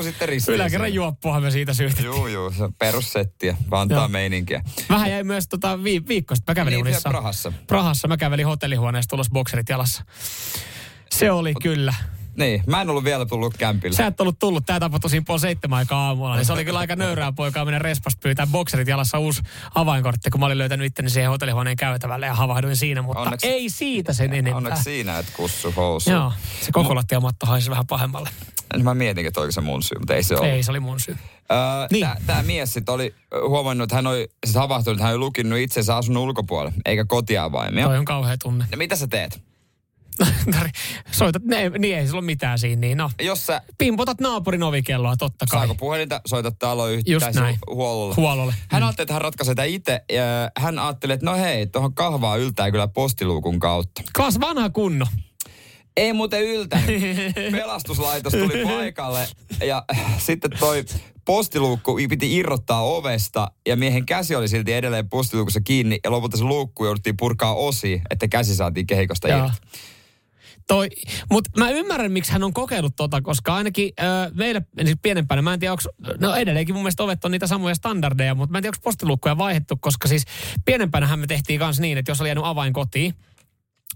Yläkerran 0.49 0.69
siinä. 0.69 0.87
juoppuahan 0.89 1.43
me 1.43 1.51
siitä 1.51 1.75
syytettiin. 1.77 2.07
Juu, 2.07 2.27
juu, 2.27 2.51
se 2.51 2.65
on 2.65 2.75
perussettiä, 2.75 3.57
Vantaa 3.71 3.99
Joo. 3.99 4.09
meininkiä. 4.09 4.63
Vähän 4.91 5.11
jäi 5.11 5.25
myös 5.25 5.49
tota, 5.49 5.85
vi- 5.85 6.03
viikko 6.09 6.35
sitten. 6.35 6.53
Mä 6.53 6.55
kävelin 6.55 6.77
Niin, 6.77 6.87
unissa. 6.87 7.09
Prahassa. 7.09 7.53
Prahassa. 7.67 8.09
Mä 8.09 8.17
kävelin 8.17 8.47
hotellihuoneesta 8.47 9.11
tulos 9.11 9.31
bokserit 9.31 9.69
jalassa. 9.69 10.03
Se 11.11 11.31
oli 11.31 11.55
kyllä. 11.63 11.95
Niin, 12.37 12.63
mä 12.67 12.81
en 12.81 12.91
ollut 12.91 13.05
vielä 13.05 13.27
tullut 13.27 13.57
kämpille. 13.57 13.97
Sä 13.97 14.07
et 14.07 14.21
ollut 14.21 14.39
tullut, 14.39 14.67
tää 14.67 14.81
tapahtui 14.81 15.11
siinä 15.11 15.25
puoli 15.27 15.41
seitsemän 15.41 15.79
aikaa 15.79 16.07
aamulla, 16.07 16.37
niin 16.37 16.45
se 16.45 16.53
oli 16.53 16.65
kyllä 16.65 16.79
aika 16.79 16.97
nöyrää 16.97 17.33
poikaa 17.33 17.65
mennä 17.65 17.79
respasta 17.79 18.21
pyytää 18.23 18.47
bokserit 18.47 18.89
jalassa 18.89 19.19
uusi 19.19 19.43
avainkortti, 19.75 20.31
kun 20.31 20.41
mä 20.41 20.47
olin 20.47 20.59
löytänyt 20.59 20.87
itteni 20.87 21.11
siihen 21.11 21.31
hotellihuoneen 21.31 21.77
käytävälle 21.77 22.27
ja 22.27 22.35
havahduin 22.35 22.77
siinä, 22.77 23.03
mutta 23.03 23.23
Onneksi- 23.23 23.47
ei 23.47 23.69
siitä 23.71 24.13
sen 24.13 24.33
enempää. 24.33 24.57
Onneksi 24.57 24.83
siinä, 24.83 25.19
että 25.19 25.33
kussu 25.37 25.73
housu. 25.77 26.11
Joo, 26.11 26.33
se 26.61 26.73
koko 26.73 26.95
lattiamatto 26.95 27.47
haisi 27.47 27.71
vähän 27.71 27.87
pahemmalle. 27.87 28.31
Mä 28.83 28.95
mietinkin, 28.95 29.29
että 29.29 29.41
oliko 29.41 29.53
se 29.53 29.61
mun 29.61 29.83
syy, 29.83 29.99
mutta 29.99 30.15
ei 30.15 30.23
se 30.23 30.37
ole. 30.37 30.53
Ei, 30.53 30.63
se 30.63 30.71
oli 30.71 30.81
mun 30.81 31.01
syy. 31.01 31.17
Öö, 31.53 31.59
Niin. 31.91 32.07
Tää, 32.07 32.17
tää 32.27 32.43
mies 32.43 32.73
sit 32.73 32.89
oli 32.89 33.15
huomannut, 33.49 33.85
että 33.85 33.97
hän 33.97 34.07
oli 34.07 34.29
siis 34.47 34.57
havahtunut, 34.57 34.97
että 34.97 35.05
hän 35.05 35.13
oli 35.13 35.19
lukinnut 35.19 35.59
itsensä 35.59 35.97
asunnon 35.97 36.23
ulkopuolelle, 36.23 36.75
eikä 36.85 37.05
kotiavaimia. 37.05 37.85
Toi 37.85 37.99
on 37.99 38.05
kauhea 38.05 38.37
tunne. 38.43 38.65
No 38.73 38.77
mitä 38.77 38.97
sä 38.97 39.07
teet? 39.07 39.43
Soitat, 41.13 41.45
ne, 41.45 41.69
niin 41.69 41.99
ei 41.99 42.07
sillä 42.07 42.19
ole 42.19 42.27
mitään 42.27 42.59
siinä, 42.59 42.81
niin 42.81 42.99
no. 42.99 43.11
Jos 43.23 43.47
sä 43.47 43.63
Pimpotat 43.79 44.21
naapurin 44.21 44.63
ovikelloa, 44.63 45.17
totta 45.17 45.47
kai. 45.51 45.61
saako 45.61 45.75
puhelinta, 45.75 46.21
soitat 46.27 46.55
näin. 47.35 47.59
huollolle. 47.71 48.15
Huollolle. 48.15 48.55
Hän 48.71 48.83
ajatteli, 48.83 49.05
että 49.05 49.13
hän 49.13 49.23
ratkaisee 49.23 49.55
tätä 49.55 49.65
itse. 49.65 50.01
Ja 50.13 50.23
hän 50.59 50.79
ajatteli, 50.79 51.13
että 51.13 51.27
no 51.27 51.37
hei, 51.37 51.67
tuohon 51.67 51.95
kahvaa 51.95 52.37
yltää 52.37 52.71
kyllä 52.71 52.89
postiluukun 52.89 53.61
kautta. 53.61 54.03
Kas 54.15 54.41
vanha 54.41 54.71
kunno. 54.71 55.07
Ei 55.97 56.13
muuten 56.13 56.43
yltänyt. 56.43 56.87
Pelastuslaitos 57.53 58.33
tuli 58.33 58.67
paikalle 58.67 59.29
ja 59.65 59.85
sitten 60.19 60.51
toi 60.61 60.85
postiluukku 61.25 61.99
piti 62.09 62.37
irrottaa 62.37 62.83
ovesta 62.83 63.51
ja 63.69 63.77
miehen 63.77 64.07
käsi 64.07 64.35
oli 64.35 64.49
silti 64.49 64.73
edelleen 64.73 65.09
postiluukussa 65.09 65.61
kiinni 65.61 65.99
ja 66.05 66.11
lopulta 66.11 66.37
se 66.37 66.45
luukku 66.45 66.85
jouduttiin 66.85 67.17
purkaa 67.17 67.55
osi, 67.55 68.03
että 68.11 68.29
käsi 68.29 68.57
saatiin 68.57 68.87
kehikosta 68.87 69.29
Joo. 69.29 69.45
irti. 69.45 69.57
Toi, 70.67 70.89
mutta 71.31 71.51
mä 71.57 71.71
ymmärrän, 71.71 72.13
miksi 72.13 72.33
hän 72.33 72.45
on 72.45 72.53
kokeillut 72.53 72.97
tota, 72.97 73.23
koska 73.23 73.55
ainakin 73.55 73.93
äh, 74.01 74.33
meillä 74.35 74.63
siis 74.85 74.99
pienempänä, 75.03 75.43
mä 75.43 75.55
en 75.55 75.61
tiedä, 75.61 75.73
onko, 75.73 75.83
no 76.21 76.35
edelleenkin 76.35 76.75
mun 76.75 76.83
mielestä 76.83 77.03
ovet 77.03 77.25
on 77.25 77.31
niitä 77.31 77.47
samoja 77.47 77.75
standardeja, 77.75 78.35
mutta 78.35 78.53
mä 78.53 78.59
en 78.59 78.63
tiedä, 78.63 78.77
onko 78.77 78.85
postiluukkuja 78.85 79.39
vaihdettu, 79.39 79.77
koska 79.81 80.09
siis 80.09 80.25
pienempänähän 80.65 81.19
me 81.19 81.27
tehtiin 81.27 81.59
kanssa 81.59 81.83
niin, 81.83 81.99
että 81.99 82.11
jos 82.11 82.21
oli 82.21 82.29
jäänyt 82.29 82.45
avain 82.45 82.73
kotiin, 82.73 83.15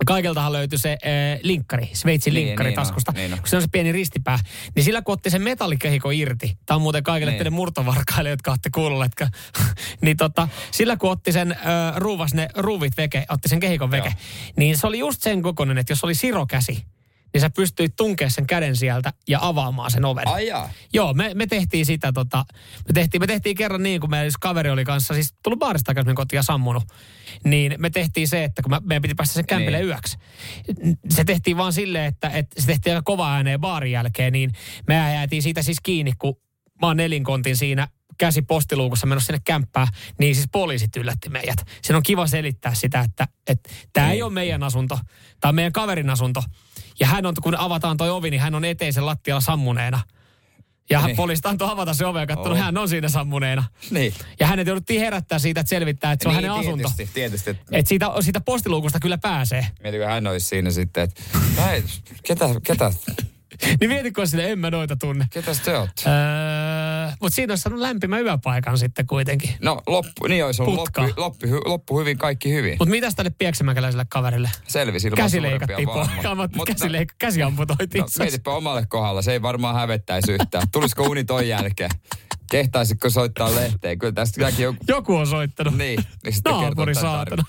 kaikeltahan 0.06 0.52
löytyi 0.52 0.78
se 0.78 0.92
äh, 0.92 1.38
linkkari, 1.42 1.90
Sveitsin 1.92 2.34
Niin, 2.34 2.46
linkkari 2.46 2.68
niin 2.70 2.76
taskusta, 2.76 3.12
niin 3.12 3.30
kun 3.30 3.48
se 3.48 3.56
on 3.56 3.62
se 3.62 3.68
pieni 3.72 3.92
ristipää, 3.92 4.38
niin 4.74 4.84
sillä 4.84 5.02
kun 5.02 5.12
otti 5.12 5.30
sen 5.30 5.42
metallikehiko 5.42 6.10
irti, 6.10 6.58
tämä 6.66 6.76
on 6.76 6.82
muuten 6.82 7.02
kaikille 7.02 7.30
Niin. 7.30 7.38
teille 7.38 7.50
murtovarkaille, 7.50 8.30
jotka 8.30 8.50
olette 8.50 8.70
kuulleet, 8.74 9.12
niin 10.02 10.16
tota, 10.16 10.48
sillä 10.70 10.96
kun 10.96 11.10
otti 11.10 11.32
sen 11.32 11.52
äh, 11.52 11.58
ruuvas 11.96 12.34
ne 12.34 12.48
ruuvit 12.56 12.96
veke, 12.96 13.24
otti 13.28 13.48
sen 13.48 13.60
kehikon 13.60 13.90
veke, 13.90 14.08
Joo. 14.08 14.14
niin 14.56 14.76
se 14.78 14.86
oli 14.86 14.98
just 14.98 15.22
sen 15.22 15.42
kokoinen, 15.42 15.78
että 15.78 15.92
jos 15.92 16.04
oli 16.04 16.14
sirokäsi, 16.14 16.84
niin 17.34 17.40
sä 17.40 17.50
pystyit 17.50 17.96
tunkemaan 17.96 18.30
sen 18.30 18.46
käden 18.46 18.76
sieltä 18.76 19.12
ja 19.28 19.38
avaamaan 19.42 19.90
sen 19.90 20.04
oven. 20.04 20.28
Ai 20.28 20.46
jaa. 20.46 20.70
Joo, 20.92 21.14
me, 21.14 21.30
me 21.34 21.46
tehtiin 21.46 21.86
sitä, 21.86 22.12
tota, 22.12 22.44
me, 22.88 22.92
tehtiin, 22.94 23.22
me 23.22 23.26
tehtiin 23.26 23.56
kerran 23.56 23.82
niin, 23.82 24.00
kun 24.00 24.10
meillä 24.10 24.26
yksi 24.26 24.38
kaveri 24.40 24.70
oli 24.70 24.84
kanssa, 24.84 25.14
siis 25.14 25.34
tullut 25.42 25.58
baarista 25.58 25.86
takaisin 25.86 26.14
kotiin 26.14 26.38
ja 26.38 26.42
sammunut, 26.42 26.82
niin 27.44 27.74
me 27.78 27.90
tehtiin 27.90 28.28
se, 28.28 28.44
että 28.44 28.62
kun 28.62 28.70
mä, 28.70 28.80
meidän 28.84 29.02
piti 29.02 29.14
päästä 29.14 29.34
sen 29.34 29.46
kämpille 29.46 29.78
Niin. 29.78 29.86
yöksi. 29.88 30.16
Se 31.08 31.24
tehtiin 31.24 31.56
vaan 31.56 31.72
silleen, 31.72 32.04
että, 32.04 32.28
että 32.28 32.60
se 32.60 32.66
tehtiin 32.66 32.94
aika 32.94 33.02
kova 33.04 33.32
ääneen 33.34 33.60
baarin 33.60 33.92
jälkeen, 33.92 34.32
niin 34.32 34.50
me 34.88 34.94
jäätiin 34.94 35.42
siitä 35.42 35.62
siis 35.62 35.78
kiinni, 35.82 36.12
kun 36.18 36.36
mä 36.80 36.86
oon 36.86 36.96
nelinkontin 36.96 37.56
siinä 37.56 37.88
käsi 38.20 38.42
postiluukussa 38.42 39.06
menossa 39.06 39.26
sinne 39.26 39.40
kämppään, 39.44 39.88
niin 40.18 40.34
siis 40.34 40.48
poliisit 40.52 40.96
yllätti 40.96 41.28
meidät. 41.28 41.56
Sen 41.82 41.96
on 41.96 42.02
kiva 42.02 42.26
selittää 42.26 42.74
sitä, 42.74 43.00
että, 43.00 43.26
että 43.46 43.70
tämä 43.92 44.06
ei 44.06 44.12
Niin. 44.12 44.24
ole 44.24 44.32
meidän 44.32 44.62
asunto, 44.62 44.98
tämä 45.40 45.48
on 45.48 45.54
meidän 45.54 45.72
kaverin 45.72 46.10
asunto. 46.10 46.42
Ja 47.00 47.06
hän 47.06 47.26
on, 47.26 47.34
kun 47.42 47.56
avataan 47.58 47.96
toi 47.96 48.10
ovi, 48.10 48.30
niin 48.30 48.40
hän 48.40 48.54
on 48.54 48.64
eteisen 48.64 49.06
lattialla 49.06 49.40
sammuneena. 49.40 50.00
Ja 50.90 51.06
Niin. 51.06 51.16
poliisit 51.16 51.46
antoi 51.46 51.70
avata 51.70 51.94
se 51.94 52.06
ove 52.06 52.20
ja 52.20 52.26
katsonut, 52.26 52.58
Oh. 52.58 52.64
hän 52.64 52.78
on 52.78 52.88
siinä 52.88 53.08
sammuneena. 53.08 53.64
Niin. 53.90 54.14
Ja 54.40 54.46
hänet 54.46 54.66
jouduttiin 54.66 55.00
herättää 55.00 55.38
siitä, 55.38 55.60
että 55.60 55.68
selvittää, 55.68 56.12
että 56.12 56.22
se 56.22 56.28
on 56.28 56.34
niin, 56.36 56.50
hänen 56.50 56.60
asunto. 56.60 56.88
tietysti, 56.96 57.14
tietysti. 57.14 57.50
että 57.50 57.62
Että 57.72 57.88
siitä, 57.88 58.10
siitä 58.20 58.40
postiluukusta 58.40 59.00
kyllä 59.00 59.18
pääsee. 59.18 59.66
Mietitkö 59.82 60.06
hän 60.06 60.26
olisi 60.26 60.46
siinä 60.46 60.70
sitten, 60.70 61.02
että 61.04 61.22
ketä, 62.26 62.46
ketä, 62.62 62.92
Niin 63.80 63.90
mietitkö 63.90 64.26
sille, 64.26 64.50
en 64.52 64.58
mä 64.58 64.70
noita 64.70 64.96
tunne. 64.96 65.26
ketä 65.30 65.50
te 65.64 65.78
oot? 65.78 65.90
Öö, 66.06 66.12
Mutta 67.20 67.36
siinä 67.36 67.52
olisi 67.52 67.62
saanut 67.62 67.80
lämpimän 67.80 68.22
yöpaikan 68.24 68.78
sitten 68.78 69.06
kuitenkin. 69.06 69.50
No 69.62 69.80
loppu, 69.86 70.26
niin 70.26 70.44
olisi 70.44 70.62
ollut 70.62 70.76
Putka. 70.76 71.02
loppu, 71.02 71.20
loppu, 71.20 71.46
loppu 71.70 71.98
hyvin, 72.00 72.18
kaikki 72.18 72.52
hyvin. 72.52 72.76
Mutta 72.78 72.90
mitäs 72.90 73.14
tälle 73.14 73.30
pieksämäkeläiselle 73.38 74.04
kaverille? 74.08 74.50
Selvisi 74.68 75.08
ilman 75.08 75.16
Käsi 75.16 75.36
suurempia 75.36 75.50
leikattiin 75.50 75.88
vammoja. 75.88 76.36
pois. 76.36 76.50
Mutta- 76.56 76.74
Käsi, 76.74 76.88
leik- 76.92 77.14
käsi 77.18 77.42
amputoitiin. 77.42 78.02
No, 78.02 78.08
mietipä 78.18 78.50
omalle 78.50 78.86
kohdalla, 78.88 79.22
se 79.22 79.32
ei 79.32 79.42
varmaan 79.42 79.74
hävettäisi 79.74 80.32
yhtään. 80.32 80.66
Tulisiko 80.72 81.02
uni 81.02 81.24
ton 81.24 81.48
jälkeen? 81.48 81.90
Kehtaisitko 82.50 83.10
soittaa 83.10 83.54
lehteen? 83.54 83.98
Kyllä 83.98 84.12
tästä 84.12 84.48
joku... 84.58 84.84
Joku 84.88 85.16
on 85.16 85.26
soittanut. 85.26 85.76
Niin, 85.78 86.04
niin 86.24 86.34
Naapuri 86.44 86.94
saatana. 86.94 87.24
tarinan. 87.24 87.46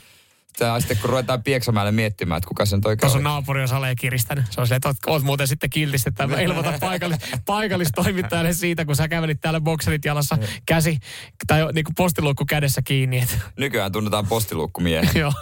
Tää 0.58 0.80
sitten 0.80 0.98
kun 0.98 1.10
ruvetaan 1.10 1.44
Pieksämäelle 1.44 1.92
miettimään, 1.92 2.38
että 2.38 2.48
kuka 2.48 2.66
sen 2.66 2.82
toi 2.82 2.98
Tuossa 2.98 3.18
on 3.18 3.24
naapuri 3.24 3.62
on 3.62 3.68
saleen 3.68 3.96
kiristänyt. 3.96 4.46
Se 4.50 4.62
on 4.62 4.68
silleen, 4.68 4.78
että 4.78 4.90
oot, 4.90 4.98
oot 5.08 5.24
muuten 5.24 5.48
sitten 5.48 5.70
kiltisti, 5.70 6.10
että 6.10 6.28
mä 6.28 6.40
ilmoitan 6.40 6.80
paikallis, 6.80 7.20
paikallistoimittajalle 7.46 8.54
siitä, 8.54 8.86
kun 8.86 8.96
sä 8.96 9.08
kävelit 9.08 9.42
täällä 9.42 9.62
bokserit 9.62 10.06
jalassa 10.06 10.38
käsi 10.66 10.98
tai 11.48 11.74
niin 11.74 11.86
kuin 11.86 11.96
postiluukku 11.96 12.46
kädessä 12.46 12.82
kiinni. 12.82 13.20
Et, 13.20 13.38
Nykyään 13.58 13.92
tunnetaan 13.92 14.28
postiluukkumiehen. 14.28 15.10
joo. 15.20 15.34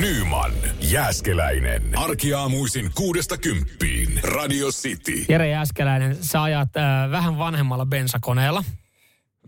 Nyman, 0.00 0.52
Jääskeläinen. 0.80 1.98
Arkiaamuisin 1.98 2.90
kuudesta 2.94 3.38
kymppiin. 3.38 4.20
Radio 4.22 4.68
City. 4.68 5.24
Jere 5.28 5.48
Jäskeläinen, 5.48 6.16
sä 6.20 6.42
ajat 6.42 6.76
äh, 6.76 7.10
vähän 7.10 7.38
vanhemmalla 7.38 7.86
bensakoneella. 7.86 8.64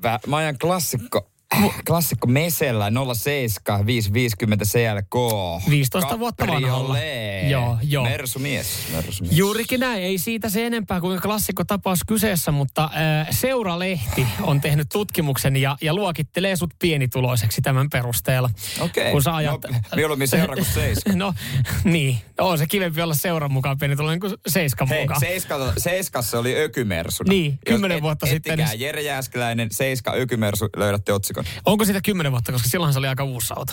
Vä, 0.02 0.20
mä 0.26 0.36
ajan 0.36 0.58
klassikko 0.58 1.31
Klassikko 1.86 2.26
Mesellä 2.26 2.92
07 3.14 3.86
550 3.86 4.64
CLK. 4.64 5.14
15 5.70 6.18
vuotta 6.18 6.46
vanhalla. 6.46 6.94
Cabriolet. 6.94 7.50
Joo, 7.50 7.78
joo. 7.82 8.04
Mersumies. 8.04 8.66
Mersumies. 8.92 9.36
Juurikin 9.36 9.80
näin, 9.80 10.02
ei 10.02 10.18
siitä 10.18 10.48
se 10.48 10.66
enempää 10.66 11.00
kuin 11.00 11.20
klassikko 11.20 11.64
tapaus 11.64 12.00
kyseessä, 12.06 12.52
mutta 12.52 12.84
äh, 12.84 13.26
Seuralehti 13.30 14.26
on 14.42 14.60
tehnyt 14.60 14.88
tutkimuksen 14.92 15.56
ja, 15.56 15.76
ja 15.80 15.94
luokittelee 15.94 16.56
sut 16.56 16.74
pienituloiseksi 16.78 17.62
tämän 17.62 17.90
perusteella. 17.90 18.50
Okei. 18.80 19.12
Kun 19.12 19.22
sä 19.22 19.34
ajat... 19.34 19.60
No, 19.70 19.78
mieluummin 19.96 20.28
seura 20.28 20.54
kuin 20.54 20.66
seiska. 20.74 21.12
no 21.16 21.34
niin, 21.84 22.18
no, 22.38 22.48
on 22.48 22.58
se 22.58 22.66
kivempi 22.66 23.02
olla 23.02 23.14
seuran 23.14 23.52
mukaan 23.52 23.78
pienituloinen 23.78 24.20
kuin 24.20 24.34
seiskan 24.46 24.88
Hei, 24.88 25.00
mukaan. 25.00 25.20
seiska, 25.20 25.72
seiskassa 25.78 26.38
oli 26.38 26.56
ökymersuna. 26.56 27.28
Niin, 27.28 27.58
kymmenen 27.66 28.02
vuotta 28.02 28.26
et, 28.26 28.32
sitten. 28.32 28.60
Ettikää 28.60 28.74
Jere 28.74 29.02
Jääskeläinen, 29.02 29.68
seiska 29.70 30.12
ökymersu, 30.12 30.68
löydätte 30.76 31.12
otsikon. 31.12 31.41
Onko 31.66 31.84
siitä 31.84 32.00
kymmenen 32.00 32.32
vuotta, 32.32 32.52
koska 32.52 32.68
silloin 32.68 32.92
se 32.92 32.98
oli 32.98 33.08
aika 33.08 33.24
uusi 33.24 33.54
auto? 33.56 33.72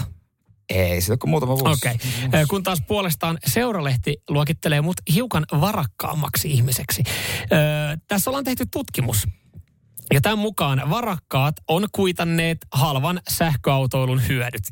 Ei, 0.69 1.01
siitä 1.01 1.17
kuin 1.17 1.29
muutama 1.29 1.57
vuosi. 1.57 1.87
Okei. 1.87 1.99
Okay. 2.25 2.45
Kun 2.45 2.63
taas 2.63 2.81
puolestaan 2.87 3.37
Seuralehti 3.45 4.17
luokittelee 4.29 4.81
mut 4.81 4.97
hiukan 5.13 5.45
varakkaammaksi 5.61 6.51
ihmiseksi. 6.51 7.03
Öö, 7.51 7.97
tässä 8.07 8.29
ollaan 8.29 8.43
tehty 8.43 8.65
tutkimus. 8.71 9.27
Ja 10.13 10.21
tämän 10.21 10.39
mukaan 10.39 10.89
varakkaat 10.89 11.55
on 11.67 11.87
kuitanneet 11.91 12.57
halvan 12.71 13.21
sähköautoilun 13.29 14.27
hyödyt. 14.27 14.63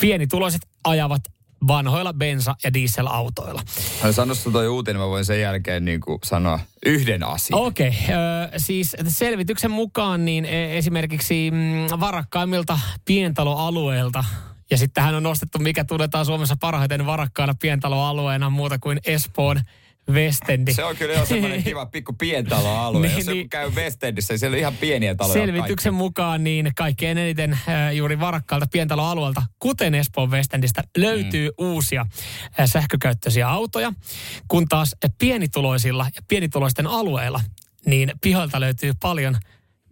Pienituloiset 0.00 0.68
ajavat 0.84 1.22
vanhoilla 1.66 2.12
bensa- 2.12 2.56
ja 2.64 2.74
dieselautoilla. 2.74 3.62
Hän 4.02 4.12
sanoi 4.12 4.36
sinusta 4.36 4.50
toi 4.50 4.68
uutinen, 4.68 5.00
mä 5.00 5.08
voin 5.08 5.24
sen 5.24 5.40
jälkeen 5.40 5.84
niin 5.84 6.00
kuin 6.00 6.18
sanoa 6.24 6.60
yhden 6.86 7.22
asian. 7.22 7.60
Okei, 7.60 7.88
okay, 7.88 8.58
siis 8.58 8.96
selvityksen 9.08 9.70
mukaan 9.70 10.24
niin 10.24 10.44
e- 10.44 10.78
esimerkiksi 10.78 11.50
mm, 11.50 12.00
varakkaimmilta 12.00 12.78
pientaloalueilta 13.04 14.24
ja 14.70 14.78
sitten 14.78 15.04
hän 15.04 15.14
on 15.14 15.22
nostettu, 15.22 15.58
mikä 15.58 15.84
tunnetaan 15.84 16.26
Suomessa 16.26 16.56
parhaiten 16.60 17.06
varakkaana 17.06 17.54
pientaloalueena 17.54 18.50
muuta 18.50 18.78
kuin 18.78 19.00
Espoon 19.06 19.60
Westendi. 20.10 20.74
Se 20.74 20.84
on 20.84 20.96
kyllä 20.96 21.14
jo 21.14 21.26
semmoinen 21.26 21.62
kiva 21.72 21.86
pikku 21.86 22.12
pientaloalue. 22.12 23.00
Niin, 23.00 23.16
Jos 23.16 23.26
joku 23.26 23.36
niin. 23.36 23.48
käy 23.48 23.70
Westendissä, 23.70 24.32
niin 24.32 24.38
siellä 24.38 24.54
on 24.54 24.58
ihan 24.58 24.76
pieniä 24.76 25.14
taloja 25.14 25.32
Selvityksen 25.32 25.94
mukaan 25.94 26.44
niin 26.44 26.72
kaikkein 26.76 27.18
eniten 27.18 27.52
äh, 27.52 27.94
juuri 27.94 28.20
varakkailta 28.20 28.66
pientaloalueelta, 28.72 29.42
kuten 29.58 29.94
Espoon 29.94 30.30
Westendistä, 30.30 30.82
löytyy 30.96 31.48
mm. 31.48 31.54
uusia 31.58 32.06
äh, 32.60 32.68
sähkökäyttöisiä 32.68 33.48
autoja, 33.48 33.92
kun 34.48 34.68
taas 34.68 34.96
pienituloisilla 35.18 36.06
ja 36.14 36.22
pienituloisten 36.28 36.86
alueilla, 36.86 37.40
niin 37.86 38.12
pihoilta 38.22 38.60
löytyy 38.60 38.92
paljon 39.02 39.36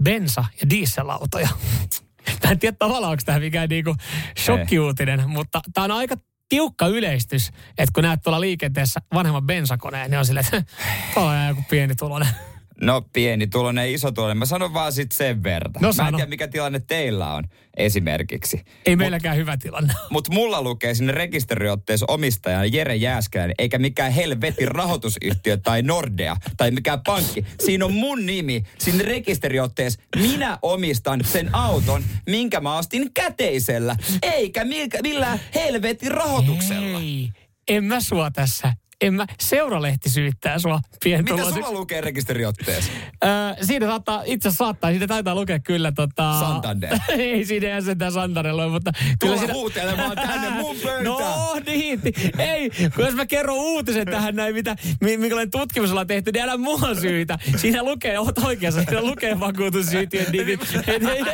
bensa- 0.02 0.44
ja 0.60 0.70
dieselautoja. 0.70 1.48
Mä 2.44 2.50
en 2.50 2.58
tiedä 2.58 2.76
tavallaan, 2.78 3.10
onko 3.10 3.22
tämä 3.26 3.38
mikään 3.38 3.68
niinku 3.68 3.96
shokkiuutinen, 4.38 5.30
mutta 5.30 5.60
tämä 5.74 5.84
on 5.84 5.90
aika 5.90 6.16
tiukka 6.50 6.86
yleistys, 6.86 7.50
että 7.78 7.92
kun 7.94 8.02
näet 8.04 8.20
tuolla 8.22 8.40
liikenteessä 8.40 9.00
vanhemman 9.14 9.46
bensakoneen, 9.46 10.10
niin 10.10 10.18
on 10.18 10.26
silleen, 10.26 10.46
että 10.46 10.62
tuolla 11.14 11.40
on 11.40 11.48
joku. 11.48 12.49
No 12.82 13.02
pieni 13.12 13.46
tulonen, 13.46 13.90
iso 13.90 14.12
tulonen. 14.12 14.38
Mä 14.38 14.46
sanon 14.46 14.74
vaan 14.74 14.92
sit 14.92 15.12
sen 15.12 15.42
verran. 15.42 15.72
No 15.80 15.88
Mä 15.88 15.92
sano. 15.92 16.08
en 16.08 16.14
tiedä, 16.14 16.28
mikä 16.30 16.48
tilanne 16.48 16.80
teillä 16.80 17.34
on 17.34 17.44
esimerkiksi. 17.76 18.64
Ei 18.86 18.96
meilläkään 18.96 19.36
hyvä 19.36 19.56
tilanne. 19.56 19.94
Mutta 20.10 20.32
mulla 20.32 20.62
lukee 20.62 20.94
sinne 20.94 21.12
rekisteriotteessa 21.12 22.06
omistajana 22.08 22.64
Jere 22.64 22.96
Jääskeläinen, 22.96 23.54
eikä 23.58 23.78
mikään 23.78 24.12
helvetin 24.12 24.68
rahoitusyhtiö 24.68 25.56
tai 25.56 25.82
Nordea 25.82 26.36
tai 26.56 26.70
mikään 26.70 27.00
pankki. 27.06 27.44
Siinä 27.64 27.84
on 27.84 27.92
mun 27.92 28.26
nimi 28.26 28.62
sinne 28.78 29.04
rekisteriotteessa. 29.04 30.00
Minä 30.16 30.58
omistan 30.62 31.20
sen 31.24 31.54
auton, 31.54 32.04
minkä 32.26 32.60
mä 32.60 32.78
ostin 32.78 33.12
käteisellä, 33.14 33.96
eikä 34.22 34.64
millään 35.02 35.40
helvetin 35.54 36.10
rahoituksella. 36.10 36.98
Ei, 37.00 37.30
en 37.68 37.84
mä 37.84 38.00
sua 38.00 38.30
tässä. 38.30 38.72
En 39.00 39.14
mä, 39.14 39.26
seuralehti 39.40 40.10
syyttää 40.10 40.58
sua 40.58 40.76
Mitä 40.76 40.96
pienituloiseksi. 41.04 41.60
sulla 41.62 41.72
lukee 41.80 42.00
rekisteriotteessa? 42.00 42.90
Öö, 43.24 43.30
siinä 43.64 43.86
saattaa, 43.86 44.22
itse 44.26 44.48
asiassa 44.48 44.64
saattaa, 44.64 44.90
siinä 44.90 45.06
taitaa 45.06 45.34
lukea 45.34 45.58
kyllä 45.58 45.92
tota... 45.92 46.40
Santander. 46.40 46.98
ei 47.08 47.44
siinä 47.44 47.68
ei 47.74 47.82
sentään 47.82 48.12
Santander 48.12 48.54
mutta... 48.70 48.92
Tulla 49.20 49.36
siinä... 49.36 49.52
huutelemaan 49.52 50.16
tänne 50.16 50.50
mun 50.50 50.76
pöytään. 50.76 51.04
No 51.20 51.56
niin, 51.66 52.00
ei, 52.38 52.70
kun 52.96 53.04
jos 53.04 53.14
mä 53.14 53.26
kerron 53.26 53.56
uutisen 53.56 54.06
tähän 54.06 54.36
näin, 54.36 54.54
mitä, 54.54 54.76
mi- 55.00 55.16
minkälainen 55.16 55.50
tutkimus 55.50 55.90
ollaan 55.90 56.06
tehty, 56.06 56.32
niin 56.32 56.42
älä 56.42 56.56
mua 56.56 56.94
syytä. 57.00 57.38
Siinä 57.56 57.82
lukee, 57.82 58.18
oot 58.18 58.38
oikeassa, 58.38 58.82
siinä 58.82 59.00
lukee. 59.02 59.30
Et 59.30 61.02
ei- 61.08 61.24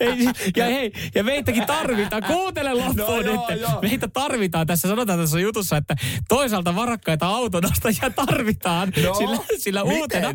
ei- 0.00 0.28
Ja 0.56 0.64
hei, 0.64 0.92
ja 1.14 1.24
meitäkin 1.24 1.66
tarvitaan, 1.66 2.22
kuuntele 2.22 2.74
loppuun 2.74 2.96
No 3.08 3.20
joo, 3.32 3.46
nyt. 3.50 3.60
joo. 3.60 3.78
Meitä 3.82 4.08
tarvitaan 4.08 4.66
tässä, 4.66 4.88
sanotaan 4.88 5.18
tässä 5.18 5.40
jutussa, 5.40 5.76
että 5.76 5.96
toisaalta 6.28 6.76
varakkaita 6.76 7.26
autonostajia 7.26 8.10
tarvitaan, 8.16 8.92
No, 9.04 9.14
sillä, 9.14 9.36
sillä 9.58 9.82
miten? 9.84 10.00
uutena, 10.00 10.32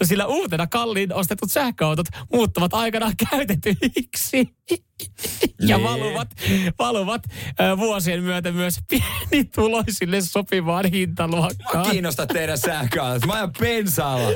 no 0.00 0.06
sillä 0.06 0.26
uutena 0.26 0.66
kalliin 0.66 1.12
ostetut 1.14 1.52
sähköautot 1.52 2.06
muuttuvat 2.32 2.74
aikanaan 2.74 3.12
käytetyiksi. 3.30 4.54
ja 5.60 5.82
valuvat, 5.82 6.28
valuvat 6.78 7.22
ö, 7.60 7.76
vuosien 7.78 8.22
myötä 8.22 8.52
myös 8.52 8.78
pienituloisille 8.90 10.20
sopivaan 10.20 10.84
Mä 10.84 10.90
hintaluokkaan. 10.92 11.90
kiinnostaa 11.90 12.26
teidän 12.26 12.58
sähköautot. 12.58 13.26
Mä 13.26 13.32
ajan 13.32 13.52
bensaalla. 13.60 14.28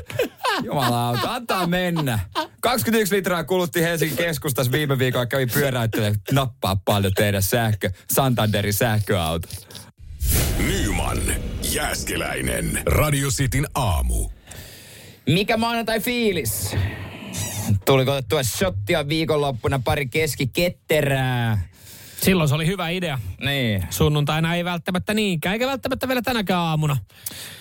Jumalauta, 0.64 1.34
antaa 1.34 1.66
mennä. 1.66 2.18
21 2.60 3.14
litraa 3.14 3.44
kulutti 3.44 3.82
Helsingin 3.82 4.16
keskustassa 4.16 4.72
viime 4.72 4.98
viikolla. 4.98 5.26
Kävi 5.26 5.46
pyöräyttelemään, 5.46 6.20
nappaa 6.32 6.76
paljon 6.84 7.12
teidän 7.16 7.42
sähkö, 7.42 7.90
Santanderin 8.12 8.74
sähköauto. 8.74 9.48
Nyman, 10.98 11.18
Jääskeläinen. 11.74 12.82
Radio 12.86 13.28
Cityn 13.28 13.66
aamu. 13.74 14.28
Mikä 15.26 15.56
maanantai 15.56 16.00
fiilis? 16.00 16.76
Tuliko 17.84 18.12
otettua 18.12 18.42
shottia 18.42 19.08
viikonloppuna 19.08 19.80
pari 19.84 20.06
keskiketterää? 20.06 21.68
Silloin 22.20 22.48
se 22.48 22.54
oli 22.54 22.66
hyvä 22.66 22.88
idea. 22.88 23.18
Niin. 23.44 23.84
Sunnuntaina 23.90 24.54
ei 24.54 24.64
välttämättä 24.64 25.14
niinkään, 25.14 25.52
eikä 25.52 25.66
välttämättä 25.66 26.08
vielä 26.08 26.22
tänäkään 26.22 26.60
aamuna. 26.60 26.96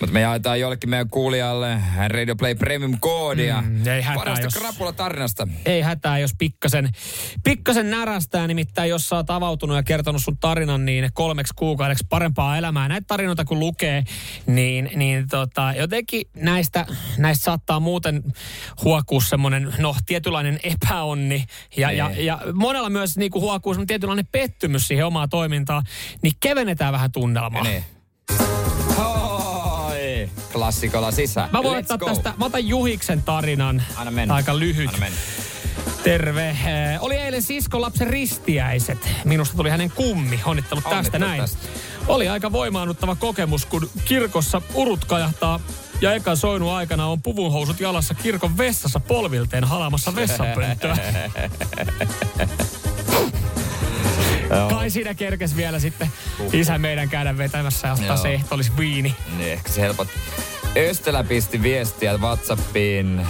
Mutta 0.00 0.12
me 0.12 0.20
jaetaan 0.20 0.60
jollekin 0.60 0.90
meidän 0.90 1.10
kuulijalle 1.10 1.78
Radio 2.08 2.36
Play 2.36 2.54
Premium-koodia. 2.54 3.62
Mm, 3.66 3.86
ei 3.86 4.02
hätää, 4.02 4.24
Parasta 4.24 4.46
jos- 4.46 4.54
krapula 4.54 4.92
tarinasta. 4.92 5.48
Ei 5.66 5.80
hätää, 5.80 6.18
jos 6.18 6.30
pikkasen, 6.38 6.88
pikkasen 7.44 7.90
närästää, 7.90 8.46
nimittäin 8.46 8.90
jos 8.90 9.08
sä 9.08 9.16
oot 9.16 9.30
avautunut 9.30 9.76
ja 9.76 9.82
kertonut 9.82 10.22
sun 10.22 10.38
tarinan, 10.38 10.84
niin 10.84 11.10
kolmeksi 11.12 11.54
kuukaudeksi 11.56 12.06
parempaa 12.08 12.58
elämää. 12.58 12.88
Näitä 12.88 13.04
tarinoita 13.08 13.44
kun 13.44 13.60
lukee, 13.60 14.04
niin, 14.46 14.90
niin 14.94 15.28
tota, 15.28 15.72
jotenkin 15.76 16.22
näistä, 16.36 16.86
näistä 17.18 17.44
saattaa 17.44 17.80
muuten 17.80 18.22
huokua 18.84 19.20
semmoinen, 19.20 19.74
no 19.78 19.94
tietynlainen 20.06 20.58
epäonni. 20.62 21.44
Ja, 21.76 21.92
ja, 21.92 22.08
Niin. 22.08 22.26
ja 22.26 22.40
monella 22.54 22.90
myös 22.90 23.16
niin 23.16 23.30
kuin 23.30 23.42
huokuu 23.42 23.74
semmoinen 23.74 23.86
tietynlainen 23.86 24.26
pettymys 24.48 24.88
siihen 24.88 25.06
omaan 25.06 25.28
toimintaan, 25.28 25.82
niin 26.22 26.32
kevennetään 26.40 26.92
vähän 26.92 27.12
tunnelmaa. 27.12 27.62
Niin. 27.62 27.84
Hoi! 28.96 30.30
Klassikolla 30.52 31.10
sisään. 31.10 31.48
Mä 31.52 31.62
voin 31.62 31.76
Let's 31.76 31.80
ottaa 31.80 31.98
go. 31.98 32.06
tästä, 32.06 32.34
mä 32.38 32.44
otan 32.44 32.68
Juhiksen 32.68 33.22
tarinan. 33.22 33.82
Anna 33.96 34.10
mennä. 34.10 34.34
Aika 34.34 34.58
lyhyt. 34.58 34.88
Anna 34.88 34.98
mennä. 35.00 35.18
Terve. 36.02 36.48
Eh, 36.48 36.56
Oli 37.00 37.14
eilen 37.16 37.42
siskon 37.42 37.80
lapsen 37.80 38.06
ristiäiset. 38.06 39.08
Minusta 39.24 39.56
tuli 39.56 39.70
hänen 39.70 39.90
kummi. 39.90 40.40
Onnittelut 40.44 40.84
tästä 40.84 40.96
Onnittelut 40.96 41.28
näin. 41.28 41.40
tästä. 41.40 41.58
Oli 42.06 42.28
aika 42.28 42.52
voimaannuttava 42.52 43.16
kokemus, 43.16 43.66
kun 43.66 43.90
kirkossa 44.04 44.62
urut 44.74 45.04
kajahtaa 45.04 45.60
ja 46.00 46.14
ekan 46.14 46.36
soinu 46.36 46.70
aikana 46.70 47.06
on 47.06 47.22
puvunhousut 47.22 47.80
jalassa 47.80 48.14
kirkon 48.14 48.58
vessassa 48.58 49.00
polvilteen 49.00 49.64
halamassa 49.64 50.14
vessanpönttöä. 50.14 50.96
Kai 54.70 54.90
siinä 54.90 55.14
kerkes 55.14 55.56
vielä 55.56 55.78
sitten 55.78 56.08
isä 56.52 56.78
meidän 56.78 57.08
käydä 57.08 57.38
vetämässä 57.38 57.88
ja 57.88 57.92
ottaa 57.92 58.06
Joo. 58.06 58.16
se 58.16 58.32
ehtoolis 58.34 58.76
viini. 58.76 59.14
Niin, 59.36 59.52
ehkä 59.52 59.72
se 59.72 59.80
helpot. 59.80 60.08
Östelä 60.78 61.24
pisti 61.24 61.62
viestiä 61.62 62.18
Whatsappiin 62.18 63.18
äh, 63.18 63.26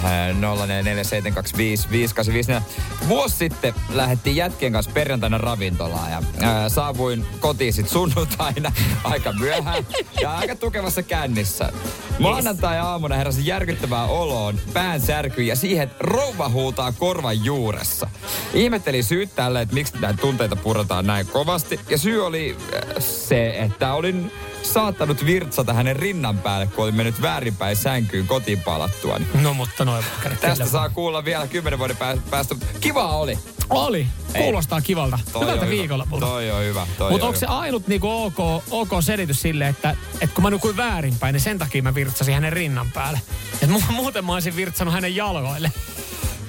0447255854. 2.59 2.61
Vuosi 3.07 3.35
sitten 3.37 3.73
lähdettiin 3.89 4.35
jätkien 4.35 4.73
kanssa 4.73 4.91
perjantaina 4.91 5.37
ravintolaan 5.37 6.11
ja 6.11 6.21
ää, 6.41 6.69
saavuin 6.69 7.25
kotiin 7.39 7.73
sit 7.73 7.89
sunnuntaina 7.89 8.71
aika 9.03 9.31
myöhään 9.31 9.87
ja 10.21 10.35
aika 10.35 10.55
tukevassa 10.55 11.03
kännissä. 11.03 11.71
Maanantai-aamuna 12.19 13.15
heräsin 13.15 13.45
järkyttävää 13.45 14.05
oloon, 14.05 14.59
pään 14.73 15.01
särkyi 15.01 15.47
ja 15.47 15.55
siihen, 15.55 15.83
että 15.83 15.95
rouva 15.99 16.49
huutaa 16.49 16.91
korvan 16.91 17.45
juuressa. 17.45 18.09
Ihmettelin 18.53 19.03
syyt 19.03 19.35
tälle, 19.35 19.61
että 19.61 19.75
miksi 19.75 19.93
näitä 19.99 20.21
tunteita 20.21 20.55
purrataan 20.55 21.07
näin 21.07 21.27
kovasti. 21.27 21.79
Ja 21.89 21.97
syy 21.97 22.25
oli 22.25 22.57
äh, 22.73 22.81
se, 22.99 23.49
että 23.49 23.93
olin 23.93 24.31
saattanut 24.73 25.25
virtsata 25.25 25.73
hänen 25.73 25.95
rinnan 25.95 26.37
päälle, 26.37 26.67
kun 26.67 26.83
oli 26.83 26.91
mennyt 26.91 27.21
väärinpäin 27.21 27.75
sänkyyn 27.75 28.27
kotiin 28.27 28.61
palattua. 28.61 29.19
No 29.41 29.53
mutta 29.53 29.85
noin. 29.85 30.05
Tästä 30.41 30.65
saa 30.65 30.89
kuulla 30.89 31.25
vielä 31.25 31.47
kymmenen 31.47 31.79
vuoden 31.79 31.97
pää- 31.97 32.17
päästä. 32.29 32.55
Kiva 32.81 33.07
oli. 33.17 33.39
Oli. 33.69 34.07
Kuulostaa 34.37 34.81
kivalta. 34.81 35.19
Toi 35.33 35.41
Hyvältä 35.41 35.65
on 35.65 35.71
hyvä. 35.71 36.05
Toi 36.19 36.51
on 36.51 36.63
hyvä. 36.63 36.85
Mutta 36.85 37.05
on 37.05 37.21
onko 37.21 37.39
se 37.39 37.45
ainut 37.45 37.87
niinku 37.87 38.09
ok, 38.09 38.63
ok 38.71 38.89
selitys 38.99 39.41
sille, 39.41 39.67
että, 39.67 39.95
että 40.21 40.35
kun 40.35 40.43
mä 40.43 40.49
nukuin 40.49 40.77
väärinpäin, 40.77 41.33
niin 41.33 41.41
sen 41.41 41.59
takia 41.59 41.83
mä 41.83 41.95
virtsasin 41.95 42.33
hänen 42.33 42.53
rinnan 42.53 42.91
päälle. 42.91 43.21
Et 43.61 43.69
mu- 43.69 43.91
muuten 43.91 44.25
mä 44.25 44.33
olisin 44.33 44.55
virtsannut 44.55 44.93
hänen 44.93 45.15
jalkoille. 45.15 45.71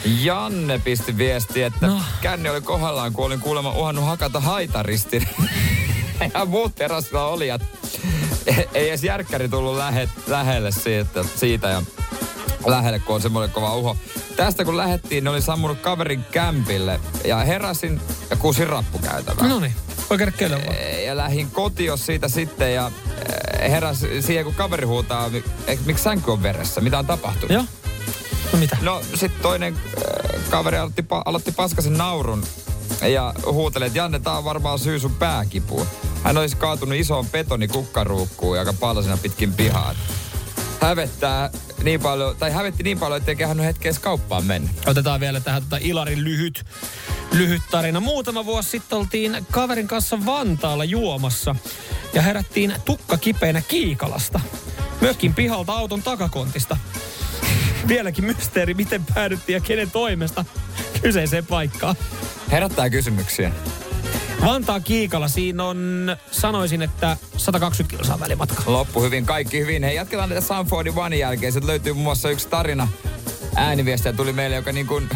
Janne 0.05 0.79
pisti 0.79 1.19
viesti, 1.19 1.63
että 1.63 1.87
no. 1.87 2.01
känni 2.21 2.49
oli 2.49 2.61
kohdallaan, 2.61 3.13
kun 3.13 3.27
olin 3.27 3.41
kuulemma 3.41 3.71
uhannut 3.73 4.05
hakata 4.05 4.41
haitaristin. 4.41 5.29
ja 6.35 6.45
muut 6.45 6.75
terassilla 6.75 7.27
olijat. 7.27 7.63
Ei 8.75 8.89
edes 8.89 9.05
järkkäri 9.05 9.49
tullut 9.49 9.77
lähe, 9.77 10.09
lähelle 10.27 10.71
siitä, 10.73 11.25
siitä 11.37 11.69
ja 11.69 11.83
lähelle, 12.67 12.99
kun 12.99 13.15
on 13.15 13.23
semmoinen 13.23 13.51
kova 13.51 13.77
uho. 13.77 13.97
Tästä 14.37 14.65
kun 14.65 14.77
lähettiin, 14.77 15.25
ne 15.25 15.31
oli 15.31 15.43
sammunut 15.43 15.81
kaverin 15.81 16.25
kämpille 16.31 17.01
ja 17.25 17.37
heräsin 17.37 18.01
ja 18.31 18.37
kuusin 18.37 18.67
rappukäytävää. 18.67 19.49
No 19.49 19.61
niin, 19.61 19.75
vaan. 20.67 21.05
Ja 21.07 21.17
lähdin 21.17 21.51
kotiin 21.51 21.99
siitä 21.99 22.29
sitten 22.29 22.75
ja 22.75 22.91
eh, 23.61 23.71
heräs 23.71 24.05
siihen, 24.21 24.45
kun 24.45 24.55
kaveri 24.55 24.87
huutaa, 24.87 25.29
mi- 25.29 25.45
miksi 25.87 26.05
sänky 26.05 26.31
on 26.31 26.43
veressä, 26.43 26.81
mitä 26.81 26.99
on 26.99 27.07
tapahtunut. 27.07 27.51
Joo. 27.51 27.65
No 28.53 28.59
mitä? 28.59 28.77
No 28.83 29.03
sitten 29.15 29.43
toinen 29.43 29.75
äh, 29.75 30.51
kaveri 30.51 30.79
aloitti, 30.79 31.05
aloitti 31.25 31.53
paskasen 31.53 31.99
naurun 31.99 32.45
ja 33.03 33.35
huuteli, 33.47 33.87
että 33.87 33.99
Janne, 33.99 34.19
tää 34.19 34.39
on 34.39 34.45
varmaan 34.45 34.79
syy 34.79 34.99
sun 34.99 35.15
pääkipuun. 35.15 35.87
Hän 36.25 36.37
olisi 36.37 36.57
kaatunut 36.57 36.99
isoon 36.99 37.27
betonikukkaruukkuun, 37.27 38.59
joka 38.59 38.73
palasina 38.73 39.17
pitkin 39.17 39.53
pihaa. 39.53 39.95
Hävettää 40.81 41.51
niin 41.83 42.01
paljon, 42.01 42.37
tai 42.37 42.51
hävetti 42.51 42.83
niin 42.83 42.99
paljon, 42.99 43.19
ettei 43.19 43.37
kehannut 43.37 43.67
hetkeä 43.67 43.93
kauppaan 44.01 44.45
mennä. 44.45 44.71
Otetaan 44.87 45.21
vielä 45.21 45.41
tähän 45.41 45.63
tota 45.63 45.79
Ilarin 45.81 46.25
lyhyt, 46.25 46.65
lyhyt 47.33 47.63
tarina. 47.71 48.01
Muutama 48.01 48.45
vuosi 48.45 48.71
sitten 48.71 48.99
oltiin 48.99 49.47
kaverin 49.51 49.89
kanssa 49.89 50.27
Vantaalla 50.27 50.85
juomassa 50.85 51.55
ja 52.15 52.23
herättiin 52.23 52.75
tukka 52.85 53.17
kipeänä 53.17 53.61
Kiikalasta. 53.61 54.41
Mökin 55.01 55.35
pihalta 55.35 55.73
auton 55.73 56.03
takakontista. 56.03 56.77
Vieläkin 57.89 58.25
mysteeri, 58.25 58.75
miten 58.75 59.05
päädyttiin 59.15 59.55
ja 59.55 59.61
kenen 59.61 59.91
toimesta 59.91 60.45
kyseiseen 61.03 61.47
paikkaan. 61.47 61.97
Herättää 62.51 62.91
kysymyksiä. 62.91 63.53
Vantaa 64.47 64.81
Kiikala, 64.81 65.29
siinä 65.29 65.65
on, 65.65 66.17
sanoisin, 66.31 66.83
että 66.83 67.17
120 67.37 67.97
kilsaa 67.97 68.21
välimatka. 68.21 68.63
Loppu 68.67 69.03
hyvin, 69.03 69.27
kaikki 69.27 69.61
hyvin. 69.61 69.83
Hei, 69.85 69.97
jatketaan 69.97 70.29
tätä 70.29 70.41
Sanfordin 70.41 70.99
One 70.99 71.17
jälkeen. 71.17 71.53
Sieltä 71.53 71.67
löytyy 71.67 71.93
muun 71.93 72.05
muassa 72.05 72.31
yksi 72.31 72.49
tarina. 72.49 72.89
Ääniviestiä 73.57 74.13
tuli 74.13 74.33
meille, 74.33 74.57
joka 74.57 74.73
niin 74.73 74.87
kuin 74.87 75.09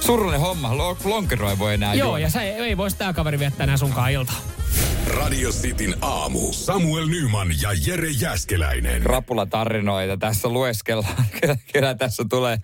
surullinen 0.00 0.40
homma. 0.40 0.76
Lo- 0.76 0.98
Lonkeroa 1.04 1.50
ei 1.50 1.58
voi 1.58 1.74
enää 1.74 1.94
Joo, 1.94 2.08
juoda. 2.08 2.22
ja 2.22 2.30
sä 2.30 2.42
ei, 2.42 2.50
ei 2.52 2.76
voisi 2.76 2.96
tämä 2.96 3.12
kaveri 3.12 3.38
viettää 3.38 3.64
enää 3.64 3.76
sunkaan 3.76 4.12
iltaa. 4.12 4.36
Radio 5.06 5.50
Cityn 5.50 5.94
aamu. 6.00 6.52
Samuel 6.52 7.06
Nyman 7.06 7.48
ja 7.62 7.70
Jere 7.86 8.08
Jäskeläinen. 8.10 9.02
Rapulatarinoita 9.02 10.16
tässä 10.16 10.48
lueskellaan. 10.48 11.24
Kyllä 11.72 11.94
tässä 11.94 12.24
tulee 12.30 12.58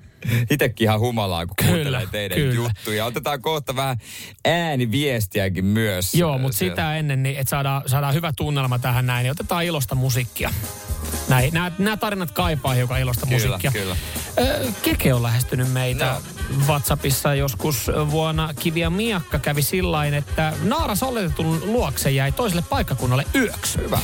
itsekin 0.50 0.84
ihan 0.84 1.00
humalaa, 1.00 1.46
kun 1.46 1.56
Kyllä, 1.56 1.72
kuuntelee 1.72 2.06
teidän 2.06 2.38
kyllä. 2.38 2.54
juttuja. 2.54 3.04
Otetaan 3.04 3.42
kohta 3.42 3.76
vähän 3.76 3.96
ääniviestiäkin 4.44 5.64
myös. 5.64 6.14
Joo, 6.14 6.38
mutta 6.38 6.58
Siellä. 6.58 6.72
sitä 6.74 6.96
ennen, 6.96 7.22
niin 7.22 7.36
että 7.38 7.50
saadaan, 7.50 7.82
saadaan 7.86 8.14
hyvä 8.14 8.32
tunnelma 8.36 8.78
tähän 8.78 9.06
näin, 9.06 9.24
niin 9.24 9.30
otetaan 9.30 9.64
ilosta 9.64 9.94
musiikkia. 9.94 10.50
Näin, 11.28 11.54
nämä, 11.54 11.72
nämä 11.78 11.96
tarinat 11.96 12.30
kaipaa 12.30 12.74
hiukan 12.74 13.00
ilosta 13.00 13.26
Kyllä, 13.26 13.36
musiikkia. 13.36 13.70
kyllä. 13.70 13.96
Keke 14.82 15.14
on 15.14 15.22
lähestynyt 15.22 15.72
meitä 15.72 16.04
No. 16.04 16.66
WhatsAppissa 16.66 17.34
joskus 17.34 17.90
vuonna 18.10 18.54
Kivi 18.60 18.80
ja 18.80 18.90
Miakka 18.90 19.38
kävi 19.38 19.62
sillain, 19.62 20.14
että 20.14 20.52
naaras 20.62 21.02
oletetun 21.02 21.62
luokse 21.72 22.10
jäi 22.10 22.32
toiselle 22.32 22.64
paikkakunnalle 22.70 23.26
yöksi. 23.34 23.78
Hyvä. 23.78 23.98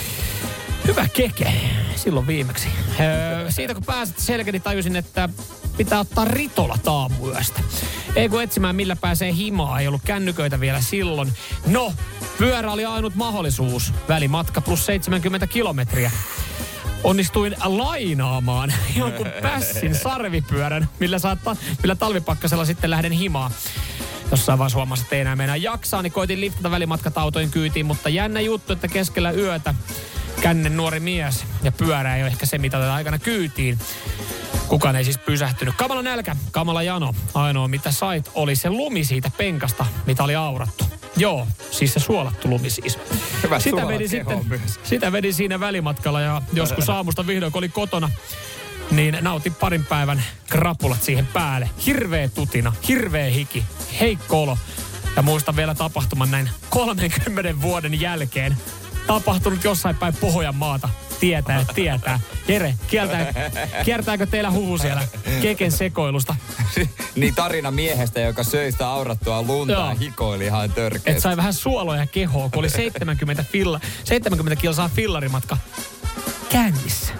Hyvä 0.86 1.08
keke, 1.08 1.52
silloin 1.96 2.26
viimeksi. 2.26 2.68
Öö, 3.00 3.50
siitä 3.50 3.74
kun 3.74 3.84
pääsit 3.84 4.18
selkä, 4.18 4.52
niin 4.52 4.62
tajusin, 4.62 4.96
että 4.96 5.28
pitää 5.78 6.00
ottaa 6.00 6.24
ritola 6.24 6.78
taamuyöstä. 6.84 7.60
Ei 8.16 8.28
kun 8.28 8.42
etsimään 8.42 8.76
millä 8.76 8.96
pääsee 8.96 9.32
himaa, 9.32 9.80
ei 9.80 9.88
ollut 9.88 10.02
kännyköitä 10.04 10.60
vielä 10.60 10.80
silloin. 10.80 11.32
No, 11.66 11.92
pyörä 12.38 12.72
oli 12.72 12.84
ainut 12.84 13.14
mahdollisuus. 13.14 13.92
Välimatka 14.08 14.60
plus 14.60 14.86
70 14.86 15.46
kilometriä. 15.46 16.10
Onnistuin 17.04 17.56
lainaamaan 17.64 18.72
jonkun 18.96 19.26
pässin 19.42 19.94
sarvipyörän, 19.94 20.88
millä, 21.00 21.18
saattaa, 21.18 21.56
millä 21.82 21.94
talvipakkasella 21.94 22.64
sitten 22.64 22.90
lähden 22.90 23.12
himaa. 23.12 23.50
Jossain 24.30 24.58
vaiheessa 24.58 24.78
huomasin, 24.78 25.02
että 25.02 25.16
ei 25.16 25.20
enää 25.20 25.36
mennä 25.36 25.56
jaksaa, 25.56 26.02
niin 26.02 26.12
koitin 26.12 26.40
liftata 26.40 26.70
välimatkat 26.70 27.14
kyytiin, 27.50 27.86
mutta 27.86 28.08
jännä 28.08 28.40
juttu, 28.40 28.72
että 28.72 28.88
keskellä 28.88 29.30
yötä 29.30 29.74
kännen 30.40 30.76
nuori 30.76 31.00
mies 31.00 31.44
ja 31.62 31.72
pyörä 31.72 32.16
ei 32.16 32.22
ole 32.22 32.30
ehkä 32.30 32.46
se, 32.46 32.58
mitä 32.58 32.76
otetaan 32.76 32.96
aikana 32.96 33.18
kyytiin. 33.18 33.78
Kukaan 34.68 34.96
ei 34.96 35.04
siis 35.04 35.18
pysähtynyt. 35.18 35.74
Kamala 35.76 36.02
nälkä, 36.02 36.36
kamala 36.50 36.82
jano. 36.82 37.14
Ainoa 37.34 37.68
mitä 37.68 37.92
sait 37.92 38.30
oli 38.34 38.56
se 38.56 38.70
lumi 38.70 39.04
siitä 39.04 39.30
penkasta, 39.36 39.86
mitä 40.06 40.24
oli 40.24 40.34
aurattu. 40.34 40.84
Joo, 41.16 41.46
siis 41.70 41.94
se 41.94 42.00
suolattu 42.00 42.48
lumi 42.48 42.70
siis. 42.70 42.98
Hyvä 43.42 43.58
sitä 43.58 43.88
vedi, 43.88 44.08
sitten, 44.08 44.46
myös. 44.48 44.80
sitä 44.84 45.12
vedi 45.12 45.32
siinä 45.32 45.60
välimatkalla 45.60 46.20
ja 46.20 46.42
joskus 46.52 46.90
aamusta 46.90 47.26
vihdoin, 47.26 47.52
kun 47.52 47.60
oli 47.60 47.68
kotona, 47.68 48.10
niin 48.90 49.18
nautin 49.20 49.54
parin 49.54 49.84
päivän 49.84 50.22
krapulat 50.48 51.02
siihen 51.02 51.26
päälle. 51.26 51.70
Hirveä 51.86 52.28
tutina, 52.28 52.72
hirveä 52.88 53.30
hiki, 53.30 53.64
heikko 54.00 54.42
olo. 54.42 54.58
Ja 55.16 55.22
muistan 55.22 55.56
vielä 55.56 55.74
tapahtuman 55.74 56.30
näin 56.30 56.50
30 56.70 57.62
vuoden 57.62 58.00
jälkeen. 58.00 58.56
Tapahtunut 59.06 59.64
jossain 59.64 59.96
päin 59.96 60.16
Pohjanmaata. 60.16 60.88
Tietää, 61.20 61.64
tietää. 61.74 62.20
Jere, 62.48 62.74
kieltää, 62.86 63.34
kiertääkö 63.84 64.26
teillä 64.26 64.50
huhu 64.50 64.78
siellä 64.78 65.02
keken 65.42 65.72
sekoilusta? 65.72 66.34
niin 67.16 67.34
tarina 67.34 67.70
miehestä, 67.70 68.20
joka 68.20 68.44
söi 68.44 68.72
sitä 68.72 68.88
aurattua 68.88 69.42
lunta 69.42 69.72
Joo. 69.72 69.88
ja 69.88 69.94
hikoili 69.94 70.44
ihan 70.44 70.72
törkeästi. 70.72 71.22
sai 71.22 71.36
vähän 71.36 71.54
suoloja 71.54 72.06
kehoa, 72.06 72.48
kun 72.48 72.58
oli 72.58 72.70
70, 72.70 73.44
filla, 73.52 73.80
70 74.04 74.60
kilsaa 74.60 74.90
fillarimatka 74.94 75.56
kännissä. 76.48 77.12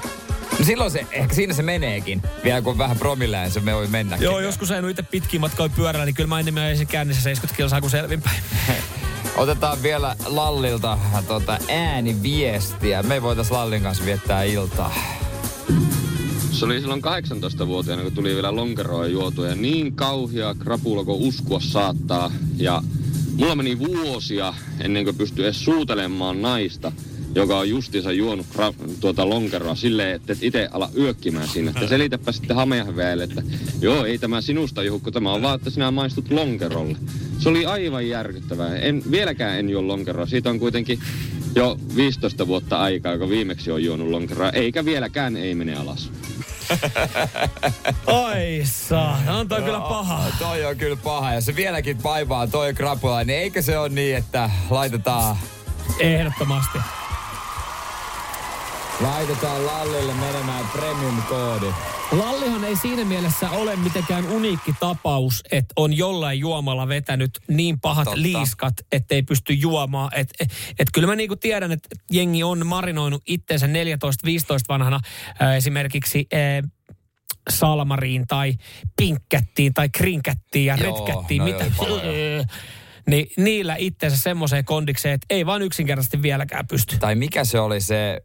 No 0.59 0.65
silloin 0.65 0.91
se, 0.91 1.07
ehkä 1.11 1.35
siinä 1.35 1.55
se 1.55 1.63
meneekin. 1.63 2.23
Vielä 2.45 2.63
kun 2.63 2.79
vähän 2.79 2.99
promilleen, 2.99 3.51
se 3.51 3.61
me 3.61 3.75
voi 3.75 3.87
mennäkin. 3.87 4.25
Joo, 4.25 4.41
joskus 4.41 4.71
en 4.71 4.91
itse 4.91 5.03
pitkin 5.03 5.41
matkoja 5.41 5.69
pyörällä, 5.69 6.05
niin 6.05 6.15
kyllä 6.15 6.29
mä 6.29 6.41
enemmän 6.41 6.69
olisin 6.69 6.87
kännissä 6.87 7.23
70 7.23 7.57
kilsaa 7.57 7.81
kuin 7.81 7.91
selvinpäin. 7.91 8.43
Otetaan 9.39 9.83
vielä 9.83 10.17
Lallilta 10.27 10.99
tota, 11.29 11.59
ääniviestiä. 11.69 13.03
Me 13.03 13.23
voitais 13.23 13.51
Lallin 13.51 13.83
kanssa 13.83 14.05
viettää 14.05 14.43
iltaa. 14.43 14.95
Se 16.51 16.65
oli 16.65 16.81
silloin 16.81 17.03
18-vuotiaana, 17.05 18.03
kun 18.03 18.13
tuli 18.13 18.35
vielä 18.35 18.57
lonkeroa 18.57 19.07
juotua 19.07 19.47
ja 19.47 19.55
niin 19.55 19.93
kauhia 19.93 20.55
krapula 20.59 21.05
kuin 21.05 21.21
uskoa 21.21 21.61
saattaa. 21.61 22.33
Ja 22.57 22.83
mulla 23.37 23.55
meni 23.55 23.79
vuosia 23.79 24.55
ennen 24.81 25.05
kuin 25.05 25.17
pystyi 25.17 25.45
edes 25.45 25.65
suutelemaan 25.65 26.43
naista, 26.43 26.93
joka 27.35 27.59
on 27.59 27.69
justiinsa 27.69 28.13
juonut 28.13 28.47
kra- 28.57 28.91
tuota 29.01 29.29
lonkeroa 29.29 29.75
silleen, 29.75 30.15
että 30.15 30.33
et 30.33 30.43
itse 30.43 30.69
ala 30.73 30.91
yökkimään 30.97 31.49
siinä. 31.49 31.71
Että 31.71 31.89
selitäpä 31.89 32.33
sitten 32.33 32.57
hameahväelle, 32.57 33.25
että 33.25 33.43
joo, 33.81 34.05
ei 34.05 34.19
tämä 34.19 34.41
sinusta 34.41 34.83
juhu, 34.83 35.01
kun 35.01 35.13
tämä 35.13 35.33
on 35.33 35.43
vaan, 35.43 35.55
että 35.55 35.71
sinä 35.71 35.91
maistut 35.91 36.31
lonkerolle. 36.31 36.99
Se 37.49 37.51
oli 37.51 37.67
aivan 37.67 38.09
järkyttävää. 38.09 38.77
En, 38.77 39.03
vieläkään 39.11 39.59
en 39.59 39.71
juo 39.71 39.87
lonkeroa. 39.87 40.27
Siitä 40.27 40.51
on 40.51 40.59
kuitenkin 40.59 41.01
jo 41.55 41.79
15 41.97 42.47
vuotta 42.47 42.79
aikaa, 42.79 43.19
kun 43.19 43.29
viimeksi 43.29 43.71
on 43.71 43.85
juonut 43.85 44.09
lonkeroa, 44.09 44.51
eikä 44.51 44.85
vieläkään 44.85 45.37
ei 45.37 45.55
mene 45.55 45.75
alas. 45.75 46.11
Ai 48.07 48.61
saa, 48.65 49.23
on 49.29 49.49
toi 49.49 49.63
kyllä 49.63 49.81
paha. 49.81 50.25
Toi 50.39 50.65
on 50.65 50.77
kyllä 50.77 50.97
paha. 50.97 51.33
Ja 51.33 51.41
se 51.41 51.57
vieläkin 51.57 52.03
vaivaa 52.03 52.47
toi 52.47 52.75
krapula, 52.75 53.25
niin 53.25 53.39
eikö 53.39 53.63
se 53.63 53.79
ole 53.79 53.89
niin, 53.89 54.17
että 54.17 54.51
laitetaan, 54.71 55.37
Ehdottomasti. 55.99 56.79
Laitetaan 59.01 59.67
Lallille 59.67 60.15
menemään 60.15 60.65
premium-koodi. 60.73 61.67
Lallihan 62.13 62.65
ei 62.65 62.77
siinä 62.77 63.05
mielessä 63.05 63.51
ole 63.51 63.77
mitenkään 63.77 64.25
uniikki 64.25 64.75
tapaus, 64.81 65.43
että 65.53 65.73
on 65.77 65.97
jollain 65.97 66.39
juomalla 66.39 66.89
vetänyt 66.89 67.31
niin 67.49 67.81
pahat 67.81 68.05
Totta. 68.05 68.23
Liiskat, 68.23 68.75
ettei 68.93 69.23
pysty 69.23 69.53
juomaan. 69.53 70.11
Et, 70.15 70.29
et, 70.41 70.53
et 70.79 70.89
kyllä 70.95 71.09
mä 71.09 71.17
niinku 71.17 71.37
tiedän, 71.37 71.73
että 71.73 71.89
jengi 72.11 72.43
on 72.43 72.67
marinoinut 72.67 73.23
itseensä 73.27 73.67
14-15 73.67 73.71
vanhana 74.69 75.01
ää, 75.41 75.57
esimerkiksi 75.57 76.27
ää, 76.33 76.63
salmariin 77.51 78.27
tai 78.27 78.55
pinkkättiin 78.97 79.75
tai 79.75 79.89
krinkättiin 79.89 80.67
ja 80.67 80.77
Joo, 80.77 81.07
retkättiin. 81.07 81.39
no 81.39 81.45
mitä? 81.45 81.65
joo. 81.65 82.45
niin 83.09 83.31
niillä 83.37 83.77
itsensä 83.79 84.17
semmoiseen 84.17 84.65
kondikseen, 84.65 85.15
että 85.15 85.27
ei 85.31 85.47
vaan 85.47 85.63
yksinkertaisesti 85.63 86.23
vieläkään 86.23 86.67
pysty. 86.67 86.99
Tai 86.99 87.15
mikä 87.15 87.45
se 87.45 87.61
oli 87.61 87.81
se... 87.81 88.21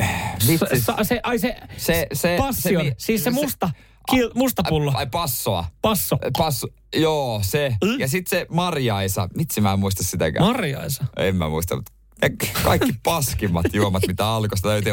Äh, 0.00 0.36
vitsi. 0.46 0.80
Sa, 0.80 0.96
se, 1.02 1.20
ai 1.22 1.38
se, 1.38 1.56
se, 1.76 2.06
se, 2.12 2.36
passion, 2.38 2.84
se, 2.84 2.94
siis 2.98 3.24
se 3.24 3.30
musta, 3.30 3.70
kil, 4.10 4.30
musta 4.34 4.62
pullo. 4.68 4.92
Ai 4.94 5.06
passoa. 5.06 5.64
Passo. 5.82 6.18
Passo. 6.38 6.68
Joo, 6.96 7.40
se. 7.42 7.76
Mm? 7.84 8.00
Ja 8.00 8.08
sitten 8.08 8.38
se 8.38 8.46
Marjaisa. 8.50 9.28
Mitsi 9.34 9.60
mä 9.60 9.72
en 9.72 9.78
muista 9.78 10.04
sitäkään. 10.04 10.46
Marjaisa? 10.46 11.04
En 11.16 11.36
mä 11.36 11.48
muista, 11.48 11.76
mutta 11.76 11.92
ne 12.22 12.30
kaikki 12.62 12.92
paskimmat 13.02 13.66
juomat, 13.74 14.02
mitä 14.06 14.26
alkosta 14.26 14.68
löytyy. 14.68 14.92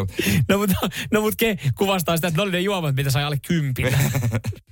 No 0.50 0.58
mutta, 0.58 0.76
no, 1.12 1.22
mutta 1.22 1.36
ke, 1.38 1.58
kuvastaa 1.76 2.18
sitä, 2.18 2.28
että 2.28 2.38
ne 2.38 2.44
oli 2.44 2.52
ne 2.52 2.60
juomat, 2.60 2.96
mitä 2.96 3.10
sai 3.10 3.24
alle 3.24 3.38
kympillä. 3.48 3.98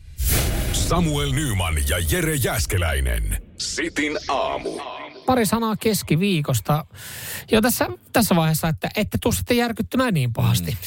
Samuel 0.74 1.32
Nyman 1.32 1.76
ja 1.88 1.98
Jere 2.12 2.36
Jäskeläinen. 2.36 3.38
Sitin 3.64 4.18
aamu. 4.28 4.70
Pari 5.26 5.46
sanaa 5.46 5.76
keskiviikosta. 5.76 6.86
Jo 7.52 7.62
tässä, 7.62 7.88
tässä 8.14 8.36
vaiheessa, 8.36 8.68
että 8.68 8.90
ette 8.96 9.18
tuu 9.22 9.32
sitten 9.32 9.58
järkyttymään 9.58 10.14
niin 10.14 10.34
pahasti. 10.34 10.72
Mm. 10.72 10.78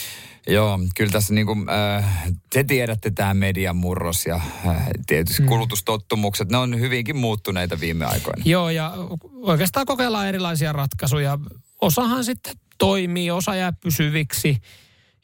Joo, 0.49 0.79
kyllä 0.97 1.12
tässä 1.12 1.35
niin 1.35 1.47
kuin, 1.47 1.66
äh, 1.70 2.33
te 2.53 2.64
tiedätte 2.64 3.11
tämä 3.11 3.35
median 3.35 3.77
murros 3.77 4.27
ja 4.27 4.35
äh, 4.66 4.87
tietysti 5.07 5.43
mm. 5.43 5.49
kulutustottumukset, 5.49 6.51
ne 6.51 6.57
on 6.57 6.81
hyvinkin 6.81 7.16
muuttuneita 7.16 7.81
viime 7.81 8.05
aikoina. 8.05 8.43
Joo, 8.45 8.70
ja 8.70 8.93
oikeastaan 9.33 9.87
kokeillaan 9.87 10.29
erilaisia 10.29 10.72
ratkaisuja. 10.72 11.39
Osahan 11.81 12.24
sitten 12.24 12.55
toimii, 12.79 13.31
osa 13.31 13.55
jää 13.55 13.72
pysyviksi 13.72 14.57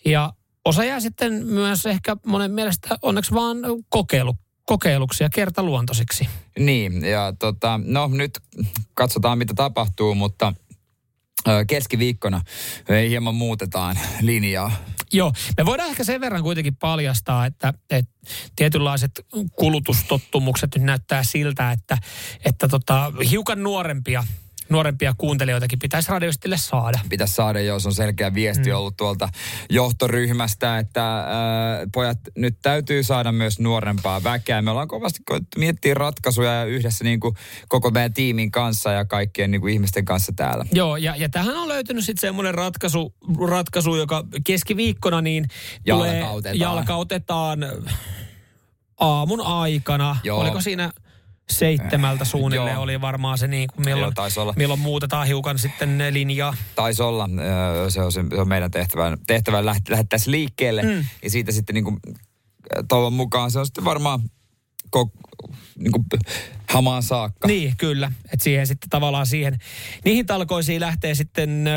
ja 0.04 0.32
osa 0.64 0.84
jää 0.84 1.00
sitten 1.00 1.46
myös 1.46 1.86
ehkä 1.86 2.16
monen 2.26 2.50
mielestä 2.50 2.98
onneksi 3.02 3.34
vaan 3.34 3.58
kokeilu, 3.88 4.36
kokeiluksi 4.66 5.24
ja 5.24 5.30
kertaluontoisiksi. 5.34 6.28
Niin, 6.58 7.04
ja 7.04 7.32
tota, 7.38 7.80
no 7.84 8.08
nyt 8.12 8.40
katsotaan 8.94 9.38
mitä 9.38 9.54
tapahtuu, 9.54 10.14
mutta 10.14 10.54
keskiviikkona 11.66 12.40
hieman 13.08 13.34
muutetaan 13.34 13.98
linjaa. 14.20 14.72
Joo, 15.12 15.32
me 15.56 15.66
voidaan 15.66 15.90
ehkä 15.90 16.04
sen 16.04 16.20
verran 16.20 16.42
kuitenkin 16.42 16.76
paljastaa, 16.76 17.46
että, 17.46 17.74
että 17.90 18.12
tietynlaiset 18.56 19.10
kulutustottumukset 19.56 20.74
nyt 20.74 20.84
näyttää 20.84 21.22
siltä, 21.24 21.72
että, 21.72 21.98
että 22.44 22.68
tota, 22.68 23.12
hiukan 23.30 23.62
nuorempia 23.62 24.24
nuorempia 24.72 25.14
kuuntelijoitakin 25.18 25.78
pitäisi 25.78 26.10
radiostille 26.10 26.56
saada. 26.56 27.00
Pitäisi 27.08 27.34
saada, 27.34 27.60
jos 27.60 27.86
on 27.86 27.94
selkeä 27.94 28.34
viesti 28.34 28.70
mm. 28.70 28.76
ollut 28.76 28.96
tuolta 28.96 29.28
johtoryhmästä, 29.70 30.78
että 30.78 31.18
äh, 31.18 31.26
pojat, 31.92 32.18
nyt 32.36 32.56
täytyy 32.62 33.02
saada 33.02 33.32
myös 33.32 33.60
nuorempaa 33.60 34.24
väkeä. 34.24 34.62
Me 34.62 34.70
ollaan 34.70 34.88
kovasti 34.88 35.20
miettiä 35.56 35.94
ratkaisuja 35.94 36.52
ja 36.52 36.64
yhdessä 36.64 37.04
niin 37.04 37.20
kuin 37.20 37.34
koko 37.68 37.90
meidän 37.90 38.14
tiimin 38.14 38.50
kanssa 38.50 38.92
ja 38.92 39.04
kaikkien 39.04 39.50
niin 39.50 39.60
kuin 39.60 39.72
ihmisten 39.72 40.04
kanssa 40.04 40.32
täällä. 40.36 40.64
Joo, 40.72 40.96
ja, 40.96 41.16
ja 41.16 41.28
tähän 41.28 41.56
on 41.56 41.68
löytynyt 41.68 42.04
sitten 42.04 42.20
semmoinen 42.20 42.54
ratkaisu, 42.54 43.14
ratkaisu, 43.48 43.96
joka 43.96 44.24
keskiviikkona 44.44 45.20
niin 45.20 45.46
jalkautetaan. 45.86 46.42
Tulee, 46.42 46.54
jalkautetaan 46.54 47.60
aamun 49.00 49.40
aikana. 49.40 50.16
Joo. 50.24 50.40
Oliko 50.40 50.60
siinä 50.60 50.92
seitsemältä 51.50 52.24
suunnilleen 52.24 52.78
oli 52.78 53.00
varmaan 53.00 53.38
se 53.38 53.48
niin 53.48 53.68
kuin 53.74 53.84
milloin, 53.84 54.12
Joo, 54.16 54.42
olla. 54.42 54.54
milloin 54.56 54.80
muutetaan 54.80 55.26
hiukan 55.26 55.58
sitten 55.58 56.02
linjaa. 56.10 56.56
Taisi 56.74 57.02
olla, 57.02 57.28
se 57.88 58.00
on, 58.00 58.12
se 58.12 58.20
on 58.36 58.48
meidän 58.48 58.70
tehtävä, 58.70 59.16
tehtävä 59.26 59.64
lähettää 59.64 60.18
liikkeelle 60.26 60.82
mm. 60.82 61.04
ja 61.22 61.30
siitä 61.30 61.52
sitten 61.52 61.74
niin 61.74 61.84
kuin, 61.84 62.00
toivon 62.88 63.12
mukaan 63.12 63.50
se 63.50 63.58
on 63.58 63.66
sitten 63.66 63.84
varmaan 63.84 64.20
ko- 64.96 65.10
niin 65.78 65.92
kuin 65.92 66.04
hamaan 66.68 67.02
saakka. 67.02 67.48
Niin, 67.48 67.74
kyllä. 67.76 68.12
Että 68.32 68.44
siihen 68.44 68.66
sitten 68.66 68.90
tavallaan 68.90 69.26
siihen, 69.26 69.58
niihin 70.04 70.26
talkoisiin 70.26 70.80
lähtee 70.80 71.14
sitten 71.14 71.66
ö, 71.66 71.70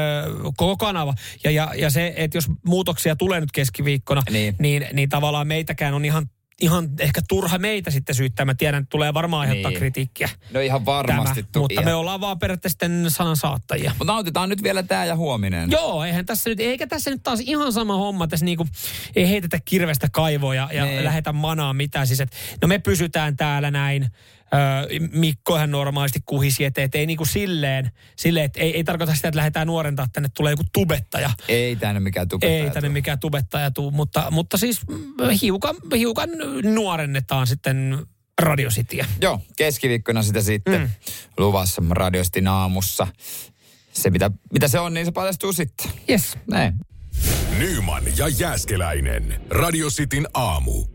koko 0.58 0.78
kanava. 0.78 1.14
Ja, 1.44 1.52
ja, 1.52 1.72
ja 1.78 1.90
se, 1.90 2.14
että 2.16 2.38
jos 2.38 2.46
muutoksia 2.66 3.16
tulee 3.16 3.40
nyt 3.40 3.52
keskiviikkona, 3.52 4.22
niin, 4.30 4.56
niin, 4.60 4.88
niin 4.94 5.10
tavallaan 5.10 5.48
meitäkään 5.48 5.94
on 5.94 6.06
ihan 6.06 6.30
ihan 6.62 6.90
ehkä 7.00 7.22
turha 7.28 7.58
meitä 7.58 7.92
sitten 7.92 8.16
syyttää. 8.16 8.46
Mä 8.46 8.56
tiedän, 8.56 8.84
että 8.84 8.90
tulee 8.90 9.14
varmaan 9.14 9.42
aiheuttaa 9.42 9.72
niin. 9.72 9.80
kritiikkiä. 9.80 10.30
No 10.54 10.60
ihan 10.60 10.86
varmasti. 10.86 11.44
Tämä, 11.44 11.62
mutta 11.62 11.74
ihan. 11.74 11.86
me 11.86 11.94
ollaan 11.94 12.22
vaan 12.22 12.40
periaatteessa 12.40 12.80
sanan 13.08 13.38
saattajia. 13.38 13.92
Mutta 13.98 14.14
nautitaan 14.14 14.50
nyt 14.50 14.64
vielä 14.64 14.84
tämä 14.84 15.06
ja 15.06 15.16
huominen. 15.16 15.72
Joo, 15.72 16.04
eihän 16.04 16.26
tässä 16.26 16.50
nyt, 16.50 16.60
eikä 16.60 16.88
tässä 16.88 17.12
nyt 17.12 17.24
taas 17.24 17.40
ihan 17.40 17.74
sama 17.74 17.96
homma. 17.96 18.28
Tässä 18.28 18.46
niinku, 18.46 18.68
ei 19.16 19.30
heitetä 19.30 19.60
kirvestä 19.66 20.08
kaivoja 20.12 20.70
ja 20.74 20.86
niin. 20.86 21.04
lähetä 21.04 21.34
manaa 21.34 21.74
mitään. 21.74 22.08
Siis, 22.08 22.22
et, 22.22 22.32
no 22.62 22.68
me 22.68 22.80
pysytään 22.80 23.38
täällä 23.38 23.72
näin 23.72 24.08
Mikko 25.12 25.56
ihan 25.56 25.72
normaalisti 25.72 26.20
kuhisi. 26.26 26.64
Että 26.64 26.82
ei 26.94 27.06
niin 27.06 27.18
kuin 27.18 27.28
silleen, 27.28 27.92
silleen 28.16 28.46
että 28.46 28.60
ei, 28.60 28.76
ei 28.76 28.84
tarkoita 28.84 29.16
sitä, 29.16 29.28
että 29.28 29.38
lähdetään 29.38 29.68
nuorentaa, 29.68 30.06
että 30.06 30.14
tänne 30.14 30.30
tulee 30.34 30.52
joku 30.52 30.64
tubettaja. 30.74 31.32
Ei 31.48 31.76
tänne 31.76 32.00
mikään 32.00 32.28
tubettaja 32.28 32.64
Ei 32.64 32.70
tänne 32.70 32.90
tuu. 32.90 32.94
mikään 32.94 33.20
tubettaja 33.20 33.72
tuu, 33.72 33.92
mutta, 33.92 34.32
mutta 34.32 34.58
siis 34.58 34.82
hiukan, 35.42 35.76
hiukan 35.98 36.30
nuorennetaan 36.64 37.48
sitten 37.48 37.98
Radio 38.42 38.70
Cityä. 38.70 39.06
Joo, 39.22 39.42
keskiviikkona 39.58 40.24
sitä 40.24 40.42
sitten 40.42 40.82
mm. 40.82 40.90
luvassa 41.38 41.82
Radio 41.90 42.24
Cityn 42.24 42.48
aamussa. 42.48 43.08
Se 43.94 44.10
mitä, 44.10 44.32
mitä 44.54 44.68
se 44.68 44.80
on, 44.80 44.94
niin 44.94 45.06
se 45.06 45.12
paljastuu 45.12 45.54
sitten. 45.54 45.92
Yes. 46.10 46.38
Näin. 46.48 46.74
Nyman 47.58 48.04
ja 48.18 48.28
Jääskeläinen. 48.28 49.42
Radio 49.50 49.90
Cityn 49.90 50.28
aamu. 50.34 50.95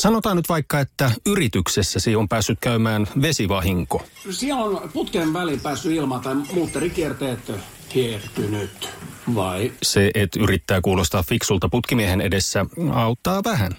Sanotaan 0.00 0.36
nyt 0.36 0.48
vaikka, 0.48 0.80
että 0.80 1.10
yrityksessäsi 1.26 2.16
on 2.16 2.28
päässyt 2.28 2.58
käymään 2.60 3.06
vesivahinko. 3.22 4.04
Siellä 4.30 4.64
on 4.64 4.90
putken 4.92 5.32
väliin 5.32 5.60
päässyt 5.60 5.92
ilma 5.92 6.18
tai 6.18 6.34
muutterikierteet 6.34 7.52
hiertynyt, 7.94 8.90
vai? 9.34 9.72
Se, 9.82 10.10
että 10.14 10.40
yrittää 10.40 10.80
kuulostaa 10.80 11.22
fiksulta 11.22 11.68
putkimiehen 11.68 12.20
edessä, 12.20 12.66
auttaa 12.92 13.44
vähän. 13.44 13.72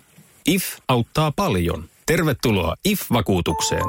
IF 0.48 0.64
auttaa 0.88 1.32
paljon. 1.32 1.90
Tervetuloa 2.06 2.76
IF-vakuutukseen. 2.86 3.86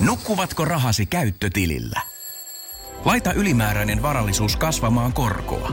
Nukkuvatko 0.00 0.64
rahasi 0.64 1.06
käyttötilillä? 1.06 2.00
Laita 3.04 3.32
ylimääräinen 3.32 4.02
varallisuus 4.02 4.56
kasvamaan 4.56 5.12
korkoa. 5.12 5.72